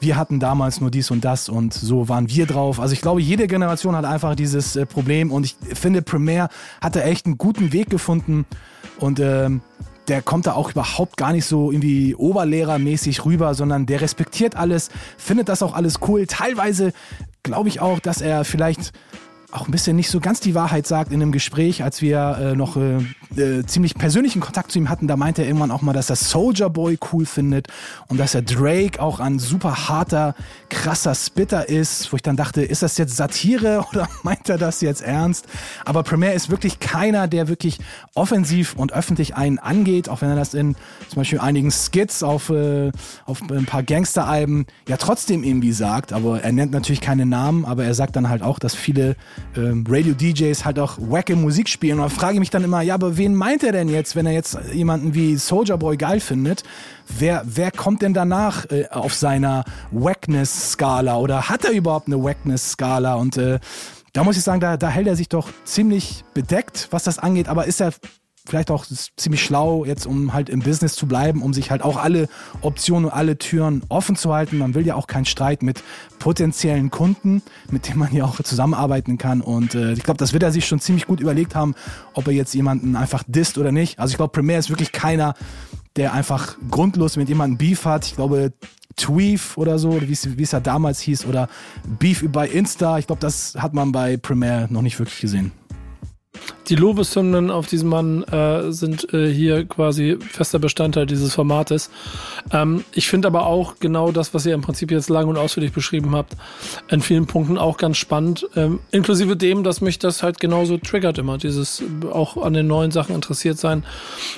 Wir 0.00 0.16
hatten 0.16 0.40
damals 0.40 0.80
nur 0.80 0.90
dies 0.90 1.10
und 1.10 1.24
das 1.24 1.50
und 1.50 1.74
so 1.74 2.08
waren 2.08 2.30
wir 2.30 2.46
drauf. 2.46 2.80
Also 2.80 2.94
ich 2.94 3.02
glaube, 3.02 3.20
jede 3.20 3.46
Generation 3.46 3.94
hat 3.94 4.06
einfach 4.06 4.36
dieses 4.36 4.74
äh, 4.74 4.86
Problem 4.86 5.30
und 5.30 5.44
ich 5.44 5.56
finde, 5.74 6.00
Premiere 6.00 6.48
hat 6.80 6.96
da 6.96 7.00
echt 7.00 7.26
einen 7.26 7.36
guten 7.36 7.72
Weg 7.74 7.90
gefunden 7.90 8.46
und 8.98 9.20
ähm, 9.20 9.60
der 10.08 10.22
kommt 10.22 10.46
da 10.46 10.54
auch 10.54 10.70
überhaupt 10.70 11.18
gar 11.18 11.32
nicht 11.32 11.44
so 11.44 11.70
irgendwie 11.70 12.14
oberlehrermäßig 12.14 13.26
rüber, 13.26 13.54
sondern 13.54 13.84
der 13.84 14.00
respektiert 14.00 14.56
alles, 14.56 14.88
findet 15.18 15.50
das 15.50 15.62
auch 15.62 15.74
alles 15.74 15.96
cool. 16.08 16.26
Teilweise 16.26 16.92
glaube 17.42 17.68
ich 17.68 17.80
auch, 17.80 18.00
dass 18.00 18.22
er 18.22 18.46
vielleicht 18.46 18.92
auch 19.50 19.66
ein 19.66 19.70
bisschen 19.70 19.96
nicht 19.96 20.10
so 20.10 20.20
ganz 20.20 20.40
die 20.40 20.54
Wahrheit 20.54 20.86
sagt 20.86 21.10
in 21.10 21.22
einem 21.22 21.32
Gespräch, 21.32 21.82
als 21.82 22.02
wir 22.02 22.38
äh, 22.38 22.54
noch 22.54 22.76
äh, 22.76 22.98
äh, 23.36 23.64
ziemlich 23.64 23.94
persönlichen 23.94 24.40
Kontakt 24.40 24.70
zu 24.70 24.78
ihm 24.78 24.90
hatten. 24.90 25.08
Da 25.08 25.16
meinte 25.16 25.40
er 25.40 25.48
irgendwann 25.48 25.70
auch 25.70 25.80
mal, 25.80 25.94
dass 25.94 26.10
er 26.10 26.16
Soldier 26.16 26.68
Boy 26.68 26.98
cool 27.12 27.24
findet 27.24 27.68
und 28.08 28.18
dass 28.18 28.34
er 28.34 28.42
Drake 28.42 29.00
auch 29.00 29.20
ein 29.20 29.38
super 29.38 29.88
harter, 29.88 30.34
krasser 30.68 31.14
Spitter 31.14 31.66
ist, 31.66 32.12
wo 32.12 32.16
ich 32.16 32.22
dann 32.22 32.36
dachte, 32.36 32.62
ist 32.62 32.82
das 32.82 32.98
jetzt 32.98 33.16
Satire 33.16 33.86
oder 33.92 34.06
meint 34.22 34.50
er 34.50 34.58
das 34.58 34.82
jetzt 34.82 35.00
ernst? 35.00 35.46
Aber 35.86 36.02
Premier 36.02 36.34
ist 36.34 36.50
wirklich 36.50 36.78
keiner, 36.78 37.26
der 37.26 37.48
wirklich 37.48 37.78
offensiv 38.14 38.74
und 38.76 38.92
öffentlich 38.92 39.34
einen 39.34 39.58
angeht, 39.58 40.10
auch 40.10 40.20
wenn 40.20 40.28
er 40.28 40.36
das 40.36 40.52
in 40.52 40.76
zum 41.08 41.16
Beispiel 41.16 41.40
einigen 41.40 41.70
Skits 41.70 42.22
auf, 42.22 42.50
äh, 42.50 42.92
auf 43.24 43.40
ein 43.50 43.64
paar 43.64 43.82
Gangster-Alben 43.82 44.66
ja 44.88 44.98
trotzdem 44.98 45.42
irgendwie 45.42 45.72
sagt. 45.72 46.12
Aber 46.12 46.42
er 46.42 46.52
nennt 46.52 46.72
natürlich 46.72 47.00
keine 47.00 47.24
Namen, 47.24 47.64
aber 47.64 47.84
er 47.84 47.94
sagt 47.94 48.14
dann 48.14 48.28
halt 48.28 48.42
auch, 48.42 48.58
dass 48.58 48.74
viele 48.74 49.16
ähm, 49.56 49.84
Radio-DJs 49.88 50.64
halt 50.64 50.78
auch 50.78 50.98
wacke 50.98 51.36
Musik 51.36 51.68
spielen. 51.68 51.98
Und 52.00 52.04
da 52.04 52.08
frage 52.08 52.34
ich 52.34 52.40
mich 52.40 52.50
dann 52.50 52.64
immer, 52.64 52.82
ja, 52.82 52.94
aber 52.94 53.16
wen 53.16 53.34
meint 53.34 53.62
er 53.62 53.72
denn 53.72 53.88
jetzt, 53.88 54.16
wenn 54.16 54.26
er 54.26 54.32
jetzt 54.32 54.58
jemanden 54.72 55.14
wie 55.14 55.36
Soldier 55.36 55.76
Boy 55.76 55.96
geil 55.96 56.20
findet? 56.20 56.62
Wer, 57.18 57.42
wer 57.44 57.70
kommt 57.70 58.02
denn 58.02 58.14
danach 58.14 58.66
äh, 58.70 58.86
auf 58.90 59.14
seiner 59.14 59.64
Wackness-Skala? 59.90 61.16
Oder 61.16 61.48
hat 61.48 61.64
er 61.64 61.72
überhaupt 61.72 62.06
eine 62.06 62.22
Wackness-Skala? 62.22 63.14
Und 63.14 63.36
äh, 63.36 63.58
da 64.12 64.24
muss 64.24 64.36
ich 64.36 64.42
sagen, 64.42 64.60
da, 64.60 64.76
da 64.76 64.88
hält 64.88 65.06
er 65.06 65.16
sich 65.16 65.28
doch 65.28 65.48
ziemlich 65.64 66.24
bedeckt, 66.34 66.88
was 66.90 67.04
das 67.04 67.18
angeht. 67.18 67.48
Aber 67.48 67.66
ist 67.66 67.80
er 67.80 67.92
vielleicht 68.48 68.70
auch 68.70 68.84
ziemlich 69.16 69.42
schlau, 69.42 69.84
jetzt 69.84 70.06
um 70.06 70.32
halt 70.32 70.48
im 70.48 70.60
Business 70.60 70.94
zu 70.94 71.06
bleiben, 71.06 71.42
um 71.42 71.52
sich 71.52 71.70
halt 71.70 71.82
auch 71.82 71.96
alle 71.96 72.28
Optionen 72.62 73.06
und 73.06 73.10
alle 73.12 73.38
Türen 73.38 73.82
offen 73.88 74.16
zu 74.16 74.32
halten. 74.32 74.58
Man 74.58 74.74
will 74.74 74.86
ja 74.86 74.94
auch 74.94 75.06
keinen 75.06 75.26
Streit 75.26 75.62
mit 75.62 75.82
potenziellen 76.18 76.90
Kunden, 76.90 77.42
mit 77.70 77.88
denen 77.88 77.98
man 77.98 78.12
ja 78.12 78.24
auch 78.24 78.42
zusammenarbeiten 78.42 79.18
kann. 79.18 79.40
Und 79.40 79.74
äh, 79.74 79.92
ich 79.92 80.02
glaube, 80.02 80.18
das 80.18 80.32
wird 80.32 80.42
er 80.42 80.52
sich 80.52 80.66
schon 80.66 80.80
ziemlich 80.80 81.06
gut 81.06 81.20
überlegt 81.20 81.54
haben, 81.54 81.74
ob 82.14 82.26
er 82.26 82.32
jetzt 82.32 82.54
jemanden 82.54 82.96
einfach 82.96 83.22
disst 83.26 83.58
oder 83.58 83.72
nicht. 83.72 83.98
Also 83.98 84.12
ich 84.12 84.16
glaube, 84.16 84.32
Premier 84.32 84.58
ist 84.58 84.70
wirklich 84.70 84.92
keiner, 84.92 85.34
der 85.96 86.12
einfach 86.12 86.56
grundlos 86.70 87.16
mit 87.16 87.28
jemandem 87.28 87.58
Beef 87.58 87.84
hat. 87.84 88.06
Ich 88.06 88.16
glaube, 88.16 88.52
Tweef 88.96 89.56
oder 89.56 89.78
so, 89.78 90.00
wie 90.00 90.42
es 90.42 90.52
ja 90.52 90.60
damals 90.60 91.00
hieß, 91.00 91.26
oder 91.26 91.48
Beef 91.98 92.24
bei 92.30 92.48
Insta. 92.48 92.98
Ich 92.98 93.06
glaube, 93.06 93.20
das 93.20 93.54
hat 93.56 93.74
man 93.74 93.92
bei 93.92 94.16
Premiere 94.16 94.66
noch 94.70 94.82
nicht 94.82 94.98
wirklich 94.98 95.20
gesehen. 95.20 95.52
Die 96.68 96.74
Lobeshymnen 96.74 97.50
auf 97.50 97.66
diesen 97.66 97.88
Mann 97.88 98.24
äh, 98.24 98.70
sind 98.72 99.14
äh, 99.14 99.32
hier 99.32 99.64
quasi 99.64 100.18
fester 100.20 100.58
Bestandteil 100.58 101.06
dieses 101.06 101.34
Formates. 101.34 101.90
Ähm, 102.52 102.84
ich 102.92 103.08
finde 103.08 103.28
aber 103.28 103.46
auch 103.46 103.76
genau 103.80 104.12
das, 104.12 104.34
was 104.34 104.44
ihr 104.44 104.52
im 104.52 104.60
Prinzip 104.60 104.90
jetzt 104.90 105.08
lang 105.08 105.28
und 105.28 105.38
ausführlich 105.38 105.72
beschrieben 105.72 106.14
habt, 106.14 106.36
in 106.90 107.00
vielen 107.00 107.26
Punkten 107.26 107.56
auch 107.56 107.78
ganz 107.78 107.96
spannend. 107.96 108.46
Ähm, 108.54 108.80
inklusive 108.90 109.34
dem, 109.34 109.64
dass 109.64 109.80
mich 109.80 109.98
das 109.98 110.22
halt 110.22 110.40
genauso 110.40 110.76
triggert 110.76 111.16
immer. 111.16 111.38
Dieses 111.38 111.82
auch 112.12 112.36
an 112.36 112.52
den 112.52 112.66
neuen 112.66 112.90
Sachen 112.90 113.14
interessiert 113.14 113.58
sein, 113.58 113.82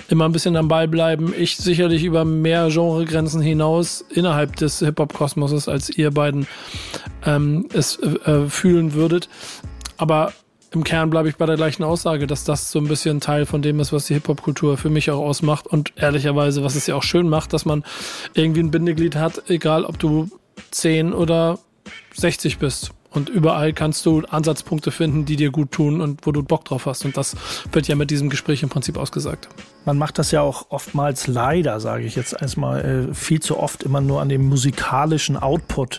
immer 0.09 0.25
ein 0.25 0.33
bisschen 0.33 0.57
am 0.57 0.69
Ball 0.69 0.87
bleiben. 0.87 1.35
Ich 1.37 1.57
sicherlich 1.57 2.05
über 2.05 2.25
mehr 2.25 2.69
Genregrenzen 2.69 3.41
hinaus 3.41 4.05
innerhalb 4.09 4.55
des 4.55 4.79
Hip-Hop-Kosmoses, 4.79 5.69
als 5.69 5.91
ihr 5.91 6.13
beiden 6.13 6.47
ähm, 7.27 7.67
es 7.73 7.99
äh, 7.99 8.47
fühlen 8.49 8.95
würdet. 8.95 9.29
Aber 9.97 10.33
im 10.73 10.85
Kern 10.85 11.11
bleibe 11.11 11.29
ich 11.29 11.37
bei 11.37 11.47
der 11.47 11.57
gleichen 11.57 11.83
Aussage, 11.83 12.27
dass 12.27 12.45
das 12.45 12.71
so 12.71 12.79
ein 12.79 12.87
bisschen 12.87 13.21
Teil 13.21 13.45
von 13.47 13.61
dem 13.61 13.81
ist, 13.81 13.93
was 13.93 14.07
die 14.07 14.15
Hip-Hop-Kultur 14.15 14.77
für 14.77 14.91
mich 14.91 15.11
auch 15.11 15.21
ausmacht 15.21 15.67
und 15.67 15.93
ehrlicherweise, 15.97 16.63
was 16.63 16.77
es 16.77 16.87
ja 16.87 16.95
auch 16.95 17.03
schön 17.03 17.29
macht, 17.29 17.53
dass 17.53 17.65
man 17.65 17.85
irgendwie 18.35 18.61
ein 18.61 18.71
Bindeglied 18.71 19.17
hat, 19.17 19.51
egal 19.51 19.85
ob 19.85 19.99
du 19.99 20.29
10 20.71 21.13
oder 21.13 21.59
60 22.15 22.59
bist. 22.59 22.93
Und 23.13 23.29
überall 23.29 23.73
kannst 23.73 24.07
du 24.07 24.21
Ansatzpunkte 24.21 24.93
finden, 24.93 25.25
die 25.25 25.35
dir 25.35 25.51
gut 25.51 25.73
tun 25.73 26.01
und 26.01 26.25
wo 26.27 26.31
du 26.31 26.45
Bock 26.45 26.65
drauf 26.65 26.87
hast. 26.87 27.05
Und 27.05 27.17
das 27.17 27.37
wird 27.73 27.89
ja 27.89 27.97
mit 27.97 28.13
diesem 28.13 28.31
Gespräch 28.31 28.63
im 28.63 28.69
Prinzip 28.69 28.97
ausgesagt. 28.97 29.49
Man 29.85 29.99
macht 29.99 30.19
das 30.21 30.31
ja 30.31 30.43
auch 30.43 30.67
oftmals 30.69 31.27
leider, 31.27 31.81
sage 31.81 32.05
ich 32.05 32.15
jetzt 32.15 32.41
erstmal, 32.41 33.09
äh, 33.11 33.15
viel 33.15 33.41
zu 33.41 33.59
oft 33.59 33.83
immer 33.83 34.01
nur 34.01 34.21
an 34.21 34.29
dem 34.29 34.47
musikalischen 34.47 35.37
Output 35.37 35.99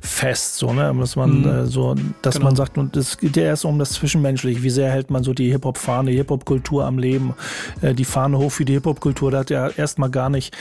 fest, 0.00 0.56
so, 0.56 0.72
ne? 0.72 0.94
Dass 0.98 1.16
man 1.16 1.40
Mhm. 1.42 1.46
äh, 1.48 1.66
so, 1.66 1.94
dass 2.22 2.34
Genau. 2.34 2.46
man 2.46 2.56
sagt, 2.56 2.78
und 2.78 2.96
es 2.96 3.18
geht 3.18 3.36
ja 3.36 3.44
erst 3.44 3.64
um 3.64 3.78
das 3.78 3.90
Zwischenmenschliche, 3.92 4.62
wie 4.62 4.70
sehr 4.70 4.90
hält 4.90 5.10
man 5.10 5.22
so 5.24 5.34
die 5.34 5.50
Hip-Hop-Fahne, 5.50 6.10
die 6.10 6.16
Hip-Hop-Kultur 6.16 6.84
am 6.84 6.98
Leben, 6.98 7.34
äh, 7.82 7.94
die 7.94 8.04
Fahne 8.04 8.38
hoch 8.38 8.50
für 8.50 8.64
die 8.64 8.74
Hip-Hop-Kultur, 8.74 9.30
da 9.30 9.38
hat 9.38 9.50
ja 9.50 9.68
erstmal 9.68 10.10
gar 10.10 10.30
nicht, 10.30 10.56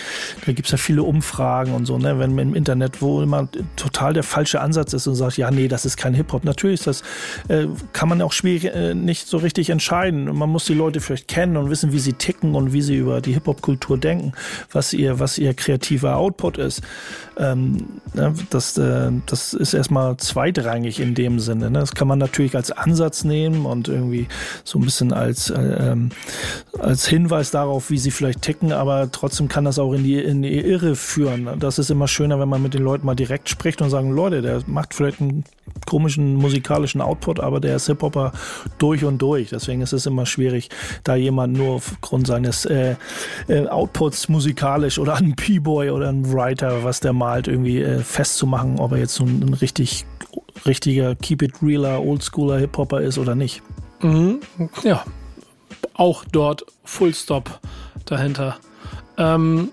da 0.46 0.52
gibt's 0.52 0.72
ja 0.72 0.78
viele 0.78 1.04
Umfragen 1.04 1.74
und 1.74 1.86
so, 1.86 1.98
ne? 1.98 2.20
Wenn 2.20 2.36
man 2.36 2.50
im 2.50 2.56
Internet, 2.56 3.02
wo 3.02 3.22
immer 3.22 3.48
total 3.76 4.14
der 4.14 4.24
falsche 4.24 4.62
Ansatz 4.62 4.94
ist 4.94 5.08
und 5.08 5.16
sagt, 5.16 5.38
ja, 5.38 5.52
nee, 5.52 5.68
das 5.68 5.86
ist 5.86 5.98
kein 5.98 6.14
Hip-Hop. 6.14 6.44
Natürlich 6.44 6.82
ist 6.82 6.88
das, 6.88 7.02
äh, 7.48 7.68
kann 7.94 8.10
man 8.10 8.22
auch 8.22 8.32
schwierig 8.32 8.66
äh, 8.66 8.94
nicht 8.94 9.28
so 9.28 9.38
richtig 9.38 9.70
entscheiden. 9.70 10.26
Man 10.36 10.50
muss 10.50 10.66
die 10.66 10.74
Leute 10.74 11.00
vielleicht 11.02 11.28
kennen 11.28 11.58
und 11.58 11.70
wissen, 11.70 11.92
wie 11.94 12.00
sie 12.00 12.14
ticken 12.14 12.56
und 12.56 12.74
wie 12.74 12.82
sie 12.82 12.96
über 12.96 13.22
die 13.22 13.34
Hip-Hop-Kultur 13.34 13.98
denken, 13.98 14.34
was 14.72 14.94
ihr, 14.94 15.20
was 15.20 15.38
ihr 15.38 15.54
kreativer 15.54 16.18
Output 16.18 16.58
ist. 16.58 16.82
Ähm, 17.38 17.86
ne, 18.14 18.34
das, 18.50 18.78
äh, 18.78 19.12
das 19.28 19.54
ist 19.54 19.74
erstmal 19.74 20.18
zweitrangig 20.18 21.00
in 21.00 21.14
dem 21.14 21.40
Sinne. 21.40 21.70
Ne? 21.70 21.80
Das 21.80 21.94
kann 21.94 22.08
man 22.08 22.20
natürlich 22.20 22.56
als 22.56 22.72
Ansatz 22.72 23.24
nehmen 23.24 23.66
und 23.66 23.88
irgendwie 23.88 24.28
so 24.64 24.80
ein 24.80 24.86
bisschen 24.86 25.14
als, 25.14 25.50
äh, 25.50 25.92
ähm, 25.92 26.10
als 26.80 27.08
Hinweis 27.08 27.52
darauf, 27.52 27.90
wie 27.90 27.98
sie 27.98 28.12
vielleicht 28.12 28.42
ticken, 28.42 28.72
aber 28.72 29.12
trotzdem 29.12 29.48
kann 29.48 29.66
das 29.66 29.80
auch 29.80 29.94
in 29.94 30.04
die, 30.04 30.20
in 30.20 30.42
die 30.42 30.60
Irre 30.60 30.96
führen. 30.96 31.60
Das 31.60 31.78
ist 31.78 31.92
immer 31.92 32.08
schöner, 32.08 32.40
wenn 32.40 32.50
man 32.50 32.64
mit 32.64 32.74
den 32.74 32.84
Leuten 32.84 33.06
mal 33.06 33.16
direkt 33.16 33.50
spricht 33.50 33.82
und 33.82 33.90
sagen, 33.90 34.12
Leute, 34.12 34.42
der 34.42 34.62
macht 34.66 34.94
vielleicht 34.94 35.22
einen 35.22 35.44
komischen 35.86 36.36
musikalischen 36.36 37.02
Output, 37.02 37.40
aber 37.40 37.60
der 37.60 37.78
ist 37.78 37.88
Hip-Hopper 37.88 38.32
durch 38.78 39.04
und 39.04 39.22
durch. 39.22 39.50
Deswegen 39.50 39.82
ist 39.82 39.94
es 39.94 40.06
immer 40.06 40.26
schwierig, 40.26 40.70
da 41.04 41.16
jemand 41.16 41.58
nur 41.58 41.76
aufgrund 41.76 42.28
seines 42.28 42.66
äh, 42.66 42.96
äh, 43.48 43.68
Outputs 43.68 44.30
musikalisch 44.30 45.00
oder 45.00 45.16
einen 45.16 45.36
P-Boy 45.36 45.92
oder 45.92 46.10
einen 46.10 46.32
Writer, 46.32 46.84
was 46.84 47.00
der 47.00 47.14
malt, 47.14 47.48
irgendwie 47.48 47.82
äh, 47.82 48.00
festzumachen, 48.00 48.80
ob 48.80 48.92
er 48.92 49.00
jetzt 49.00 49.16
so 49.16 49.24
ein, 49.24 49.42
ein 49.42 49.54
richtig 49.54 50.06
richtiger 50.66 51.16
Keep 51.16 51.42
It 51.42 51.54
Realer, 51.62 52.04
Oldschooler 52.04 52.58
Hip-Hopper 52.58 53.02
ist 53.02 53.18
oder 53.18 53.36
nicht. 53.36 53.62
Mhm. 54.02 54.42
Ja, 54.84 55.04
auch 55.94 56.26
dort 56.32 56.66
Full 56.84 57.14
Stop 57.14 57.60
dahinter. 58.06 58.58
Ähm, 59.18 59.70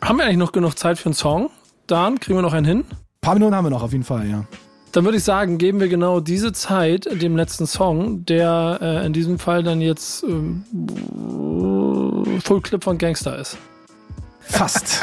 haben 0.00 0.18
wir 0.18 0.24
eigentlich 0.24 0.38
noch 0.38 0.52
genug 0.52 0.78
Zeit 0.78 0.98
für 0.98 1.06
einen 1.06 1.14
Song? 1.14 1.50
Dan, 1.86 2.20
kriegen 2.20 2.38
wir 2.38 2.42
noch 2.42 2.52
einen 2.52 2.66
hin? 2.66 2.84
Ein 2.88 2.96
paar 3.20 3.34
Minuten 3.34 3.54
haben 3.54 3.64
wir 3.64 3.70
noch, 3.70 3.82
auf 3.82 3.92
jeden 3.92 4.04
Fall, 4.04 4.28
ja. 4.28 4.44
Dann 4.92 5.04
würde 5.04 5.18
ich 5.18 5.24
sagen, 5.24 5.58
geben 5.58 5.80
wir 5.80 5.88
genau 5.88 6.20
diese 6.20 6.52
Zeit 6.52 7.06
dem 7.20 7.36
letzten 7.36 7.66
Song, 7.66 8.24
der 8.24 8.78
äh, 8.80 9.06
in 9.06 9.12
diesem 9.12 9.38
Fall 9.38 9.62
dann 9.62 9.80
jetzt 9.80 10.22
ähm, 10.22 10.64
Full 12.42 12.62
Clip 12.62 12.82
von 12.82 12.96
Gangster 12.96 13.38
ist. 13.38 13.58
Fast. 14.40 15.00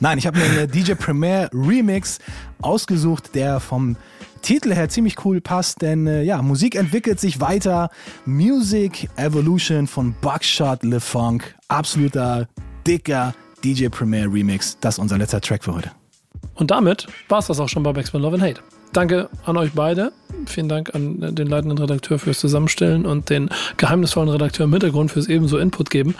Nein, 0.00 0.18
ich 0.18 0.26
habe 0.26 0.38
mir 0.38 0.44
einen 0.44 0.70
DJ 0.70 0.94
Premier 0.94 1.50
Remix 1.52 2.18
ausgesucht, 2.62 3.34
der 3.34 3.60
vom 3.60 3.96
Titel 4.40 4.74
her 4.74 4.88
ziemlich 4.88 5.24
cool 5.24 5.40
passt, 5.40 5.82
denn 5.82 6.06
äh, 6.06 6.22
ja, 6.22 6.42
Musik 6.42 6.74
entwickelt 6.74 7.20
sich 7.20 7.40
weiter. 7.40 7.90
Music 8.24 9.08
Evolution 9.16 9.86
von 9.86 10.14
Buckshot 10.20 10.82
Le 10.82 11.00
Funk. 11.00 11.54
Absoluter, 11.68 12.48
dicker 12.86 13.34
DJ 13.62 13.88
Premier 13.88 14.24
Remix. 14.24 14.76
Das 14.80 14.94
ist 14.94 14.98
unser 14.98 15.18
letzter 15.18 15.40
Track 15.40 15.62
für 15.64 15.74
heute. 15.74 15.92
Und 16.54 16.70
damit 16.70 17.06
war 17.28 17.38
es 17.38 17.46
das 17.46 17.60
auch 17.60 17.68
schon 17.68 17.82
bei 17.82 17.92
Backspin 17.92 18.20
Love 18.20 18.34
and 18.34 18.42
Hate. 18.42 18.60
Danke 18.92 19.28
an 19.44 19.56
euch 19.56 19.72
beide. 19.74 20.12
Vielen 20.46 20.68
Dank 20.68 20.94
an 20.94 21.34
den 21.34 21.46
leitenden 21.46 21.78
Redakteur 21.78 22.18
fürs 22.18 22.40
Zusammenstellen 22.40 23.06
und 23.06 23.30
den 23.30 23.48
geheimnisvollen 23.76 24.28
Redakteur 24.28 24.64
im 24.64 24.72
Hintergrund 24.72 25.10
fürs 25.10 25.28
ebenso 25.28 25.58
Input 25.58 25.90
geben. 25.90 26.14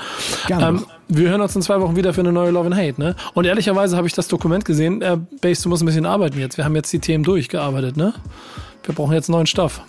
Gerne 0.47 0.67
Ähm, 0.67 0.87
wir 1.09 1.29
hören 1.29 1.41
uns 1.41 1.55
in 1.55 1.63
zwei 1.63 1.81
Wochen 1.81 1.97
wieder 1.97 2.15
für 2.15 2.21
eine 2.21 2.33
neue 2.33 2.51
Love 2.51 2.67
and 2.67 2.77
Hate, 2.77 3.01
ne? 3.01 3.15
Und 3.35 3.45
ehrlicherweise 3.45 3.97
habe 3.97 4.07
ich 4.07 4.15
das 4.15 4.29
Dokument 4.29 4.65
gesehen. 4.65 5.03
Äh, 5.03 5.19
Base, 5.41 5.63
du 5.63 5.69
musst 5.69 5.83
ein 5.83 5.87
bisschen 5.87 6.07
arbeiten 6.07 6.39
jetzt. 6.39 6.57
Wir 6.57 6.65
haben 6.65 6.77
jetzt 6.77 6.93
die 6.93 7.01
Themen 7.01 7.25
durchgearbeitet, 7.25 7.97
ne? 7.97 8.15
Wir 8.85 8.95
brauchen 8.95 9.13
jetzt 9.13 9.29
neuen 9.29 9.47
Stoff. 9.47 9.83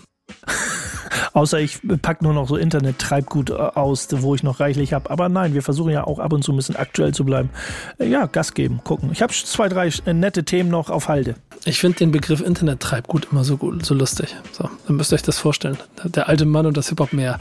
Außer 1.34 1.60
ich 1.60 1.80
pack 2.02 2.22
nur 2.22 2.34
noch 2.34 2.48
so 2.48 2.56
Internet-Treibgut 2.56 3.50
äh, 3.50 3.54
aus, 3.54 4.08
wo 4.12 4.36
ich 4.36 4.44
noch 4.44 4.60
reichlich 4.60 4.94
habe. 4.94 5.10
Aber 5.10 5.30
nein, 5.30 5.54
wir 5.54 5.62
versuchen 5.62 5.92
ja 5.92 6.06
auch 6.06 6.20
ab 6.20 6.34
und 6.34 6.44
zu 6.44 6.52
ein 6.54 6.56
bisschen 6.56 6.76
aktuell 6.76 7.14
zu 7.14 7.26
bleiben. 7.26 7.50
Äh, 8.00 8.08
Ja, 8.08 8.26
Gas 8.26 8.54
geben, 8.54 8.82
gucken. 8.84 9.10
Ich 9.12 9.22
habe 9.22 9.34
zwei, 9.34 9.70
drei 9.70 9.90
äh, 10.06 10.14
nette 10.14 10.44
Themen 10.44 10.70
noch 10.70 10.90
auf 10.90 11.08
Halde. 11.08 11.36
Ich 11.66 11.80
finde 11.80 12.00
den 12.00 12.12
Begriff 12.12 12.42
Internet-Treibgut 12.42 13.28
immer 13.32 13.44
so 13.44 13.58
gut, 13.58 13.86
so 13.86 13.94
lustig. 13.94 14.36
So, 14.52 14.70
dann 14.88 14.98
müsst 14.98 15.12
ihr 15.12 15.16
euch 15.16 15.24
das 15.24 15.40
vorstellen. 15.40 15.78
Der 16.04 16.28
alte 16.28 16.46
Mann 16.46 16.66
und 16.66 16.76
das 16.78 16.90
Hip-Hop-Meer. 16.90 17.40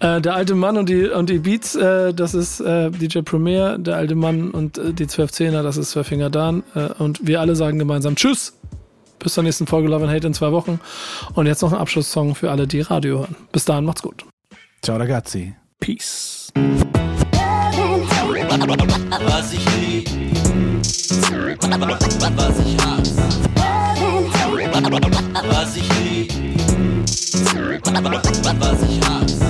Äh, 0.00 0.20
der 0.20 0.34
alte 0.34 0.54
Mann 0.54 0.76
und 0.76 0.88
die, 0.88 1.06
und 1.08 1.28
die 1.30 1.38
Beats, 1.38 1.74
äh, 1.74 2.14
das 2.14 2.34
ist 2.34 2.60
äh, 2.60 2.90
DJ 2.90 3.20
Premier. 3.20 3.78
Der 3.78 3.96
alte 3.96 4.14
Mann 4.14 4.50
und 4.50 4.78
die 4.78 5.06
12-10er, 5.06 5.62
das 5.62 5.76
ist 5.76 5.90
Zwölffinger 5.90 6.30
Dan. 6.30 6.62
Äh, 6.74 6.88
und 6.98 7.26
wir 7.26 7.40
alle 7.40 7.56
sagen 7.56 7.78
gemeinsam 7.78 8.16
Tschüss. 8.16 8.54
Bis 9.18 9.34
zur 9.34 9.44
nächsten 9.44 9.66
Folge 9.66 9.88
Love 9.88 10.04
and 10.04 10.14
Hate 10.14 10.26
in 10.26 10.34
zwei 10.34 10.52
Wochen. 10.52 10.80
Und 11.34 11.46
jetzt 11.46 11.62
noch 11.62 11.72
ein 11.72 11.78
Abschlusssong 11.78 12.34
für 12.34 12.50
alle, 12.50 12.66
die 12.66 12.80
Radio 12.80 13.20
hören. 13.20 13.36
Bis 13.52 13.64
dahin, 13.64 13.84
macht's 13.84 14.02
gut. 14.02 14.24
Ciao, 14.82 14.96
ragazzi. 14.96 15.54
Peace. 15.80 16.50
Was 16.54 16.62
ich 19.52 19.76
lieb, 19.76 20.08
was 22.36 22.58
ich 22.60 22.76
hasse. 22.84 23.22
Was 25.50 25.76
ich 25.76 25.88
lieb, 26.00 26.32
was 28.60 28.82
ich 28.82 29.00
hasse. 29.00 29.46